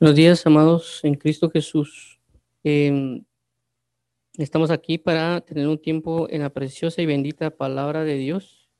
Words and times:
Buenos 0.00 0.14
días, 0.14 0.46
amados 0.46 1.00
en 1.02 1.16
Cristo 1.16 1.50
Jesús. 1.50 2.20
Em, 2.62 3.24
estamos 4.36 4.70
aquí 4.70 4.96
para 4.96 5.40
tener 5.40 5.66
un 5.66 5.76
tiempo 5.76 6.28
en 6.30 6.42
la 6.42 6.50
preciosa 6.50 7.02
y 7.02 7.06
bendita 7.06 7.50
palabra 7.50 8.04
de 8.04 8.14
Dios, 8.14 8.70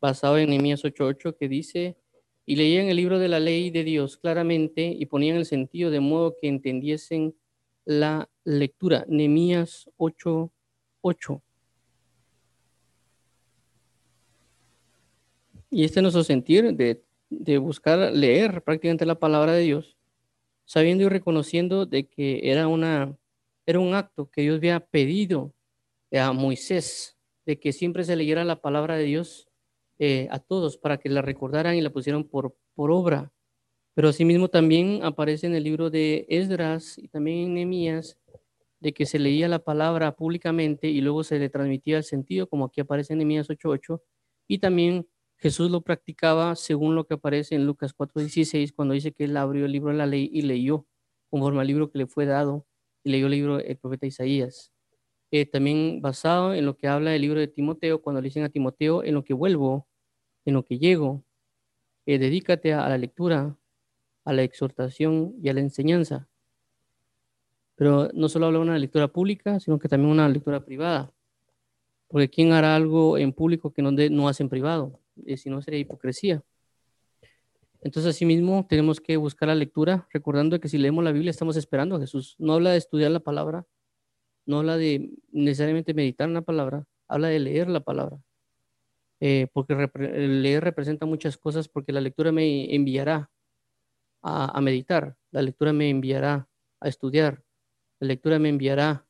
basado 0.00 0.36
en 0.36 0.50
Nehemías 0.50 0.84
8:8, 0.84 1.36
que 1.36 1.48
dice, 1.48 1.96
y 2.44 2.56
leían 2.56 2.86
el 2.88 2.96
libro 2.96 3.20
de 3.20 3.28
la 3.28 3.38
ley 3.38 3.70
de 3.70 3.84
Dios 3.84 4.16
claramente 4.16 4.96
y 4.98 5.06
ponían 5.06 5.36
el 5.36 5.46
sentido 5.46 5.92
de 5.92 6.00
modo 6.00 6.34
que 6.34 6.48
entendiesen 6.48 7.36
la 7.84 8.28
lectura. 8.42 9.04
Nehemías 9.08 9.88
8:8. 9.96 11.40
Y 15.70 15.84
este 15.84 16.00
es 16.00 16.02
nuestro 16.02 16.24
sentir 16.24 16.74
de, 16.74 17.04
de 17.30 17.58
buscar 17.58 18.12
leer 18.12 18.60
prácticamente 18.64 19.06
la 19.06 19.20
palabra 19.20 19.52
de 19.52 19.62
Dios 19.62 19.97
sabiendo 20.68 21.04
y 21.04 21.08
reconociendo 21.08 21.86
de 21.86 22.06
que 22.06 22.40
era, 22.42 22.68
una, 22.68 23.16
era 23.64 23.78
un 23.78 23.94
acto 23.94 24.30
que 24.30 24.42
Dios 24.42 24.58
había 24.58 24.80
pedido 24.80 25.54
a 26.12 26.34
Moisés, 26.34 27.16
de 27.46 27.58
que 27.58 27.72
siempre 27.72 28.04
se 28.04 28.16
leyera 28.16 28.44
la 28.44 28.60
palabra 28.60 28.96
de 28.96 29.04
Dios 29.04 29.48
eh, 29.98 30.28
a 30.30 30.38
todos 30.38 30.76
para 30.76 30.98
que 30.98 31.08
la 31.08 31.22
recordaran 31.22 31.74
y 31.74 31.80
la 31.80 31.88
pusieran 31.88 32.22
por, 32.24 32.54
por 32.74 32.90
obra. 32.90 33.32
Pero 33.94 34.10
asimismo 34.10 34.48
también 34.48 35.00
aparece 35.04 35.46
en 35.46 35.54
el 35.54 35.64
libro 35.64 35.88
de 35.88 36.26
Esdras 36.28 36.98
y 36.98 37.08
también 37.08 37.46
en 37.46 37.54
Nehemías 37.54 38.18
de 38.78 38.92
que 38.92 39.06
se 39.06 39.18
leía 39.18 39.48
la 39.48 39.60
palabra 39.60 40.14
públicamente 40.16 40.88
y 40.88 41.00
luego 41.00 41.24
se 41.24 41.38
le 41.38 41.48
transmitía 41.48 41.96
el 41.96 42.04
sentido, 42.04 42.46
como 42.46 42.66
aquí 42.66 42.82
aparece 42.82 43.14
en 43.14 43.20
Nehemías 43.20 43.48
8.8, 43.48 44.02
y 44.46 44.58
también 44.58 45.08
Jesús 45.38 45.70
lo 45.70 45.82
practicaba 45.82 46.56
según 46.56 46.96
lo 46.96 47.06
que 47.06 47.14
aparece 47.14 47.54
en 47.54 47.64
Lucas 47.64 47.94
4:16, 47.94 48.72
cuando 48.72 48.94
dice 48.94 49.12
que 49.12 49.24
él 49.24 49.36
abrió 49.36 49.66
el 49.66 49.72
libro 49.72 49.92
de 49.92 49.98
la 49.98 50.06
ley 50.06 50.28
y 50.32 50.42
leyó 50.42 50.86
conforme 51.30 51.60
al 51.60 51.66
libro 51.66 51.90
que 51.90 51.98
le 51.98 52.06
fue 52.06 52.26
dado, 52.26 52.66
y 53.04 53.10
leyó 53.10 53.26
el 53.26 53.32
libro 53.32 53.58
del 53.58 53.76
profeta 53.76 54.06
Isaías. 54.06 54.72
Eh, 55.30 55.46
también 55.46 56.00
basado 56.02 56.54
en 56.54 56.66
lo 56.66 56.76
que 56.76 56.88
habla 56.88 57.14
el 57.14 57.22
libro 57.22 57.38
de 57.40 57.48
Timoteo, 57.48 58.02
cuando 58.02 58.20
le 58.20 58.26
dicen 58.26 58.44
a 58.44 58.48
Timoteo, 58.48 59.04
en 59.04 59.14
lo 59.14 59.24
que 59.24 59.34
vuelvo, 59.34 59.86
en 60.44 60.54
lo 60.54 60.64
que 60.64 60.78
llego, 60.78 61.24
eh, 62.06 62.18
dedícate 62.18 62.72
a, 62.72 62.88
la 62.88 62.98
lectura, 62.98 63.56
a 64.24 64.32
la 64.32 64.42
exhortación 64.42 65.34
y 65.42 65.50
a 65.50 65.52
la 65.54 65.60
enseñanza. 65.60 66.28
Pero 67.76 68.10
no 68.14 68.28
solo 68.28 68.46
habla 68.46 68.58
de 68.58 68.64
una 68.64 68.78
lectura 68.78 69.08
pública, 69.08 69.60
sino 69.60 69.78
que 69.78 69.88
también 69.88 70.10
una 70.10 70.28
lectura 70.28 70.64
privada. 70.64 71.12
Porque 72.08 72.28
¿quién 72.30 72.52
hará 72.52 72.74
algo 72.74 73.18
en 73.18 73.32
público 73.32 73.72
que 73.72 73.82
no, 73.82 73.92
no 73.92 74.28
hace 74.28 74.42
en 74.42 74.48
privado? 74.48 74.98
Si 75.36 75.50
no 75.50 75.62
sería 75.62 75.80
hipocresía. 75.80 76.42
Entonces, 77.80 78.16
asimismo, 78.16 78.66
tenemos 78.68 79.00
que 79.00 79.16
buscar 79.16 79.48
la 79.48 79.54
lectura, 79.54 80.08
recordando 80.12 80.58
que 80.58 80.68
si 80.68 80.78
leemos 80.78 81.04
la 81.04 81.12
Biblia 81.12 81.30
estamos 81.30 81.56
esperando 81.56 81.96
a 81.96 82.00
Jesús. 82.00 82.34
No 82.38 82.54
habla 82.54 82.72
de 82.72 82.78
estudiar 82.78 83.10
la 83.10 83.20
palabra, 83.20 83.66
no 84.46 84.58
habla 84.58 84.76
de 84.76 85.10
necesariamente 85.30 85.94
meditar 85.94 86.28
en 86.28 86.34
la 86.34 86.42
palabra, 86.42 86.86
habla 87.06 87.28
de 87.28 87.38
leer 87.38 87.68
la 87.68 87.80
palabra. 87.80 88.20
Eh, 89.20 89.48
porque 89.52 89.74
leer 89.96 90.64
representa 90.64 91.06
muchas 91.06 91.36
cosas, 91.36 91.68
porque 91.68 91.92
la 91.92 92.00
lectura 92.00 92.32
me 92.32 92.74
enviará 92.74 93.30
a 94.22 94.60
meditar, 94.60 95.16
la 95.30 95.42
lectura 95.42 95.72
me 95.72 95.90
enviará 95.90 96.48
a 96.80 96.88
estudiar, 96.88 97.44
la 98.00 98.08
lectura 98.08 98.38
me 98.38 98.48
enviará 98.48 99.06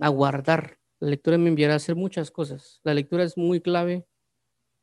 a 0.00 0.08
guardar, 0.08 0.78
la 1.00 1.08
lectura 1.10 1.38
me 1.38 1.48
enviará 1.48 1.74
a 1.74 1.76
hacer 1.76 1.96
muchas 1.96 2.30
cosas. 2.30 2.80
La 2.84 2.94
lectura 2.94 3.24
es 3.24 3.36
muy 3.36 3.60
clave 3.60 4.06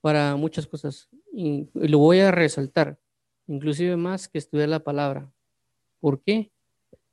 para 0.01 0.35
muchas 0.35 0.67
cosas. 0.67 1.09
Y, 1.31 1.69
lo 1.73 1.99
voy 1.99 2.19
a 2.19 2.31
resaltar, 2.31 2.99
inclusive 3.47 3.95
más 3.95 4.27
que 4.27 4.39
estudiar 4.39 4.69
la 4.69 4.83
palabra. 4.83 5.31
¿Por 5.99 6.21
qué? 6.21 6.51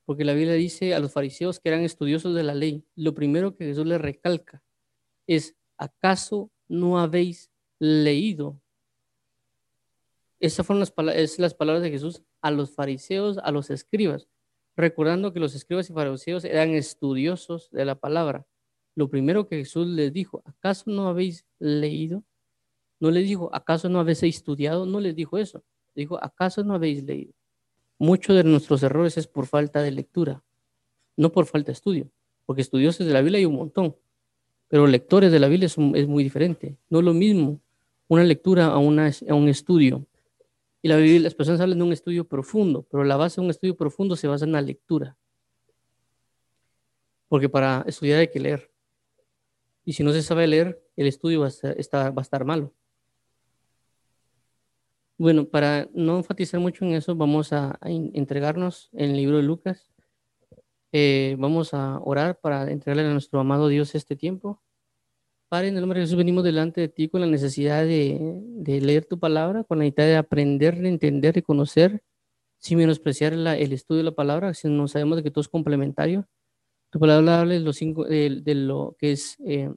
Porque 0.04 0.24
la 0.24 0.32
Biblia 0.32 0.54
dice 0.54 0.94
a 0.94 0.98
los 0.98 1.12
fariseos 1.12 1.60
que 1.60 1.68
eran 1.68 1.82
estudiosos 1.82 2.34
de 2.34 2.42
la 2.42 2.54
ley, 2.54 2.84
lo 2.96 3.14
primero 3.14 3.54
que 3.54 3.66
Jesús 3.66 3.86
les 3.86 4.00
recalca 4.00 4.62
es, 5.26 5.54
¿acaso 5.76 6.50
no 6.66 6.98
habéis 6.98 7.50
leído? 7.78 8.60
Esas 10.40 10.66
fueron 10.66 10.80
las, 10.80 11.38
las 11.38 11.54
palabras 11.54 11.82
de 11.82 11.90
Jesús 11.90 12.22
a 12.40 12.50
los 12.50 12.74
fariseos, 12.74 13.38
a 13.38 13.50
los 13.50 13.70
escribas, 13.70 14.28
recordando 14.76 15.32
que 15.32 15.40
los 15.40 15.54
escribas 15.54 15.90
y 15.90 15.92
fariseos 15.92 16.44
eran 16.44 16.70
estudiosos 16.70 17.70
de 17.70 17.84
la 17.84 17.96
palabra. 17.96 18.46
Lo 18.94 19.10
primero 19.10 19.46
que 19.46 19.58
Jesús 19.58 19.86
les 19.86 20.12
dijo, 20.12 20.42
¿acaso 20.46 20.84
no 20.86 21.08
habéis 21.08 21.44
leído? 21.58 22.24
No 23.00 23.10
les 23.10 23.26
dijo, 23.26 23.50
¿acaso 23.52 23.88
no 23.88 24.00
habéis 24.00 24.22
estudiado? 24.22 24.86
No 24.86 25.00
les 25.00 25.14
dijo 25.14 25.38
eso. 25.38 25.62
Dijo, 25.94 26.22
¿acaso 26.22 26.64
no 26.64 26.74
habéis 26.74 27.04
leído? 27.04 27.32
Muchos 27.98 28.36
de 28.36 28.44
nuestros 28.44 28.82
errores 28.82 29.16
es 29.16 29.26
por 29.26 29.46
falta 29.46 29.82
de 29.82 29.90
lectura, 29.90 30.42
no 31.16 31.32
por 31.32 31.46
falta 31.46 31.66
de 31.66 31.72
estudio, 31.72 32.08
porque 32.46 32.62
estudiosos 32.62 33.04
de 33.04 33.12
la 33.12 33.20
Biblia 33.20 33.38
hay 33.38 33.44
un 33.44 33.56
montón, 33.56 33.96
pero 34.68 34.86
lectores 34.86 35.32
de 35.32 35.40
la 35.40 35.48
Biblia 35.48 35.66
es, 35.66 35.76
muy 35.76 36.22
diferente. 36.22 36.76
No 36.88 37.00
es 37.00 37.04
lo 37.04 37.14
mismo 37.14 37.60
una 38.06 38.22
lectura 38.22 38.66
a, 38.66 38.78
una, 38.78 39.10
un 39.30 39.48
estudio. 39.48 40.06
Y 40.80 40.88
la 40.88 40.96
Biblia, 40.96 41.20
las 41.20 41.34
personas 41.34 41.60
hablan 41.60 41.78
de 41.78 41.84
un 41.84 41.92
estudio 41.92 42.24
profundo, 42.24 42.86
pero 42.88 43.02
la 43.02 43.16
base 43.16 43.40
de 43.40 43.46
un 43.46 43.50
estudio 43.50 43.76
profundo 43.76 44.14
se 44.14 44.28
basa 44.28 44.44
en 44.44 44.52
la 44.52 44.62
lectura. 44.62 45.16
Porque 47.28 47.48
para 47.48 47.84
estudiar 47.86 48.20
hay 48.20 48.28
que 48.28 48.38
leer. 48.38 48.70
Y 49.84 49.94
si 49.94 50.04
no 50.04 50.12
se 50.12 50.22
sabe 50.22 50.46
leer, 50.46 50.80
el 50.96 51.08
estudio 51.08 51.40
va 51.40 51.48
a 51.48 52.20
estar 52.20 52.44
malo. 52.44 52.72
Bueno, 55.18 55.48
para 55.48 55.88
no 55.94 56.18
enfatizar 56.18 56.60
mucho 56.60 56.84
en 56.84 56.92
eso, 56.92 57.16
vamos 57.16 57.52
a, 57.52 57.76
entregarnos 57.82 58.88
en 58.92 59.10
el 59.10 59.16
libro 59.16 59.38
de 59.38 59.42
Lucas. 59.42 59.90
Eh, 60.92 61.34
vamos 61.40 61.74
a 61.74 61.98
orar 62.00 62.38
para 62.40 62.70
entregarle 62.70 63.04
a 63.04 63.12
nuestro 63.12 63.40
amado 63.40 63.66
Dios 63.66 63.96
este 63.96 64.14
tiempo. 64.14 64.62
Padre, 65.48 65.68
en 65.68 65.74
el 65.74 65.80
nombre 65.80 65.98
de 65.98 66.06
Jesús 66.06 66.18
venimos 66.18 66.44
delante 66.44 66.80
de 66.82 66.88
ti 66.88 67.08
con 67.08 67.20
la 67.20 67.26
necesidad 67.26 67.84
de, 67.84 68.80
leer 68.80 69.06
tu 69.06 69.18
palabra, 69.18 69.64
con 69.64 69.78
la 69.78 69.84
necesidad 69.84 70.06
de 70.06 70.16
aprender, 70.18 70.78
de 70.78 70.88
entender, 70.88 71.36
y 71.36 71.42
conocer, 71.42 72.02
sin 72.58 72.78
menospreciar 72.78 73.32
el 73.32 73.72
estudio 73.72 73.98
de 73.98 74.04
la 74.04 74.14
palabra, 74.14 74.54
si 74.54 74.68
no 74.68 74.86
sabemos 74.86 75.16
de 75.16 75.24
que 75.24 75.32
todo 75.32 75.42
es 75.42 75.48
complementario. 75.48 76.28
Tu 76.90 77.00
palabra 77.00 77.40
habla 77.40 77.54
de 77.54 77.60
lo, 77.60 77.72
cinco, 77.72 78.04
de, 78.04 78.54
lo 78.54 78.96
que 78.98 79.12
es 79.12 79.36
eh, 79.44 79.70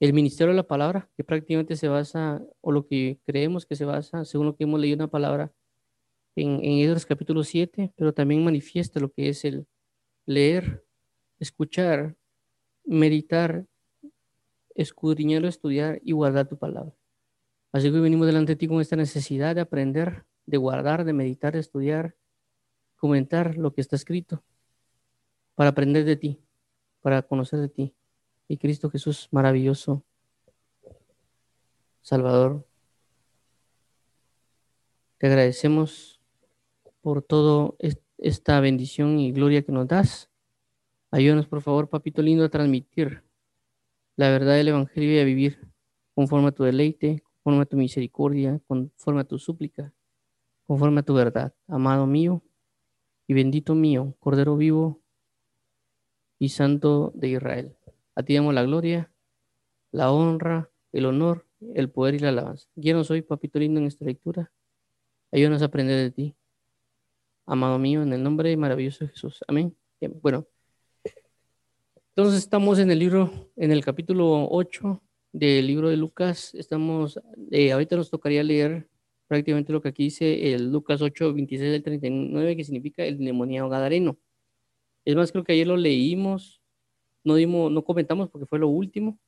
el 0.00 0.12
ministerio 0.12 0.52
de 0.52 0.56
la 0.56 0.66
palabra, 0.66 1.10
que 1.16 1.24
prácticamente 1.24 1.76
se 1.76 1.88
basa, 1.88 2.42
o 2.60 2.70
lo 2.70 2.86
que 2.86 3.18
creemos 3.26 3.66
que 3.66 3.74
se 3.74 3.84
basa, 3.84 4.24
según 4.24 4.46
lo 4.46 4.56
que 4.56 4.64
hemos 4.64 4.80
leído 4.80 4.96
una 4.96 5.08
palabra 5.08 5.52
en, 6.36 6.60
en 6.62 6.98
capítulo 7.00 7.42
7, 7.42 7.92
pero 7.96 8.14
también 8.14 8.44
manifiesta 8.44 9.00
lo 9.00 9.10
que 9.10 9.28
es 9.28 9.44
el 9.44 9.66
leer, 10.24 10.84
escuchar, 11.40 12.16
meditar, 12.84 13.66
escudriñar, 14.74 15.44
estudiar 15.44 16.00
y 16.04 16.12
guardar 16.12 16.48
tu 16.48 16.56
palabra. 16.56 16.94
Así 17.72 17.90
que 17.90 17.98
venimos 17.98 18.26
delante 18.26 18.52
de 18.52 18.56
ti 18.56 18.68
con 18.68 18.80
esta 18.80 18.94
necesidad 18.94 19.56
de 19.56 19.62
aprender, 19.62 20.24
de 20.46 20.56
guardar, 20.58 21.04
de 21.04 21.12
meditar, 21.12 21.54
de 21.54 21.60
estudiar, 21.60 22.14
comentar 22.96 23.56
lo 23.56 23.74
que 23.74 23.80
está 23.80 23.96
escrito, 23.96 24.44
para 25.56 25.70
aprender 25.70 26.04
de 26.04 26.16
ti, 26.16 26.40
para 27.00 27.22
conocer 27.22 27.58
de 27.58 27.68
ti 27.68 27.97
y 28.48 28.56
Cristo 28.56 28.90
Jesús 28.90 29.28
maravilloso, 29.30 30.02
Salvador. 32.00 32.66
Te 35.18 35.26
agradecemos 35.26 36.20
por 37.02 37.22
toda 37.22 37.74
esta 38.16 38.58
bendición 38.60 39.18
y 39.18 39.32
gloria 39.32 39.62
que 39.62 39.72
nos 39.72 39.86
das. 39.86 40.30
Ayúdanos, 41.10 41.46
por 41.46 41.60
favor, 41.60 41.88
papito 41.88 42.22
lindo, 42.22 42.44
a 42.44 42.48
transmitir 42.48 43.22
la 44.16 44.30
verdad 44.30 44.54
del 44.54 44.68
Evangelio 44.68 45.12
y 45.12 45.18
a 45.18 45.24
vivir 45.24 45.68
conforme 46.14 46.48
a 46.48 46.52
tu 46.52 46.64
deleite, 46.64 47.22
conforme 47.42 47.62
a 47.62 47.66
tu 47.66 47.76
misericordia, 47.76 48.60
conforme 48.66 49.20
a 49.20 49.24
tu 49.24 49.38
súplica, 49.38 49.92
conforme 50.66 51.00
a 51.00 51.02
tu 51.02 51.14
verdad. 51.14 51.54
Amado 51.66 52.06
mío 52.06 52.42
y 53.26 53.34
bendito 53.34 53.74
mío, 53.74 54.16
Cordero 54.18 54.56
vivo 54.56 55.00
y 56.38 56.48
Santo 56.48 57.12
de 57.14 57.28
Israel. 57.28 57.76
A 58.18 58.24
ti 58.24 58.34
damos 58.34 58.52
la 58.52 58.64
gloria, 58.64 59.12
la 59.92 60.10
honra, 60.10 60.72
el 60.90 61.06
honor, 61.06 61.46
el 61.76 61.88
poder 61.88 62.16
y 62.16 62.18
la 62.18 62.30
alabanza. 62.30 62.66
no 62.74 63.04
soy, 63.04 63.22
papito 63.22 63.60
lindo, 63.60 63.78
en 63.78 63.86
esta 63.86 64.04
lectura. 64.04 64.52
Ayúdanos 65.30 65.62
a 65.62 65.66
aprender 65.66 65.98
de 65.98 66.10
ti. 66.10 66.34
Amado 67.46 67.78
mío, 67.78 68.02
en 68.02 68.12
el 68.12 68.20
nombre 68.20 68.56
maravilloso 68.56 69.04
de 69.04 69.12
Jesús. 69.12 69.44
Amén. 69.46 69.76
Bueno, 70.20 70.48
entonces 72.08 72.40
estamos 72.40 72.80
en 72.80 72.90
el 72.90 72.98
libro, 72.98 73.52
en 73.54 73.70
el 73.70 73.84
capítulo 73.84 74.48
8 74.50 75.00
del 75.30 75.68
libro 75.68 75.88
de 75.88 75.96
Lucas. 75.96 76.56
Estamos, 76.56 77.20
eh, 77.52 77.70
ahorita 77.70 77.94
nos 77.94 78.10
tocaría 78.10 78.42
leer 78.42 78.88
prácticamente 79.28 79.72
lo 79.72 79.80
que 79.80 79.90
aquí 79.90 80.02
dice 80.02 80.54
el 80.54 80.72
Lucas 80.72 81.02
8, 81.02 81.34
26 81.34 81.72
al 81.72 81.82
39, 81.84 82.56
que 82.56 82.64
significa 82.64 83.04
el 83.04 83.18
demoniado 83.18 83.68
gadareno. 83.68 84.18
Es 85.04 85.14
más, 85.14 85.30
creo 85.30 85.44
que 85.44 85.52
ayer 85.52 85.68
lo 85.68 85.76
leímos 85.76 86.57
no, 87.24 87.34
dimos, 87.34 87.70
no 87.70 87.84
comentamos 87.84 88.28
porque 88.30 88.46
fue 88.46 88.58
lo 88.58 88.68
último, 88.68 89.18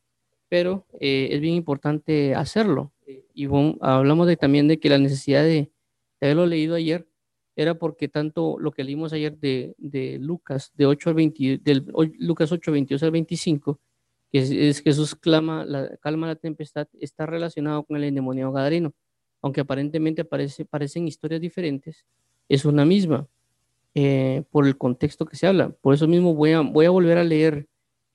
pero 0.49 0.87
eh, 1.01 1.29
es 1.33 1.41
bien 1.41 1.55
importante 1.55 2.35
hacerlo. 2.35 2.93
Y 3.35 3.47
hablamos 3.81 4.27
de, 4.27 4.37
también 4.37 4.69
de 4.69 4.79
que 4.79 4.89
la 4.89 4.99
necesidad 4.99 5.43
de, 5.43 5.71
de 6.21 6.27
haberlo 6.27 6.47
leído 6.47 6.75
ayer, 6.75 7.07
era 7.57 7.75
porque 7.75 8.09
tanto 8.09 8.59
lo 8.59 8.73
que 8.73 8.85
leímos 8.85 9.13
ayer 9.13 9.37
de, 9.37 10.19
Lucas, 10.19 10.73
de 10.75 10.87
8 10.87 11.11
al 11.11 11.15
20, 11.15 11.59
del 11.59 11.87
Lucas 12.19 12.53
8, 12.53 12.73
22 12.73 13.03
al 13.03 13.11
25, 13.11 13.79
que 14.33 14.69
es, 14.69 14.81
Jesús 14.81 15.15
clama, 15.15 15.65
la, 15.67 15.97
calma 15.99 16.27
la 16.27 16.37
tempestad, 16.37 16.89
está 17.01 17.27
relacionado 17.27 17.83
con 17.83 17.97
el 17.97 18.05
endemoniado 18.05 18.53
gadareno. 18.53 18.95
Aunque 19.43 19.61
aparentemente 19.61 20.25
parece, 20.25 20.65
parecen 20.65 21.07
historias 21.07 21.41
diferentes, 21.41 22.07
es 22.49 22.65
una 22.65 22.85
misma 22.85 23.27
eh, 23.95 24.43
por 24.51 24.67
el 24.67 24.79
contexto 24.79 25.27
que 25.27 25.37
se 25.37 25.47
habla. 25.47 25.69
Por 25.69 25.95
eso 25.95 26.07
mismo 26.07 26.35
voy 26.35 26.53
a, 26.53 26.61
voy 26.61 26.87
a 26.87 26.91
volver 26.91 27.19
a 27.19 27.25
leer 27.25 27.67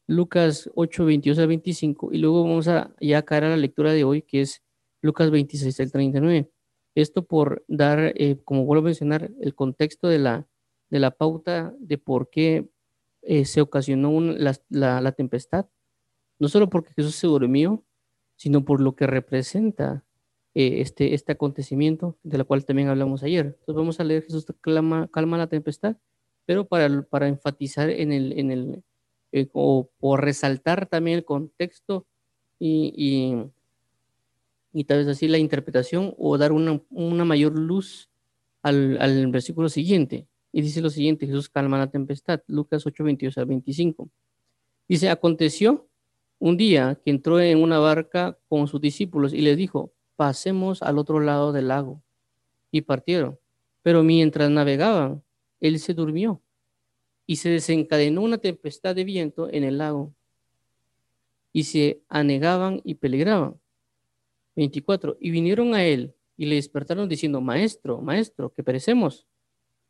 Lucas 0.07 0.69
8, 0.75 1.05
22 1.05 1.39
al 1.39 1.47
25 1.47 2.13
y 2.13 2.19
luego 2.19 2.43
vamos 2.43 2.67
a 2.67 2.93
ya 3.01 3.23
caer 3.23 3.45
a 3.45 3.49
la 3.49 3.57
lectura 3.57 3.91
de 3.91 4.03
hoy 4.03 4.21
que 4.21 4.41
es 4.41 4.63
Lucas 5.01 5.31
26 5.31 5.79
al 5.79 5.91
39. 5.91 6.51
Esto 6.95 7.25
por 7.25 7.63
dar, 7.67 8.13
eh, 8.15 8.37
como 8.43 8.65
vuelvo 8.65 8.83
a 8.83 8.85
mencionar, 8.85 9.31
el 9.41 9.53
contexto 9.55 10.07
de 10.07 10.19
la, 10.19 10.47
de 10.89 10.99
la 10.99 11.11
pauta 11.11 11.73
de 11.79 11.97
por 11.97 12.29
qué 12.29 12.69
eh, 13.21 13.45
se 13.45 13.61
ocasionó 13.61 14.21
la, 14.21 15.11
tempestad. 15.11 15.67
No 16.39 16.47
solo 16.47 16.69
porque 16.69 16.93
Jesús 16.93 17.15
se 17.15 17.27
durmió, 17.27 17.83
sino 18.37 18.63
por 18.65 18.81
lo 18.81 18.95
que 18.95 19.07
representa 19.07 20.05
eh, 20.53 20.81
este, 20.81 21.13
este 21.13 21.33
acontecimiento, 21.33 22.17
de 22.23 22.37
la 22.37 22.43
cual 22.45 22.65
también 22.65 22.87
hablamos 22.89 23.23
ayer. 23.23 23.45
Entonces 23.47 23.75
vamos 23.75 23.99
a 23.99 24.03
leer 24.03 24.23
Jesús 24.23 24.45
calma, 24.61 25.09
calma 25.11 25.37
la 25.37 25.47
tempestad, 25.47 25.97
pero 26.45 26.67
para, 26.67 27.01
para 27.03 27.27
enfatizar 27.27 27.89
en 27.89 28.11
el, 28.13 28.39
en 28.39 28.51
el 28.51 28.83
o 29.53 29.89
por 29.99 30.23
resaltar 30.23 30.87
también 30.87 31.17
el 31.17 31.25
contexto 31.25 32.05
y 32.59 33.35
y 34.75 34.83
tal 34.83 34.97
vez 34.97 35.07
así 35.07 35.29
la 35.29 35.37
interpretación 35.37 36.13
o 36.17 36.37
dar 36.37 36.51
una, 36.51 36.81
mayor 37.23 37.57
luz 37.57 38.09
al, 38.61 39.31
versículo 39.31 39.69
siguiente. 39.69 40.27
Y 40.51 40.61
dice 40.61 40.81
lo 40.81 40.89
siguiente, 40.89 41.25
Jesús 41.25 41.47
calma 41.47 41.77
la 41.77 41.89
tempestad, 41.89 42.41
Lucas 42.47 42.85
8, 42.85 43.05
22 43.05 43.37
al 43.37 43.45
25. 43.45 44.09
Dice, 44.89 45.09
aconteció 45.09 45.87
un 46.39 46.57
día 46.57 46.99
que 47.05 47.09
entró 47.09 47.39
en 47.39 47.63
una 47.63 47.79
barca 47.79 48.37
con 48.49 48.67
sus 48.67 48.81
discípulos 48.81 49.33
y 49.33 49.39
les 49.39 49.55
dijo, 49.55 49.93
pasemos 50.17 50.83
al 50.83 50.97
otro 50.97 51.21
lado 51.21 51.53
del 51.53 51.69
lago. 51.69 52.03
Y 52.69 52.81
partieron. 52.81 53.39
Pero 53.81 54.03
mientras 54.03 54.49
navegaban, 54.49 55.23
él 55.61 55.79
se 55.79 55.93
durmió 55.93 56.41
y 57.27 57.37
se 57.37 57.49
desencadenó 57.49 58.21
una 58.21 58.37
tempestad 58.37 58.95
de 58.95 59.03
viento 59.03 59.49
en 59.51 59.63
el 59.63 59.77
lago 59.77 60.13
y 61.51 61.63
se 61.63 62.01
anegaban 62.09 62.81
y 62.83 62.95
peligraban. 62.95 63.59
24. 64.55 65.17
Y 65.19 65.31
vinieron 65.31 65.73
a 65.73 65.83
él 65.85 66.13
y 66.37 66.45
le 66.45 66.55
despertaron 66.55 67.09
diciendo, 67.09 67.41
Maestro, 67.41 68.01
Maestro, 68.01 68.51
que 68.51 68.63
perecemos. 68.63 69.25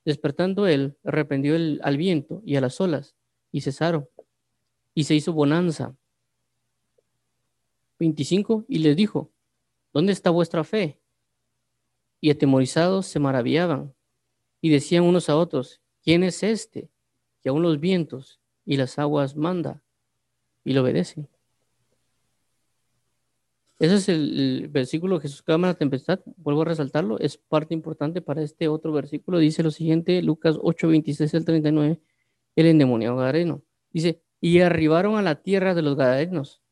Despertando 0.05 0.67
él, 0.67 0.95
reprendió 1.03 1.55
el, 1.55 1.79
al 1.83 1.97
viento 1.97 2.41
y 2.45 2.55
a 2.55 2.61
las 2.61 2.79
olas, 2.79 3.15
y 3.51 3.61
cesaron. 3.61 4.07
Y 4.93 5.05
se 5.05 5.15
hizo 5.15 5.33
bonanza. 5.33 5.95
25. 7.99 8.65
Y 8.67 8.79
les 8.79 8.95
dijo, 8.95 9.31
¿dónde 9.91 10.13
está 10.13 10.29
vuestra 10.29 10.63
fe? 10.63 10.99
Y 12.21 12.29
atemorizados 12.29 13.07
se 13.07 13.19
maravillaban 13.19 13.93
y 14.61 14.69
decían 14.69 15.03
unos 15.03 15.29
a 15.29 15.35
otros, 15.35 15.81
¿quién 16.03 16.23
es 16.23 16.43
este 16.43 16.89
que 17.45 17.49
aún 17.49 17.61
los 17.61 17.79
vientos 17.79 18.39
y 18.65 18.75
las 18.75 18.97
aguas 18.97 19.35
manda 19.35 19.83
y 20.63 20.73
lo 20.73 20.81
obedecen? 20.81 21.29
Ese 23.77 23.95
es 23.97 24.09
el, 24.09 24.67
versículo 24.71 25.19
Jesús 25.19 25.43
calma 25.43 25.67
la 25.67 25.75
tempestad. 25.75 26.21
Vuelvo 26.37 26.63
a 26.63 26.65
resaltarlo. 26.65 27.19
Es 27.19 27.37
parte 27.37 27.75
importante 27.75 28.19
para 28.19 28.41
este 28.41 28.67
otro 28.67 28.91
versículo. 28.91 29.37
Dice 29.37 29.61
lo 29.61 29.69
siguiente, 29.69 30.23
Lucas 30.23 30.57
8, 30.59 30.87
26 30.87 31.35
al 31.35 31.45
39, 31.45 31.99
el 32.55 32.65
endemoniado 32.65 33.17
gadareno. 33.17 33.61
Dice, 33.91 34.23
y 34.41 34.61
arribaron 34.61 35.15
a 35.15 35.21
la 35.21 35.43
tierra 35.43 35.75
de 35.75 35.83
los 35.83 35.95
gadarenos, 35.95 36.63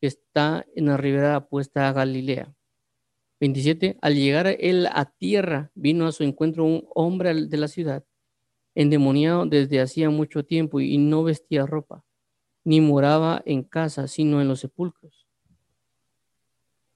que 0.00 0.08
está 0.08 0.66
en 0.74 0.86
la 0.86 0.96
ribera 0.96 1.36
apuesta 1.36 1.88
a 1.88 1.92
Galilea. 1.92 2.52
27, 3.38 3.98
al 4.02 4.16
llegar 4.16 4.48
él 4.48 4.88
a 4.90 5.04
tierra, 5.12 5.70
vino 5.76 6.08
a 6.08 6.12
su 6.12 6.24
encuentro 6.24 6.64
un 6.64 6.88
hombre 6.92 7.32
de 7.32 7.56
la 7.56 7.68
ciudad, 7.68 8.04
endemoniado 8.76 9.46
desde 9.46 9.80
hacía 9.80 10.10
mucho 10.10 10.44
tiempo 10.44 10.80
y 10.80 10.98
no 10.98 11.24
vestía 11.24 11.66
ropa, 11.66 12.04
ni 12.62 12.80
moraba 12.80 13.42
en 13.46 13.64
casa, 13.64 14.06
sino 14.06 14.40
en 14.40 14.48
los 14.48 14.60
sepulcros 14.60 15.26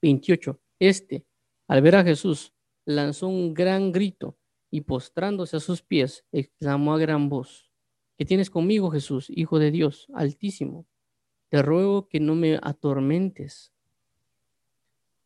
28. 0.02 0.60
Este, 0.78 1.24
al 1.66 1.82
ver 1.82 1.96
a 1.96 2.04
Jesús, 2.04 2.52
lanzó 2.84 3.28
un 3.28 3.54
gran 3.54 3.92
grito 3.92 4.36
y 4.70 4.82
postrándose 4.82 5.56
a 5.56 5.60
sus 5.60 5.82
pies, 5.82 6.24
exclamó 6.32 6.94
a 6.94 6.98
gran 6.98 7.28
voz, 7.28 7.70
¿qué 8.16 8.24
tienes 8.24 8.50
conmigo, 8.50 8.90
Jesús, 8.90 9.28
Hijo 9.30 9.58
de 9.58 9.70
Dios 9.70 10.06
Altísimo? 10.14 10.86
Te 11.48 11.62
ruego 11.62 12.08
que 12.08 12.20
no 12.20 12.34
me 12.34 12.60
atormentes. 12.62 13.72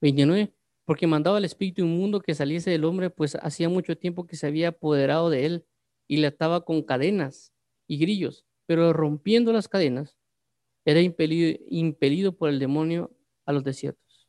29. 0.00 0.54
Porque 0.84 1.06
mandaba 1.06 1.38
al 1.38 1.44
espíritu 1.44 1.82
inmundo 1.82 2.20
que 2.20 2.34
saliese 2.34 2.70
del 2.70 2.84
hombre, 2.84 3.10
pues 3.10 3.36
hacía 3.36 3.68
mucho 3.68 3.96
tiempo 3.96 4.26
que 4.26 4.36
se 4.36 4.46
había 4.46 4.68
apoderado 4.68 5.30
de 5.30 5.46
él 5.46 5.66
y 6.06 6.18
le 6.18 6.28
ataba 6.28 6.64
con 6.64 6.82
cadenas 6.82 7.52
y 7.86 7.98
grillos, 7.98 8.46
pero 8.66 8.92
rompiendo 8.92 9.52
las 9.52 9.68
cadenas, 9.68 10.16
era 10.84 11.00
impelido, 11.00 12.36
por 12.36 12.50
el 12.50 12.58
demonio 12.58 13.10
a 13.46 13.52
los 13.52 13.64
desiertos. 13.64 14.28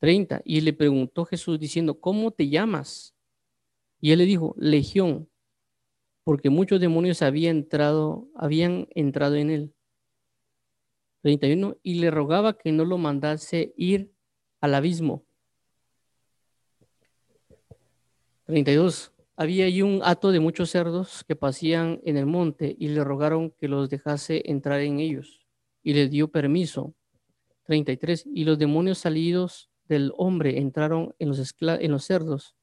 30. 0.00 0.42
Y 0.44 0.60
le 0.62 0.72
preguntó 0.72 1.24
Jesús 1.24 1.58
diciendo, 1.58 2.00
¿cómo 2.00 2.30
te 2.30 2.48
llamas? 2.48 3.14
Y 4.00 4.12
él 4.12 4.18
le 4.18 4.24
dijo, 4.24 4.54
Legión, 4.58 5.28
porque 6.24 6.50
muchos 6.50 6.80
demonios 6.80 7.22
habían 7.22 7.56
entrado, 7.56 8.28
habían 8.34 8.88
entrado 8.94 9.36
en 9.36 9.50
él. 9.50 9.74
31. 11.22 11.76
Y 11.82 11.94
le 11.94 12.10
rogaba 12.10 12.56
que 12.56 12.72
no 12.72 12.84
lo 12.84 12.98
mandase 12.98 13.74
ir 13.76 14.12
al 14.60 14.74
abismo. 14.74 15.24
32. 18.44 19.15
Había 19.36 19.66
allí 19.66 19.82
un 19.82 20.00
hato 20.02 20.32
de 20.32 20.40
muchos 20.40 20.70
cerdos 20.70 21.22
que 21.24 21.36
pasían 21.36 22.00
en 22.04 22.16
el 22.16 22.26
monte 22.26 22.74
y 22.78 22.88
le 22.88 23.04
rogaron 23.04 23.50
que 23.50 23.68
los 23.68 23.90
dejase 23.90 24.42
entrar 24.46 24.80
en 24.80 24.98
ellos. 24.98 25.46
Y 25.82 25.92
le 25.92 26.08
dio 26.08 26.28
permiso. 26.28 26.94
33. 27.64 28.26
Y 28.32 28.44
los 28.44 28.58
demonios 28.58 28.98
salidos 28.98 29.70
del 29.88 30.12
hombre 30.16 30.58
entraron 30.58 31.14
en 31.18 31.28
los, 31.28 31.54
en 31.60 31.90
los 31.90 32.04
cerdos, 32.04 32.56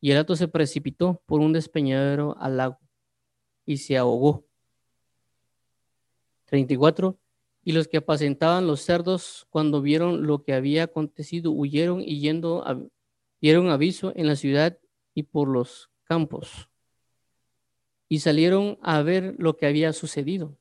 y 0.00 0.10
el 0.10 0.18
hato 0.18 0.36
se 0.36 0.48
precipitó 0.48 1.22
por 1.26 1.40
un 1.40 1.52
despeñadero 1.52 2.36
al 2.38 2.56
lago 2.56 2.78
y 3.64 3.78
se 3.78 3.96
ahogó. 3.96 4.46
34. 6.46 7.18
Y 7.64 7.72
los 7.72 7.88
que 7.88 7.96
apacentaban 7.96 8.66
los 8.66 8.80
cerdos, 8.82 9.46
cuando 9.50 9.82
vieron 9.82 10.26
lo 10.26 10.44
que 10.44 10.52
había 10.52 10.84
acontecido, 10.84 11.50
huyeron 11.50 12.00
y 12.00 12.20
yendo 12.20 12.64
dieron 13.40 13.68
aviso 13.70 14.12
en 14.14 14.28
la 14.28 14.36
ciudad 14.36 14.78
y 15.14 15.24
por 15.24 15.48
los 15.48 15.90
campos. 16.06 16.68
Y 18.08 18.20
salieron 18.20 18.78
a 18.82 19.02
ver 19.02 19.34
lo 19.38 19.56
que 19.56 19.66
había 19.66 19.92
sucedido. 19.92 20.56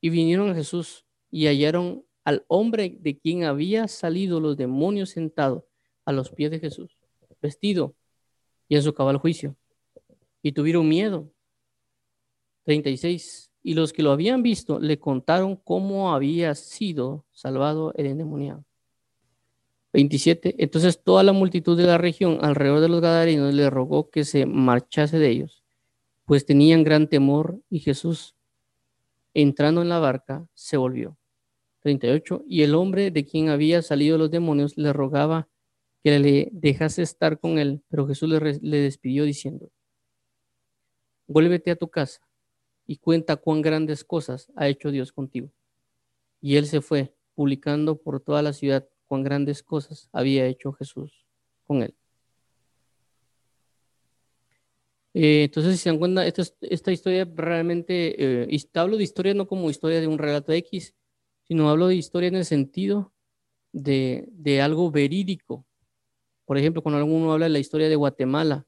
Y 0.00 0.10
vinieron 0.10 0.50
a 0.50 0.54
Jesús 0.54 1.04
y 1.30 1.46
hallaron 1.46 2.04
al 2.24 2.44
hombre 2.48 2.96
de 3.00 3.18
quien 3.18 3.44
había 3.44 3.88
salido 3.88 4.40
los 4.40 4.56
demonios 4.56 5.10
sentado 5.10 5.66
a 6.04 6.12
los 6.12 6.30
pies 6.30 6.50
de 6.50 6.60
Jesús, 6.60 6.96
vestido 7.42 7.94
y 8.68 8.76
en 8.76 8.82
su 8.82 8.94
cabal 8.94 9.18
juicio. 9.18 9.56
Y 10.42 10.52
tuvieron 10.52 10.88
miedo. 10.88 11.30
36. 12.64 13.50
Y 13.62 13.74
los 13.74 13.92
que 13.92 14.02
lo 14.02 14.12
habían 14.12 14.42
visto 14.42 14.78
le 14.78 14.98
contaron 14.98 15.56
cómo 15.56 16.14
había 16.14 16.54
sido 16.54 17.24
salvado 17.32 17.92
el 17.94 18.06
endemoniado. 18.06 18.64
27. 19.92 20.56
Entonces 20.58 21.02
toda 21.02 21.22
la 21.22 21.32
multitud 21.32 21.76
de 21.76 21.84
la 21.84 21.98
región 21.98 22.38
alrededor 22.42 22.80
de 22.80 22.88
los 22.88 23.00
Gadarenos 23.00 23.54
le 23.54 23.70
rogó 23.70 24.10
que 24.10 24.24
se 24.24 24.46
marchase 24.46 25.18
de 25.18 25.28
ellos, 25.28 25.62
pues 26.24 26.44
tenían 26.44 26.84
gran 26.84 27.08
temor 27.08 27.60
y 27.70 27.80
Jesús, 27.80 28.34
entrando 29.34 29.82
en 29.82 29.88
la 29.88 29.98
barca, 29.98 30.46
se 30.54 30.76
volvió 30.76 31.16
38. 31.80 32.44
Y 32.46 32.62
el 32.62 32.74
hombre 32.74 33.10
de 33.10 33.24
quien 33.24 33.48
había 33.48 33.82
salido 33.82 34.18
los 34.18 34.30
demonios 34.30 34.76
le 34.76 34.92
rogaba 34.92 35.48
que 36.02 36.18
le 36.18 36.48
dejase 36.52 37.02
estar 37.02 37.38
con 37.38 37.58
él, 37.58 37.82
pero 37.88 38.06
Jesús 38.06 38.28
le, 38.28 38.58
le 38.60 38.76
despidió 38.78 39.24
diciendo, 39.24 39.70
vuélvete 41.26 41.70
a 41.70 41.76
tu 41.76 41.88
casa 41.88 42.20
y 42.86 42.96
cuenta 42.96 43.36
cuán 43.36 43.62
grandes 43.62 44.04
cosas 44.04 44.50
ha 44.56 44.68
hecho 44.68 44.90
Dios 44.90 45.12
contigo. 45.12 45.50
Y 46.40 46.56
él 46.56 46.66
se 46.66 46.80
fue, 46.80 47.14
publicando 47.34 47.96
por 47.96 48.20
toda 48.20 48.42
la 48.42 48.52
ciudad 48.52 48.88
cuán 49.08 49.24
grandes 49.24 49.62
cosas 49.62 50.08
había 50.12 50.46
hecho 50.46 50.72
Jesús 50.72 51.26
con 51.64 51.82
él. 51.82 51.94
Eh, 55.14 55.44
entonces, 55.44 55.72
si 55.72 55.78
se 55.78 55.88
dan 55.88 55.98
cuenta, 55.98 56.26
esta, 56.26 56.92
historia 56.92 57.28
realmente, 57.34 58.44
eh, 58.44 58.58
hablo 58.74 58.96
de 58.96 59.04
historia 59.04 59.34
no 59.34 59.48
como 59.48 59.70
historia 59.70 60.00
de 60.00 60.06
un 60.06 60.18
relato 60.18 60.52
X, 60.52 60.94
sino 61.42 61.68
hablo 61.70 61.88
de 61.88 61.96
historia 61.96 62.28
en 62.28 62.36
el 62.36 62.44
sentido 62.44 63.12
de, 63.72 64.60
algo 64.62 64.90
verídico. 64.90 65.66
Por 66.44 66.58
ejemplo, 66.58 66.82
cuando 66.82 66.98
alguno 66.98 67.32
habla 67.32 67.46
de 67.46 67.50
la 67.50 67.58
historia 67.58 67.88
de 67.88 67.96
Guatemala, 67.96 68.66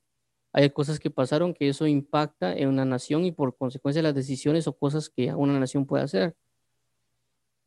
hay 0.52 0.70
cosas 0.70 0.98
que 0.98 1.10
pasaron 1.10 1.54
que 1.54 1.68
eso 1.68 1.86
impacta 1.86 2.56
en 2.56 2.68
una 2.68 2.84
nación 2.84 3.24
y 3.24 3.32
por 3.32 3.56
consecuencia 3.56 4.02
las 4.02 4.14
decisiones 4.14 4.66
o 4.66 4.76
cosas 4.76 5.08
que 5.08 5.32
una 5.32 5.58
nación 5.58 5.86
puede 5.86 6.04
hacer. 6.04 6.36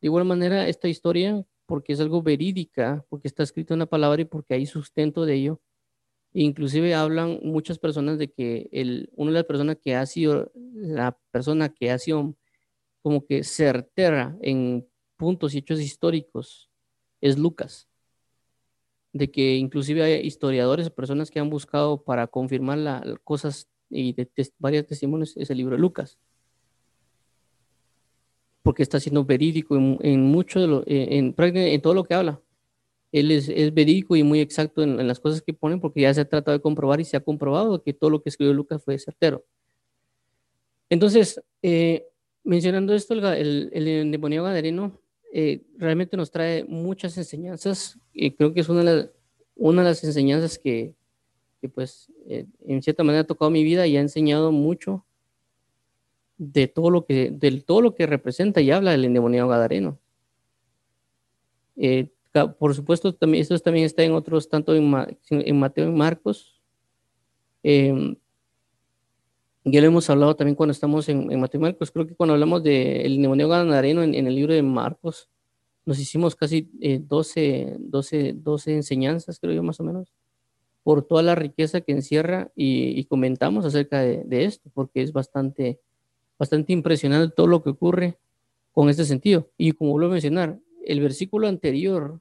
De 0.01 0.07
igual 0.07 0.25
manera, 0.25 0.67
esta 0.67 0.89
historia, 0.89 1.45
porque 1.73 1.93
es 1.93 1.99
algo 1.99 2.21
verídica, 2.21 3.03
porque 3.09 3.27
está 3.27 3.41
escrito 3.41 3.73
en 3.73 3.79
la 3.79 3.87
palabra 3.87 4.21
y 4.21 4.25
porque 4.25 4.53
hay 4.53 4.67
sustento 4.67 5.25
de 5.25 5.33
ello, 5.33 5.59
inclusive 6.31 6.93
hablan 6.93 7.39
muchas 7.41 7.79
personas 7.79 8.19
de 8.19 8.31
que 8.31 8.69
el, 8.71 9.09
una 9.15 9.31
de 9.31 9.39
las 9.39 9.45
personas 9.45 9.77
que 9.83 9.95
ha 9.95 10.05
sido 10.05 10.51
la 10.53 11.17
persona 11.31 11.69
que 11.69 11.89
ha 11.89 11.97
sido 11.97 12.35
como 13.01 13.25
que 13.25 13.43
certera 13.43 14.37
en 14.43 14.87
puntos 15.17 15.55
y 15.55 15.57
hechos 15.57 15.79
históricos 15.81 16.69
es 17.21 17.39
Lucas. 17.39 17.87
De 19.11 19.31
que 19.31 19.55
inclusive 19.55 20.03
hay 20.03 20.27
historiadores, 20.27 20.91
personas 20.91 21.31
que 21.31 21.39
han 21.39 21.49
buscado 21.49 22.03
para 22.03 22.27
confirmar 22.27 22.77
las 22.77 23.03
cosas 23.23 23.67
y 23.89 24.13
de 24.13 24.29
varios 24.59 24.85
testimonios 24.85 25.35
es 25.37 25.49
el 25.49 25.57
libro 25.57 25.75
de 25.75 25.81
Lucas 25.81 26.19
porque 28.63 28.81
está 28.81 28.99
siendo 28.99 29.25
verídico 29.25 29.75
en, 29.75 30.21
mucho 30.23 30.59
de 30.61 30.67
lo, 30.67 30.83
en, 30.87 31.35
en, 31.37 31.81
todo 31.81 31.93
lo 31.93 32.05
que 32.05 32.13
habla. 32.13 32.41
Él 33.11 33.29
es, 33.29 33.47
verídico 33.73 34.15
y 34.15 34.23
muy 34.23 34.39
exacto 34.39 34.81
en, 34.81 35.05
las 35.05 35.19
cosas 35.19 35.41
que 35.41 35.53
ponen 35.53 35.79
porque 35.79 36.01
ya 36.01 36.13
se 36.13 36.21
ha 36.21 36.29
tratado 36.29 36.57
de 36.57 36.61
comprobar 36.61 36.99
y 37.01 37.05
se 37.05 37.17
ha 37.17 37.19
comprobado 37.19 37.83
que 37.83 37.93
todo 37.93 38.09
lo 38.09 38.21
que 38.23 38.29
escribió 38.29 38.53
Lucas 38.53 38.81
fue 38.83 38.97
certero. 38.97 39.43
Entonces, 40.89 41.41
eh, 41.61 42.07
mencionando 42.43 42.93
esto, 42.93 43.13
el, 43.13 43.69
el, 43.73 43.87
endemoniado 43.87 44.45
gadareno 44.45 44.99
eh, 45.33 45.63
realmente 45.77 46.15
nos 46.15 46.31
trae 46.31 46.63
muchas 46.63 47.17
enseñanzas 47.17 47.99
y 48.13 48.31
creo 48.31 48.53
que 48.53 48.61
es 48.61 48.69
una 48.69 48.79
de 48.79 48.85
las, 48.85 49.09
una 49.55 49.83
de 49.83 49.89
las 49.89 50.03
enseñanzas 50.03 50.57
que, 50.57 50.95
que 51.59 51.67
pues 51.67 52.09
eh, 52.27 52.45
en 52.65 52.81
cierta 52.81 53.03
manera 53.03 53.21
ha 53.21 53.27
tocado 53.27 53.51
mi 53.51 53.63
vida 53.63 53.85
y 53.87 53.97
ha 53.97 54.01
enseñado 54.01 54.51
mucho 54.51 55.05
de 56.37 56.67
todo 56.67 56.89
lo 56.89 57.05
que, 57.05 57.31
del 57.31 57.63
todo 57.63 57.81
lo 57.81 57.95
que 57.95 58.05
representa 58.05 58.61
y 58.61 58.71
habla 58.71 58.93
el 58.93 59.05
endemoniado 59.05 59.49
gadareno. 59.49 59.99
Eh, 61.75 62.09
por 62.57 62.73
supuesto, 62.73 63.13
también, 63.13 63.41
esto 63.41 63.57
también 63.59 63.85
está 63.85 64.03
en 64.03 64.13
otros, 64.13 64.49
tanto 64.49 64.73
en, 64.75 64.89
Mateo 64.89 65.87
y 65.87 65.91
Marcos. 65.91 66.59
Eh, 67.61 68.17
ya 69.65 69.79
lo 69.79 69.87
hemos 69.87 70.09
hablado 70.09 70.35
también 70.35 70.55
cuando 70.55 70.71
estamos 70.71 71.07
en, 71.09 71.39
Mateo 71.39 71.59
y 71.59 71.63
Marcos. 71.63 71.91
Creo 71.91 72.07
que 72.07 72.15
cuando 72.15 72.33
hablamos 72.33 72.63
del 72.63 73.15
endemoniado 73.15 73.51
gadareno 73.51 74.03
en, 74.03 74.15
el 74.15 74.35
libro 74.35 74.53
de 74.53 74.63
Marcos, 74.63 75.29
nos 75.85 75.99
hicimos 75.99 76.35
casi 76.35 76.69
12, 76.81 77.75
12, 77.79 78.33
12 78.37 78.73
enseñanzas, 78.73 79.39
creo 79.39 79.53
yo, 79.53 79.63
más 79.63 79.79
o 79.79 79.83
menos, 79.83 80.11
por 80.81 81.05
toda 81.05 81.21
la 81.21 81.35
riqueza 81.35 81.81
que 81.81 81.91
encierra 81.91 82.51
y, 82.55 83.03
comentamos 83.05 83.63
acerca 83.63 84.01
de, 84.01 84.23
de, 84.25 84.45
esto, 84.45 84.69
porque 84.73 85.01
es 85.01 85.13
bastante 85.13 85.79
bastante 86.43 86.73
impresionante 86.73 87.33
todo 87.33 87.47
lo 87.47 87.63
que 87.63 87.69
ocurre 87.69 88.17
con 88.73 88.89
este 88.89 89.05
sentido. 89.05 89.49
Y 89.57 89.71
como 89.71 89.91
vuelvo 89.91 90.09
a 90.09 90.11
mencionar, 90.13 90.59
el 90.85 90.99
versículo 90.99 91.47
anterior 91.47 92.19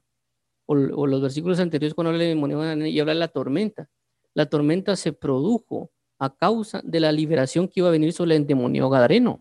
o, 0.66 0.74
los 0.76 1.20
versículos 1.20 1.58
anteriores 1.58 1.92
cuando 1.92 2.10
habla 2.10 2.22
de 2.22 2.28
demonio 2.28 2.86
y 2.86 3.00
habla 3.00 3.14
de 3.14 3.18
la 3.18 3.28
tormenta, 3.28 3.90
la 4.32 4.46
tormenta 4.46 4.94
se 4.94 5.12
produjo 5.12 5.90
a 6.18 6.34
causa 6.34 6.80
de 6.84 7.00
la 7.00 7.10
liberación 7.10 7.66
que 7.66 7.80
iba 7.80 7.88
a 7.88 7.90
venir 7.90 8.12
sobre 8.12 8.36
el 8.36 8.46
demonio 8.46 8.88
gadareno. 8.88 9.40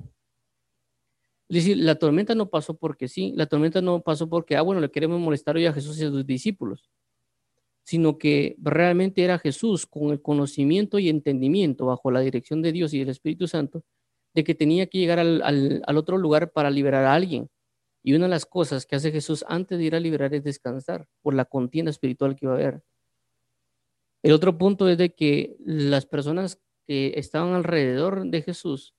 Es 1.47 1.55
decir, 1.55 1.77
la 1.77 1.95
tormenta 1.95 2.33
no 2.33 2.49
pasó 2.49 2.75
porque 2.75 3.07
sí, 3.07 3.33
la 3.35 3.45
tormenta 3.45 3.81
no 3.81 4.01
pasó 4.01 4.27
porque, 4.27 4.55
ah, 4.55 4.63
bueno, 4.63 4.81
le 4.81 4.89
queremos 4.89 5.19
molestar 5.19 5.57
hoy 5.57 5.67
a 5.67 5.73
Jesús 5.73 5.99
y 5.99 6.05
a 6.05 6.09
sus 6.09 6.25
discípulos, 6.25 6.89
sino 7.83 8.17
que 8.17 8.55
realmente 8.59 9.23
era 9.23 9.37
Jesús 9.37 9.85
con 9.85 10.09
el 10.09 10.21
conocimiento 10.21 10.97
y 10.97 11.09
entendimiento 11.09 11.85
bajo 11.85 12.09
la 12.09 12.21
dirección 12.21 12.63
de 12.63 12.71
Dios 12.71 12.93
y 12.93 12.99
del 12.99 13.09
Espíritu 13.09 13.47
Santo, 13.47 13.83
de 14.33 14.43
que 14.43 14.55
tenía 14.55 14.87
que 14.87 14.97
llegar 14.97 15.19
al, 15.19 15.83
otro 15.95 16.17
lugar 16.17 16.51
para 16.51 16.69
liberar 16.69 17.05
a 17.05 17.13
alguien. 17.13 17.49
Y 18.03 18.13
una 18.13 18.25
de 18.25 18.31
las 18.31 18.45
cosas 18.45 18.85
que 18.85 18.95
hace 18.95 19.11
Jesús 19.11 19.45
antes 19.47 19.77
de 19.77 19.83
ir 19.83 19.95
a 19.95 19.99
liberar 19.99 20.33
es 20.33 20.43
descansar 20.43 21.07
por 21.21 21.33
la 21.33 21.45
contienda 21.45 21.91
espiritual 21.91 22.35
que 22.35 22.45
iba 22.45 22.53
a 22.53 22.57
haber. 22.57 22.83
El 24.23 24.33
otro 24.33 24.57
punto 24.57 24.87
es 24.87 24.97
de 24.97 25.13
que 25.13 25.55
las 25.59 26.05
personas 26.05 26.59
que 26.87 27.13
estaban 27.15 27.53
alrededor 27.53 28.25
de 28.25 28.41
Jesús 28.41 28.95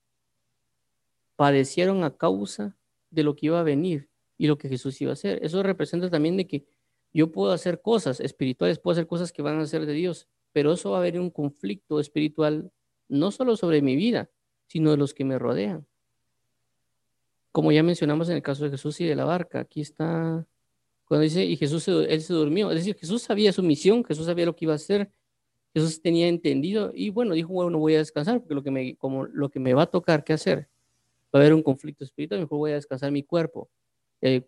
padecieron 1.35 2.03
a 2.03 2.15
causa 2.15 2.77
de 3.09 3.23
lo 3.23 3.35
que 3.35 3.47
iba 3.47 3.59
a 3.59 3.63
venir 3.63 4.09
y 4.37 4.47
lo 4.47 4.57
que 4.57 4.69
Jesús 4.69 5.01
iba 5.01 5.11
a 5.11 5.13
hacer. 5.13 5.39
Eso 5.43 5.63
representa 5.63 6.09
también 6.09 6.37
de 6.37 6.47
que 6.47 6.65
yo 7.13 7.31
puedo 7.31 7.51
hacer 7.51 7.81
cosas 7.81 8.19
espirituales, 8.19 8.79
puedo 8.79 8.93
hacer 8.93 9.07
cosas 9.07 9.31
que 9.31 9.41
van 9.41 9.59
a 9.59 9.65
ser 9.65 9.85
de 9.85 9.93
Dios, 9.93 10.27
pero 10.51 10.73
eso 10.73 10.91
va 10.91 10.97
a 10.97 10.99
haber 10.99 11.19
un 11.19 11.29
conflicto 11.29 11.99
espiritual 11.99 12.71
no 13.07 13.31
solo 13.31 13.55
sobre 13.55 13.81
mi 13.81 13.95
vida, 13.95 14.29
sino 14.73 14.89
de 14.89 14.97
los 14.97 15.13
que 15.13 15.23
me 15.23 15.37
rodean. 15.37 15.85
Como 17.51 17.71
ya 17.71 17.83
mencionamos 17.83 18.27
en 18.29 18.37
el 18.37 18.41
caso 18.41 18.63
de 18.63 18.71
Jesús 18.71 18.99
y 19.01 19.05
de 19.05 19.15
la 19.15 19.23
barca, 19.23 19.59
aquí 19.59 19.81
está, 19.81 20.47
cuando 21.05 21.21
dice, 21.21 21.45
y 21.45 21.55
Jesús, 21.57 21.87
él 21.87 22.21
se 22.21 22.33
durmió, 22.33 22.71
es 22.71 22.77
decir, 22.77 22.95
Jesús 22.95 23.21
sabía 23.21 23.53
su 23.53 23.61
misión, 23.61 24.03
Jesús 24.03 24.25
sabía 24.25 24.47
lo 24.47 24.55
que 24.55 24.65
iba 24.65 24.73
a 24.73 24.77
hacer, 24.77 25.11
Jesús 25.75 26.01
tenía 26.01 26.27
entendido, 26.27 26.91
y 26.91 27.11
bueno, 27.11 27.35
dijo, 27.35 27.53
bueno, 27.53 27.77
voy 27.77 27.93
a 27.93 27.99
descansar, 27.99 28.39
porque 28.39 28.55
lo 28.55 28.63
que 28.63 28.71
me, 28.71 28.95
como 28.95 29.25
lo 29.27 29.51
que 29.51 29.59
me 29.59 29.75
va 29.75 29.83
a 29.83 29.85
tocar 29.85 30.23
que 30.23 30.33
hacer, 30.33 30.67
va 31.25 31.37
a 31.37 31.43
haber 31.43 31.53
un 31.53 31.61
conflicto 31.61 32.03
espiritual, 32.03 32.41
mejor 32.41 32.57
voy 32.57 32.71
a 32.71 32.75
descansar 32.75 33.11
mi 33.11 33.21
cuerpo. 33.21 33.69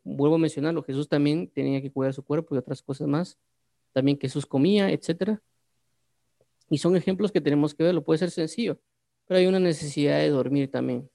Vuelvo 0.04 0.38
a 0.38 0.40
mencionarlo, 0.40 0.82
Jesús 0.82 1.08
también 1.08 1.50
tenía 1.50 1.84
que 1.84 1.92
cuidar 1.92 2.16
su 2.16 2.24
cuerpo 2.24 2.56
y 2.56 2.58
otras 2.58 2.82
cosas 2.82 3.08
más, 3.08 3.38
también 3.94 4.18
Jesús 4.20 4.48
comía, 4.48 4.90
etcétera. 4.90 5.44
Y 6.72 6.80
son 6.80 6.96
ejemplos 6.96 7.32
que 7.32 7.42
tenemos 7.42 7.76
que 7.76 7.84
ver, 7.84 7.94
lo 7.94 8.04
puede 8.04 8.18
ser 8.18 8.32
sencillo 8.32 8.80
pero 9.26 9.40
hay 9.40 9.48
una 9.48 9.60
necesidad 9.60 10.20
de 10.20 10.30
dormir 10.30 10.70
también. 10.70 11.10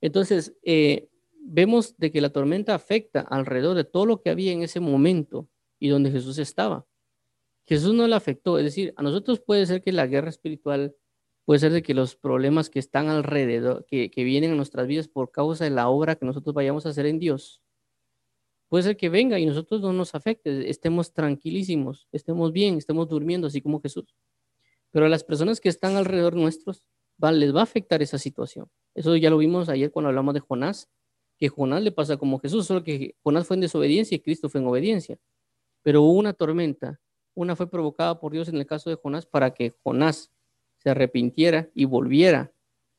Entonces, 0.00 0.54
eh, 0.62 1.08
vemos 1.44 1.96
de 1.98 2.10
que 2.10 2.20
la 2.20 2.30
tormenta 2.30 2.74
afecta 2.74 3.20
alrededor 3.20 3.76
de 3.76 3.84
todo 3.84 4.06
lo 4.06 4.20
que 4.20 4.30
había 4.30 4.52
en 4.52 4.62
ese 4.62 4.80
momento 4.80 5.48
y 5.78 5.88
donde 5.88 6.10
Jesús 6.10 6.38
estaba. 6.38 6.86
Jesús 7.66 7.94
no 7.94 8.06
la 8.08 8.16
afectó, 8.16 8.58
es 8.58 8.64
decir, 8.64 8.92
a 8.96 9.02
nosotros 9.02 9.40
puede 9.40 9.66
ser 9.66 9.82
que 9.82 9.92
la 9.92 10.06
guerra 10.06 10.30
espiritual, 10.30 10.96
puede 11.44 11.60
ser 11.60 11.72
de 11.72 11.82
que 11.82 11.94
los 11.94 12.16
problemas 12.16 12.70
que 12.70 12.78
están 12.78 13.08
alrededor, 13.08 13.86
que, 13.86 14.10
que 14.10 14.24
vienen 14.24 14.52
a 14.52 14.54
nuestras 14.56 14.86
vidas 14.86 15.08
por 15.08 15.30
causa 15.30 15.64
de 15.64 15.70
la 15.70 15.88
obra 15.88 16.16
que 16.16 16.26
nosotros 16.26 16.54
vayamos 16.54 16.86
a 16.86 16.90
hacer 16.90 17.06
en 17.06 17.18
Dios, 17.18 17.62
puede 18.68 18.84
ser 18.84 18.96
que 18.96 19.08
venga 19.08 19.38
y 19.38 19.46
nosotros 19.46 19.80
no 19.80 19.92
nos 19.92 20.14
afecte, 20.14 20.70
estemos 20.70 21.12
tranquilísimos, 21.12 22.08
estemos 22.10 22.52
bien, 22.52 22.78
estemos 22.78 23.08
durmiendo 23.08 23.46
así 23.46 23.60
como 23.60 23.80
Jesús. 23.80 24.16
Pero 24.92 25.06
a 25.06 25.08
las 25.08 25.24
personas 25.24 25.60
que 25.60 25.68
están 25.68 25.96
alrededor 25.96 26.34
nuestros 26.36 26.84
les 27.30 27.54
va 27.54 27.60
a 27.60 27.64
afectar 27.64 28.02
esa 28.02 28.18
situación. 28.18 28.68
Eso 28.94 29.14
ya 29.16 29.30
lo 29.30 29.38
vimos 29.38 29.68
ayer 29.68 29.92
cuando 29.92 30.08
hablamos 30.08 30.34
de 30.34 30.40
Jonás, 30.40 30.88
que 31.38 31.48
Jonás 31.48 31.82
le 31.82 31.92
pasa 31.92 32.16
como 32.16 32.38
Jesús, 32.40 32.66
solo 32.66 32.82
que 32.82 33.14
Jonás 33.22 33.46
fue 33.46 33.56
en 33.56 33.60
desobediencia 33.60 34.16
y 34.16 34.20
Cristo 34.20 34.48
fue 34.48 34.60
en 34.60 34.66
obediencia. 34.66 35.18
Pero 35.82 36.02
hubo 36.02 36.18
una 36.18 36.32
tormenta, 36.32 37.00
una 37.34 37.54
fue 37.54 37.70
provocada 37.70 38.18
por 38.18 38.32
Dios 38.32 38.48
en 38.48 38.56
el 38.56 38.66
caso 38.66 38.90
de 38.90 38.96
Jonás 38.96 39.26
para 39.26 39.54
que 39.54 39.72
Jonás 39.82 40.32
se 40.78 40.90
arrepintiera 40.90 41.70
y 41.74 41.84
volviera 41.84 42.52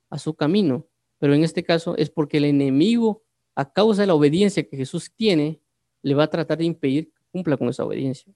a 0.10 0.18
su 0.20 0.34
camino. 0.36 0.88
Pero 1.20 1.34
en 1.34 1.44
este 1.44 1.64
caso 1.64 1.96
es 1.98 2.10
porque 2.10 2.38
el 2.38 2.46
enemigo, 2.46 3.24
a 3.56 3.72
causa 3.72 4.02
de 4.02 4.08
la 4.08 4.16
obediencia 4.16 4.68
que 4.68 4.78
Jesús 4.78 5.12
tiene, 5.16 5.60
le 6.02 6.16
va 6.16 6.24
a 6.24 6.30
tratar 6.30 6.58
de 6.58 6.66
impedir 6.66 7.12
que 7.12 7.22
cumpla 7.32 7.58
con 7.58 7.70
esa 7.70 7.86
obediencia. 7.86 8.34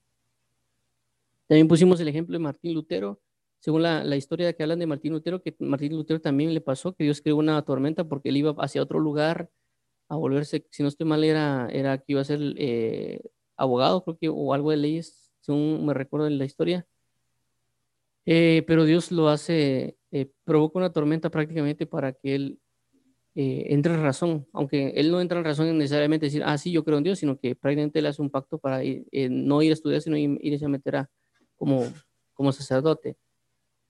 También 1.46 1.68
pusimos 1.68 1.98
el 2.00 2.08
ejemplo 2.08 2.34
de 2.34 2.38
Martín 2.38 2.74
Lutero, 2.74 3.20
según 3.60 3.82
la, 3.82 4.04
la, 4.04 4.16
historia 4.16 4.52
que 4.52 4.62
hablan 4.62 4.78
de 4.78 4.86
Martín 4.86 5.12
Lutero, 5.12 5.42
que 5.42 5.56
Martín 5.58 5.96
Lutero 5.96 6.20
también 6.20 6.54
le 6.54 6.60
pasó, 6.60 6.94
que 6.94 7.04
Dios 7.04 7.20
creó 7.20 7.36
una 7.36 7.60
tormenta 7.62 8.04
porque 8.04 8.28
él 8.28 8.36
iba 8.36 8.54
hacia 8.58 8.82
otro 8.82 9.00
lugar 9.00 9.50
a 10.08 10.16
volverse, 10.16 10.66
si 10.70 10.82
no 10.82 10.88
estoy 10.88 11.06
mal, 11.06 11.22
era, 11.22 11.68
era 11.70 11.98
que 11.98 12.12
iba 12.12 12.20
a 12.20 12.24
ser 12.24 12.40
eh, 12.56 13.20
abogado, 13.56 14.02
creo 14.04 14.18
que, 14.18 14.28
o 14.28 14.54
algo 14.54 14.70
de 14.70 14.78
leyes, 14.78 15.32
según 15.40 15.84
me 15.86 15.94
recuerdo 15.94 16.26
en 16.26 16.38
la 16.38 16.44
historia. 16.44 16.86
Eh, 18.24 18.64
pero 18.66 18.84
Dios 18.84 19.10
lo 19.12 19.28
hace, 19.28 19.96
eh, 20.10 20.30
provoca 20.44 20.78
una 20.78 20.92
tormenta 20.92 21.30
prácticamente 21.30 21.86
para 21.86 22.12
que 22.12 22.34
él 22.34 22.58
entre 23.40 23.94
en 23.94 24.02
razón, 24.02 24.48
aunque 24.52 24.88
él 24.96 25.12
no 25.12 25.20
entra 25.20 25.38
en 25.38 25.44
razón 25.44 25.68
en 25.68 25.78
necesariamente 25.78 26.26
decir, 26.26 26.42
ah, 26.44 26.58
sí, 26.58 26.72
yo 26.72 26.82
creo 26.82 26.98
en 26.98 27.04
Dios, 27.04 27.20
sino 27.20 27.38
que 27.38 27.54
prácticamente 27.54 28.00
él 28.00 28.06
hace 28.06 28.20
un 28.20 28.30
pacto 28.30 28.58
para 28.58 28.80
no 29.30 29.62
ir 29.62 29.70
a 29.70 29.74
estudiar, 29.74 30.02
sino 30.02 30.16
irse 30.16 30.64
a 30.64 30.68
meter 30.68 30.96
a, 30.96 31.10
como, 31.56 31.84
como 32.34 32.50
sacerdote. 32.50 33.16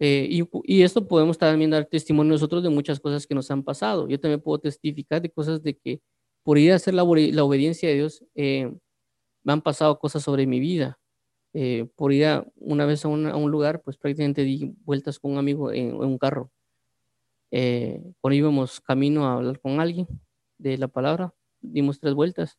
Eh, 0.00 0.28
y, 0.64 0.82
esto 0.82 1.08
podemos 1.08 1.38
también 1.38 1.70
dar 1.70 1.84
testimonio 1.86 2.32
nosotros 2.32 2.62
de 2.62 2.68
muchas 2.68 3.00
cosas 3.00 3.26
que 3.26 3.34
nos 3.34 3.50
han 3.50 3.64
pasado. 3.64 4.08
Yo 4.08 4.20
también 4.20 4.40
puedo 4.40 4.58
testificar 4.58 5.20
de 5.20 5.30
cosas 5.30 5.62
de 5.62 5.76
que 5.76 6.00
por 6.44 6.58
ir 6.58 6.72
a 6.72 6.76
hacer 6.76 6.94
la, 6.94 7.02
obediencia 7.02 7.88
de 7.88 7.96
Dios, 7.96 8.24
eh, 8.34 8.72
me 9.42 9.52
han 9.52 9.62
pasado 9.62 9.98
cosas 9.98 10.22
sobre 10.22 10.46
mi 10.46 10.60
vida. 10.60 10.98
Eh, 11.54 11.88
por 11.96 12.12
ir 12.12 12.26
a, 12.26 12.46
una 12.56 12.86
vez 12.86 13.04
a, 13.04 13.08
un 13.08 13.50
lugar, 13.50 13.82
pues 13.82 13.96
prácticamente 13.96 14.44
di 14.44 14.74
vueltas 14.84 15.18
con 15.18 15.32
un 15.32 15.38
amigo 15.38 15.72
en, 15.72 15.94
un 15.94 16.18
carro. 16.18 16.50
cuando 17.50 18.36
íbamos 18.36 18.80
camino 18.80 19.26
a 19.26 19.34
hablar 19.34 19.60
con 19.60 19.80
alguien 19.80 20.06
de 20.58 20.78
la 20.78 20.88
palabra, 20.88 21.34
dimos 21.60 22.00
tres 22.00 22.14
vueltas. 22.14 22.58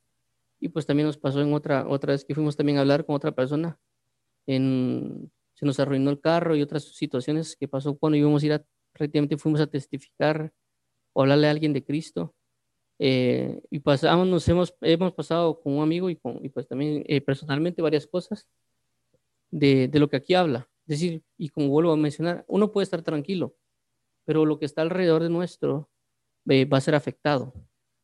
Y 0.60 0.70
pues 0.70 0.86
también 0.86 1.08
nos 1.08 1.18
pasó 1.18 1.42
en 1.42 1.54
otra, 1.54 1.88
otra 1.88 2.14
vez 2.14 2.26
que 2.26 2.36
fuimos 2.36 2.58
también 2.58 2.78
a 2.78 2.82
hablar 2.82 3.06
con 3.06 3.16
otra 3.16 3.32
persona 3.32 3.80
en, 4.46 5.32
se 5.60 5.66
nos 5.66 5.80
arruinó 5.80 6.10
el 6.10 6.22
carro 6.22 6.56
y 6.56 6.62
otras 6.62 6.86
situaciones 6.96 7.58
que 7.58 7.68
pasó 7.68 7.98
cuando 7.98 8.18
íbamos 8.18 8.42
a 8.42 8.46
ir 8.46 8.54
a, 8.54 8.66
prácticamente 8.94 9.38
fuimos 9.38 9.60
a 9.60 9.68
testificar 9.68 10.54
o 11.12 11.22
hablarle 11.22 11.48
a 11.48 11.52
alguien 11.52 11.74
de 11.74 11.84
Cristo. 11.84 12.34
Eh, 12.98 13.62
y 13.70 13.80
pasamos, 13.80 14.26
nos 14.26 14.48
hemos, 14.48 14.74
hemos 14.82 15.14
pasado 15.14 15.60
con 15.62 15.74
un 15.74 15.84
amigo 15.84 16.10
y, 16.10 16.16
con, 16.16 16.44
y 16.44 16.48
pues 16.48 16.66
también 16.66 17.04
eh, 17.08 17.20
personalmente 17.20 17.82
varias 17.82 18.08
cosas 18.08 18.48
de, 19.52 19.90
de, 19.90 20.00
lo 20.00 20.10
que 20.10 20.16
aquí 20.16 20.34
habla. 20.34 20.70
Es 20.88 21.00
decir, 21.00 21.24
y 21.38 21.50
como 21.50 21.68
vuelvo 21.68 21.92
a 21.92 21.98
mencionar, 21.98 22.46
uno 22.48 22.72
puede 22.72 22.84
estar 22.84 23.02
tranquilo, 23.02 23.56
pero 24.26 24.46
lo 24.46 24.60
que 24.60 24.66
está 24.66 24.82
alrededor 24.82 25.24
de 25.24 25.30
nuestro 25.30 25.90
eh, 26.48 26.64
va 26.64 26.78
a 26.78 26.82
ser 26.82 26.96
afectado. 26.96 27.54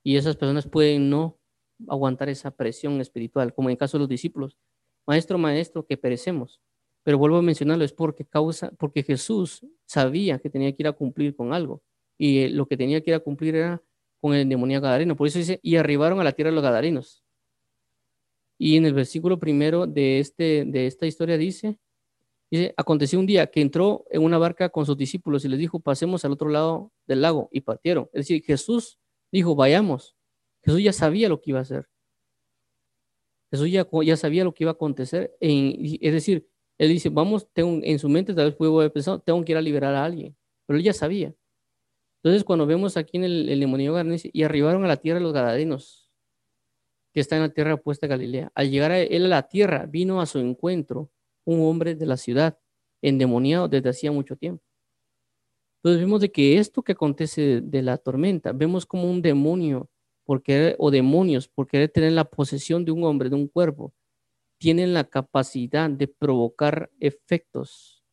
Y 0.04 0.18
esas 0.18 0.36
personas 0.36 0.68
pueden 0.68 1.10
no 1.10 1.40
aguantar 1.88 2.28
esa 2.28 2.52
presión 2.52 3.00
espiritual, 3.00 3.54
como 3.54 3.70
en 3.70 3.74
el 3.74 3.78
caso 3.78 3.98
de 3.98 4.02
los 4.02 4.10
discípulos. 4.10 4.58
Maestro, 5.08 5.38
maestro, 5.38 5.86
que 5.86 5.96
perecemos. 5.96 6.62
Pero 7.06 7.20
vuelvo 7.20 7.38
a 7.38 7.44
mencionarlo, 7.44 7.86
es 7.86 7.94
porque, 7.94 8.26
causa, 8.26 8.72
porque 8.80 9.04
Jesús 9.04 9.64
sabía 9.86 10.40
que 10.40 10.50
tenía 10.50 10.72
que 10.72 10.82
ir 10.82 10.88
a 10.88 10.92
cumplir 10.92 11.36
con 11.36 11.54
algo. 11.54 11.84
Y 12.18 12.48
lo 12.48 12.66
que 12.66 12.78
tenía 12.78 13.00
que 13.02 13.12
ir 13.12 13.16
a 13.16 13.20
cumplir 13.20 13.56
era 13.56 13.84
con 14.20 14.34
el 14.34 14.50
demonio 14.50 14.82
gadareno. 14.82 15.16
Por 15.16 15.28
eso 15.28 15.38
dice, 15.38 15.60
y 15.62 15.76
arribaron 15.76 16.20
a 16.20 16.24
la 16.24 16.32
tierra 16.32 16.50
los 16.50 16.64
gadarenos. 16.64 17.24
Y 18.58 18.76
en 18.76 18.88
el 18.88 18.96
versículo 18.96 19.38
primero 19.38 19.86
de, 19.86 20.20
este, 20.20 20.66
de 20.66 20.88
esta 20.88 21.06
historia 21.06 21.38
dice, 21.38 21.78
dice, 22.50 22.74
aconteció 22.76 23.20
un 23.20 23.28
día 23.28 23.46
que 23.52 23.62
entró 23.62 24.06
en 24.10 24.24
una 24.24 24.40
barca 24.40 24.70
con 24.70 24.88
sus 24.88 24.98
discípulos 24.98 25.46
y 25.46 25.50
les 25.50 25.60
dijo, 25.60 25.80
pasemos 25.80 26.26
al 26.26 26.32
otro 26.32 26.50
lado 26.50 26.92
del 27.06 27.22
lago 27.22 27.50
y 27.52 27.62
partieron. 27.62 28.10
Es 28.14 28.22
decir, 28.22 28.44
Jesús 28.44 28.98
dijo, 29.32 29.54
vayamos. 29.54 30.16
Jesús 30.64 30.82
ya 30.82 30.92
sabía 30.92 31.30
lo 31.30 31.40
que 31.40 31.52
iba 31.52 31.60
a 31.60 31.62
hacer. 31.62 31.88
Jesús 33.52 33.70
ya, 33.70 33.88
ya 34.04 34.18
sabía 34.18 34.44
lo 34.44 34.56
que 34.56 34.64
iba 34.64 34.72
a 34.72 34.74
acontecer. 34.74 35.36
es 35.40 36.14
decir, 36.14 36.48
él 36.78 36.90
dice, 36.90 37.10
vamos, 37.10 37.48
tengo, 37.54 37.80
en 37.84 38.00
su 38.00 38.10
mente 38.10 38.34
tal 38.34 38.46
vez 38.46 38.56
pudo 38.56 38.80
haber 38.80 38.92
pensado, 38.92 39.20
tengo 39.20 39.44
que 39.44 39.54
ir 39.54 39.58
a 39.58 39.62
liberar 39.62 39.96
a 39.96 40.04
alguien. 40.04 40.36
Pero 40.66 40.78
él 40.78 40.84
ya 40.84 40.94
sabía. 40.94 41.34
Entonces, 42.24 42.44
cuando 42.44 42.66
vemos 42.66 42.98
aquí 42.98 43.18
en 43.18 43.24
el, 43.24 43.50
el 43.50 43.60
demonio 43.60 43.96
y 44.34 44.44
arribaron 44.44 44.84
a 44.84 44.88
la 44.88 44.98
tierra 44.98 45.20
los 45.20 45.34
gadarenos, 45.34 46.12
que 47.14 47.22
está 47.22 47.38
en 47.38 47.44
la 47.44 47.50
tierra 47.50 47.76
opuesta 47.76 48.08
a 48.08 48.10
Galilea. 48.10 48.52
Al 48.56 48.70
llegar 48.70 48.92
a 48.92 49.00
él 49.00 49.26
a 49.26 49.30
la 49.30 49.48
tierra, 49.48 49.86
vino 49.86 50.20
a 50.20 50.26
su 50.26 50.40
encuentro 50.40 51.10
un 51.46 51.62
hombre 51.62 51.96
de 51.96 52.06
la 52.06 52.18
ciudad, 52.18 52.60
endemoniado 53.02 53.68
desde 53.68 53.90
hacía 53.90 54.12
mucho 54.12 54.36
tiempo. 54.36 54.64
Entonces 55.78 56.02
vemos 56.02 56.20
de 56.20 56.32
que 56.32 56.58
esto 56.58 56.82
que 56.82 56.94
acontece 56.94 57.62
de 57.62 57.82
la 57.84 57.98
tormenta, 57.98 58.52
vemos 58.52 58.86
como 58.86 59.10
un 59.10 59.22
demonio 59.22 59.88
por 60.26 60.44
o 60.80 60.92
demonios 60.92 61.48
por 61.48 61.68
querer 61.68 61.90
tener 61.90 62.12
la 62.12 62.26
posesión 62.26 62.84
de 62.84 62.92
un 62.92 63.04
hombre, 63.04 63.30
de 63.30 63.36
un 63.36 63.48
cuerpo, 63.48 63.94
tienen 64.58 64.94
la 64.94 65.06
capacidad 65.06 65.90
de 65.90 66.08
provocar 66.08 66.92
efectos 67.00 68.04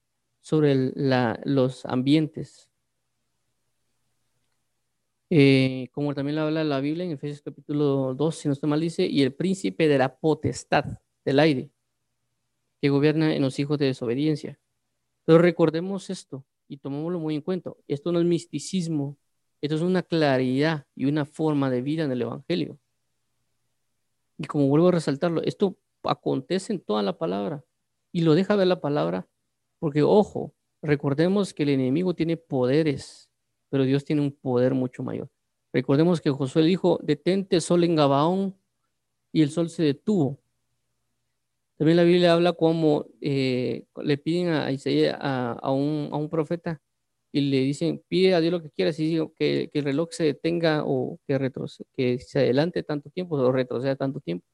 sobre 0.41 0.93
los 1.45 1.87
ambientes, 1.87 2.71
eh, 5.31 5.89
como 5.93 6.15
también 6.15 6.37
lo 6.37 6.43
habla 6.43 6.63
la 6.63 6.81
Biblia 6.81 7.05
en 7.05 7.13
Efesios 7.13 7.41
capítulo 7.41 8.15
2, 8.15 8.37
si 8.37 8.49
no 8.49 8.53
está 8.53 8.67
mal, 8.67 8.81
dice, 8.81 9.07
y 9.07 9.23
el 9.23 9.33
príncipe 9.33 9.89
de 9.89 9.97
la 9.97 10.15
potestad 10.15 10.85
del 11.25 11.39
aire, 11.39 11.71
que 12.81 12.91
gobierna 12.91 13.35
en 13.35 13.41
los 13.41 13.59
hijos 13.59 13.79
de 13.79 13.87
desobediencia. 13.87 14.59
Pero 15.25 15.39
recordemos 15.39 16.11
esto 16.11 16.45
y 16.69 16.77
tomémoslo 16.79 17.19
muy 17.19 17.35
en 17.35 17.41
cuenta. 17.41 17.73
Esto 17.89 18.13
no 18.13 18.19
es 18.19 18.27
misticismo, 18.27 19.17
esto 19.61 19.77
es 19.77 19.83
una 19.83 20.03
claridad 20.03 20.87
y 20.95 21.07
una 21.07 21.25
forma 21.25 21.71
de 21.71 21.81
vida 21.81 22.05
en 22.05 22.13
el 22.13 22.23
Evangelio. 22.23 22.79
Y 24.37 24.45
como 24.45 24.67
vuelvo 24.69 24.89
a 24.89 24.93
resaltarlo, 24.93 25.43
esto 25.43 25.79
acontece 26.05 26.73
en 26.73 26.81
toda 26.81 27.03
la 27.03 27.19
palabra 27.19 27.65
y 28.13 28.23
lo 28.23 28.35
deja 28.35 28.57
ver 28.57 28.67
la 28.67 28.81
palabra, 28.81 29.29
porque 29.79 30.03
ojo, 30.03 30.55
recordemos 30.83 31.55
que 31.55 31.63
el 31.65 31.71
enemigo 31.71 32.15
tiene 32.15 32.37
poderes 32.37 33.33
pero 33.73 33.85
Dios 33.85 34.05
tiene 34.05 34.21
un 34.21 34.33
poder 34.33 34.75
mucho 34.75 35.03
mayor. 35.03 35.31
Recordemos 35.73 36.21
que 36.21 36.31
Josué 36.31 36.63
dijo, 36.63 37.01
detente 37.03 37.59
sol 37.63 37.85
en 37.85 37.97
Gabaón, 37.97 38.55
y 39.33 39.41
el 39.41 39.49
sol 39.49 39.71
se 39.71 39.83
detuvo. 39.83 40.39
También 41.79 41.97
la 41.97 42.03
Biblia 42.03 42.35
habla 42.35 42.53
como 42.53 43.07
eh, 43.23 43.87
le 44.03 44.19
piden 44.19 44.49
a 44.53 44.71
Isaías, 44.71 45.17
a, 45.19 45.73
un, 45.73 46.29
profeta, 46.31 46.83
y 47.33 47.41
le 47.41 47.61
dicen, 47.61 48.05
pide 48.09 48.35
a 48.35 48.41
Dios 48.43 48.53
lo 48.53 48.61
que 48.63 48.69
quieras, 48.69 49.01
y 49.01 49.19
que, 49.39 49.71
que 49.73 49.79
el 49.79 49.87
reloj 49.87 50.11
se 50.11 50.25
detenga 50.25 50.83
o 50.85 51.19
que, 51.27 51.41
que 51.95 52.19
se 52.19 52.41
adelante 52.41 52.83
tanto 52.83 53.09
tiempo 53.09 53.37
o 53.37 53.53
retroceda 53.53 53.97
tanto 53.97 54.21
tiempo. 54.21 54.45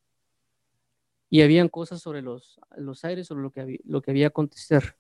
Y 1.31 1.43
habían 1.43 1.69
cosas 1.69 2.01
sobre 2.01 2.23
los, 2.23 2.59
los 2.77 3.05
aires, 3.05 3.27
sobre 3.27 3.43
lo 3.43 3.51
que, 3.51 3.61
había, 3.61 3.79
lo 3.85 4.03
que 4.03 4.11
había 4.11 4.29
acontecer. 4.29 4.97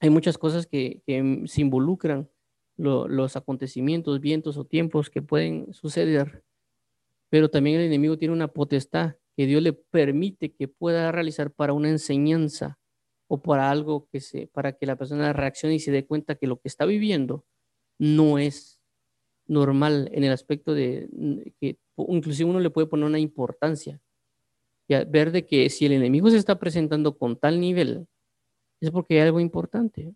Hay 0.00 0.10
muchas 0.10 0.38
cosas 0.38 0.66
que, 0.66 1.02
que 1.06 1.42
se 1.46 1.60
involucran 1.60 2.30
los 2.76 3.36
acontecimientos, 3.36 4.20
vientos 4.20 4.56
o 4.56 4.64
tiempos 4.64 5.10
que 5.10 5.20
pueden 5.20 5.72
suceder, 5.74 6.44
pero 7.28 7.50
también 7.50 7.80
el 7.80 7.86
enemigo 7.86 8.16
tiene 8.16 8.34
una 8.34 8.48
potestad 8.48 9.16
que 9.36 9.46
Dios 9.46 9.62
le 9.62 9.72
permite 9.72 10.52
que 10.52 10.68
pueda 10.68 11.12
realizar 11.12 11.52
para 11.52 11.72
una 11.72 11.90
enseñanza 11.90 12.78
o 13.28 13.42
para 13.42 13.70
algo 13.70 14.08
que 14.10 14.20
se, 14.20 14.46
para 14.46 14.72
que 14.72 14.86
la 14.86 14.96
persona 14.96 15.32
reaccione 15.32 15.74
y 15.74 15.80
se 15.80 15.92
dé 15.92 16.06
cuenta 16.06 16.36
que 16.36 16.46
lo 16.46 16.58
que 16.58 16.68
está 16.68 16.86
viviendo 16.86 17.44
no 17.98 18.38
es 18.38 18.80
normal 19.46 20.08
en 20.12 20.24
el 20.24 20.32
aspecto 20.32 20.74
de 20.74 21.08
que 21.60 21.78
inclusive 21.96 22.48
uno 22.48 22.60
le 22.60 22.70
puede 22.70 22.86
poner 22.86 23.06
una 23.06 23.18
importancia. 23.18 24.00
Y 24.88 24.94
ver 25.04 25.32
de 25.32 25.46
que 25.46 25.68
si 25.70 25.86
el 25.86 25.92
enemigo 25.92 26.30
se 26.30 26.38
está 26.38 26.58
presentando 26.58 27.16
con 27.16 27.36
tal 27.36 27.60
nivel, 27.60 28.06
es 28.80 28.90
porque 28.90 29.14
hay 29.14 29.26
algo 29.26 29.40
importante. 29.40 30.14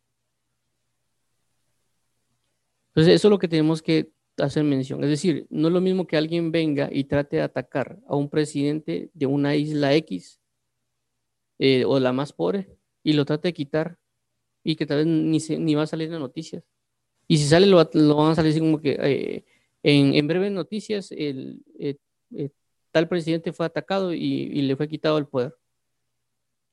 Entonces, 2.88 3.14
eso 3.14 3.28
es 3.28 3.30
lo 3.30 3.38
que 3.38 3.48
tenemos 3.48 3.82
que 3.82 4.10
hacer 4.38 4.64
mención. 4.64 5.02
Es 5.04 5.10
decir, 5.10 5.46
no 5.50 5.68
es 5.68 5.74
lo 5.74 5.80
mismo 5.80 6.06
que 6.06 6.16
alguien 6.16 6.52
venga 6.52 6.88
y 6.90 7.04
trate 7.04 7.36
de 7.36 7.42
atacar 7.42 7.98
a 8.06 8.16
un 8.16 8.28
presidente 8.28 9.10
de 9.14 9.26
una 9.26 9.56
isla 9.56 9.94
X 9.94 10.40
eh, 11.58 11.84
o 11.84 12.00
la 12.00 12.12
más 12.12 12.32
pobre 12.32 12.68
y 13.02 13.12
lo 13.12 13.24
trate 13.24 13.48
de 13.48 13.54
quitar 13.54 13.98
y 14.64 14.76
que 14.76 14.86
tal 14.86 14.98
vez 14.98 15.06
ni, 15.06 15.38
ni 15.58 15.74
va 15.74 15.82
a 15.82 15.86
salir 15.86 16.06
en 16.06 16.12
las 16.12 16.20
noticias. 16.20 16.64
Y 17.28 17.38
si 17.38 17.44
sale, 17.44 17.66
lo, 17.66 17.76
van 18.16 18.32
a 18.32 18.34
salir 18.34 18.50
así 18.50 18.60
como 18.60 18.80
que 18.80 18.92
eh, 19.00 19.44
en, 19.82 20.14
en, 20.14 20.26
breves 20.26 20.52
noticias 20.52 21.12
el, 21.12 21.62
eh, 21.78 21.96
tal 22.92 23.08
presidente 23.08 23.52
fue 23.52 23.66
atacado 23.66 24.12
y, 24.14 24.62
le 24.62 24.76
fue 24.76 24.88
quitado 24.88 25.18
el 25.18 25.26
poder. 25.26 25.56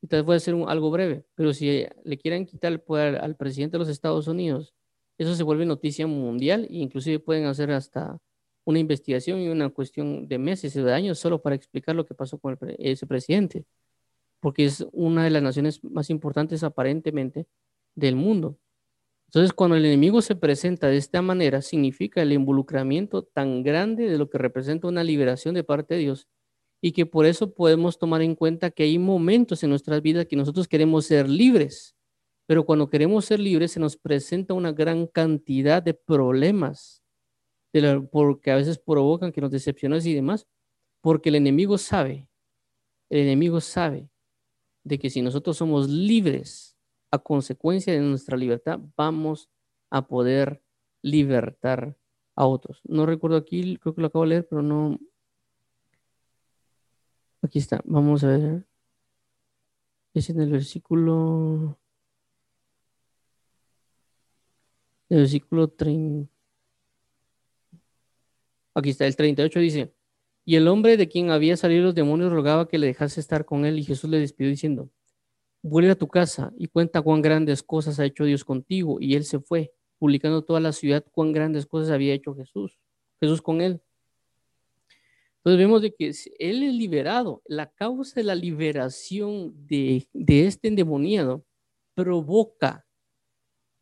Vez 0.02 0.24
puede 0.24 0.40
ser 0.40 0.56
algo 0.68 0.92
breve, 0.92 1.26
pero 1.36 1.54
si 1.54 1.86
le 2.04 2.18
quieren 2.18 2.46
quitar 2.46 2.72
el 2.72 2.80
poder 2.82 3.18
al 3.18 3.36
presidente 3.36 3.74
de 3.74 3.80
los 3.80 3.90
Estados 3.90 4.28
Unidos 4.28 4.74
eso 5.20 5.36
se 5.36 5.44
vuelve 5.44 5.66
noticia 5.66 6.08
mundial 6.08 6.66
e 6.72 6.78
inclusive 6.78 7.20
pueden 7.20 7.46
hacer 7.46 7.72
hasta 7.72 8.18
una 8.64 8.80
investigación 8.80 9.40
y 9.40 9.50
una 9.50 9.70
cuestión 9.70 10.28
de 10.30 10.38
meses 10.40 10.76
o 10.78 10.84
de 10.84 10.94
años 10.94 11.20
solo 11.20 11.42
para 11.42 11.56
explicar 11.56 11.94
lo 11.94 12.06
que 12.06 12.14
pasó 12.14 12.40
con 12.40 12.58
ese 12.78 13.06
presidente, 13.06 13.66
porque 14.40 14.66
es 14.66 14.88
una 14.94 15.26
de 15.26 15.32
las 15.32 15.44
naciones 15.44 15.84
más 15.84 16.10
importantes 16.10 16.64
aparentemente 16.64 17.48
del 17.96 18.16
mundo. 18.16 18.58
Entonces, 19.30 19.54
cuando 19.54 19.76
el 19.78 19.86
enemigo 19.86 20.22
se 20.22 20.36
presenta 20.36 20.88
de 20.88 20.98
esta 20.98 21.22
manera, 21.22 21.62
significa 21.62 22.22
el 22.22 22.34
involucramiento 22.34 23.24
tan 23.24 23.64
grande 23.64 24.10
de 24.10 24.18
lo 24.18 24.30
que 24.30 24.40
representa 24.40 24.88
una 24.88 25.04
liberación 25.04 25.56
de 25.56 25.64
parte 25.64 25.96
de 25.96 26.02
Dios 26.02 26.28
y 26.82 26.94
que 26.94 27.06
por 27.06 27.26
eso 27.26 27.54
podemos 27.54 28.00
tomar 28.00 28.22
en 28.22 28.36
cuenta 28.36 28.72
que 28.72 28.84
hay 28.84 28.98
momentos 28.98 29.64
en 29.64 29.70
nuestras 29.70 30.02
vidas 30.02 30.26
que 30.26 30.36
nosotros 30.36 30.68
queremos 30.68 31.06
ser 31.06 31.30
libres 31.30 31.96
pero 32.50 32.66
cuando 32.66 32.90
queremos 32.90 33.26
ser 33.26 33.40
libres 33.40 33.74
se 33.74 33.80
nos 33.80 33.96
presenta 33.96 34.56
una 34.56 34.72
gran 34.72 35.06
cantidad 35.06 35.84
de 35.84 35.94
problemas, 35.94 37.04
porque 38.12 38.50
a 38.50 38.56
veces 38.56 38.80
provocan 38.80 39.32
que 39.32 39.40
nos 39.40 39.52
decepcionemos 39.52 40.04
y 40.08 40.16
demás, 40.16 40.48
porque 41.00 41.30
el 41.30 41.36
enemigo 41.36 41.78
sabe, 41.78 42.28
el 43.12 43.20
enemigo 43.20 43.62
sabe 43.62 44.10
de 44.84 44.98
que 44.98 45.12
si 45.12 45.22
nosotros 45.22 45.58
somos 45.58 45.90
libres 45.90 46.69
a 47.12 47.20
consecuencia 47.20 47.94
de 47.94 48.00
nuestra 48.00 48.38
libertad, 48.38 48.80
vamos 48.96 49.50
a 49.90 50.08
poder 50.08 50.62
libertar 51.02 51.96
a 52.36 52.46
otros. 52.46 52.82
No 52.86 53.06
recuerdo 53.06 53.38
aquí, 53.38 53.78
creo 53.78 53.96
que 53.96 54.02
lo 54.02 54.08
acabo 54.08 54.24
de 54.24 54.30
leer, 54.30 54.48
pero 54.50 54.62
no. 54.62 55.00
Aquí 57.42 57.60
está, 57.60 57.82
vamos 57.86 58.24
a 58.24 58.28
ver. 58.28 58.68
Es 60.14 60.30
en 60.30 60.42
el 60.42 60.52
versículo 60.52 61.78
el 65.10 65.20
versículo 65.20 65.68
30. 65.70 66.32
Aquí 68.76 68.92
está, 68.92 69.06
el 69.08 69.16
38 69.16 69.60
dice, 69.60 69.94
y 70.46 70.56
el 70.56 70.68
hombre 70.68 70.98
de 70.98 71.10
quien 71.10 71.32
había 71.32 71.58
salido 71.58 71.84
los 71.84 71.96
demonios 71.96 72.32
rogaba 72.32 72.68
que 72.68 72.78
le 72.78 72.88
dejase 72.88 73.20
estar 73.20 73.46
con 73.46 73.66
él 73.66 73.80
y 73.80 73.84
Jesús 73.84 74.10
le 74.10 74.20
despidió 74.20 74.50
diciendo, 74.50 74.90
vuelve 75.62 75.92
a 75.92 75.96
tu 75.96 76.08
casa 76.08 76.54
y 76.58 76.68
cuenta 76.68 77.02
cuán 77.02 77.22
grandes 77.22 77.64
cosas 77.64 78.00
ha 78.00 78.06
hecho 78.06 78.26
Dios 78.26 78.44
contigo. 78.44 78.98
Y 79.00 79.16
él 79.16 79.24
se 79.24 79.40
fue, 79.40 79.74
publicando 79.98 80.44
toda 80.44 80.60
la 80.60 80.72
ciudad 80.72 81.06
cuán 81.12 81.32
grandes 81.32 81.66
cosas 81.66 81.92
había 81.92 82.14
hecho 82.14 82.36
Jesús, 82.36 82.80
Jesús 83.20 83.42
con 83.42 83.62
él. 83.62 83.82
Entonces 85.38 85.58
vemos 85.58 85.82
de 85.82 85.94
que 85.94 86.08
él 86.40 86.64
es 86.64 86.74
liberado. 86.74 87.42
La 87.46 87.72
causa 87.72 88.16
de 88.16 88.26
la 88.26 88.36
liberación 88.36 89.54
de, 89.68 90.08
de 90.14 90.48
este 90.48 90.68
endemoniado 90.68 91.46
provoca. 91.94 92.86